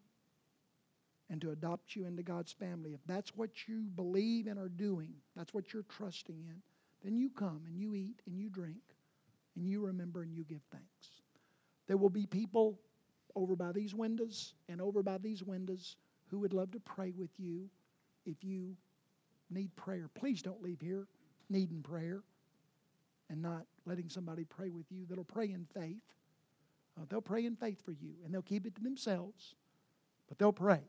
and 1.31 1.41
to 1.41 1.51
adopt 1.51 1.95
you 1.95 2.07
into 2.07 2.23
God's 2.23 2.53
family. 2.53 2.93
If 2.93 3.01
that's 3.07 3.37
what 3.37 3.51
you 3.69 3.83
believe 3.95 4.47
and 4.47 4.59
are 4.59 4.69
doing, 4.69 5.13
that's 5.37 5.55
what 5.55 5.73
you're 5.73 5.85
trusting 5.85 6.37
in, 6.37 6.63
then 7.05 7.17
you 7.17 7.31
come 7.31 7.63
and 7.67 7.79
you 7.79 7.95
eat 7.95 8.21
and 8.27 8.39
you 8.39 8.49
drink 8.49 8.83
and 9.57 9.67
you 9.67 9.85
remember 9.85 10.23
and 10.23 10.35
you 10.35 10.45
give 10.45 10.61
thanks. 10.71 11.23
There 11.89 11.97
will 11.97 12.11
be 12.11 12.27
people 12.27 12.79
over 13.35 13.57
by 13.57 13.73
these 13.73 13.95
windows 13.95 14.55
and 14.69 14.81
over 14.81 15.03
by 15.03 15.19
these 15.19 15.43
windows 15.43 15.97
who 16.27 16.39
would 16.39 16.53
love 16.53 16.71
to 16.73 16.81
pray 16.81 17.13
with 17.17 17.31
you 17.39 17.69
if 18.25 18.45
you 18.45 18.77
need 19.53 19.75
prayer. 19.77 20.09
Please 20.15 20.43
don't 20.43 20.63
leave 20.63 20.81
here 20.81 21.07
needing 21.49 21.83
prayer 21.83 22.23
and 23.31 23.43
not 23.43 23.67
letting 23.87 24.09
somebody 24.09 24.45
pray 24.45 24.71
with 24.71 24.87
you 24.91 25.05
that'll 25.09 25.25
pray 25.25 25.51
in 25.51 25.67
faith. 25.75 26.03
Uh, 26.99 27.05
they'll 27.09 27.21
pray 27.21 27.45
in 27.47 27.57
faith 27.57 27.83
for 27.85 27.93
you 27.93 28.15
and 28.25 28.33
they'll 28.33 28.43
keep 28.43 28.67
it 28.67 28.75
to 28.75 28.83
themselves, 28.83 29.55
but 30.29 30.39
they'll 30.39 30.53
pray. 30.53 30.81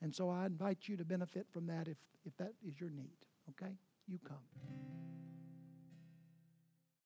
And 0.00 0.14
so 0.14 0.30
I 0.30 0.46
invite 0.46 0.88
you 0.88 0.96
to 0.96 1.04
benefit 1.04 1.46
from 1.52 1.66
that 1.66 1.88
if, 1.88 1.98
if 2.24 2.36
that 2.38 2.52
is 2.66 2.80
your 2.80 2.90
need. 2.90 3.16
Okay? 3.50 3.72
You 4.08 4.18
come. 4.26 4.91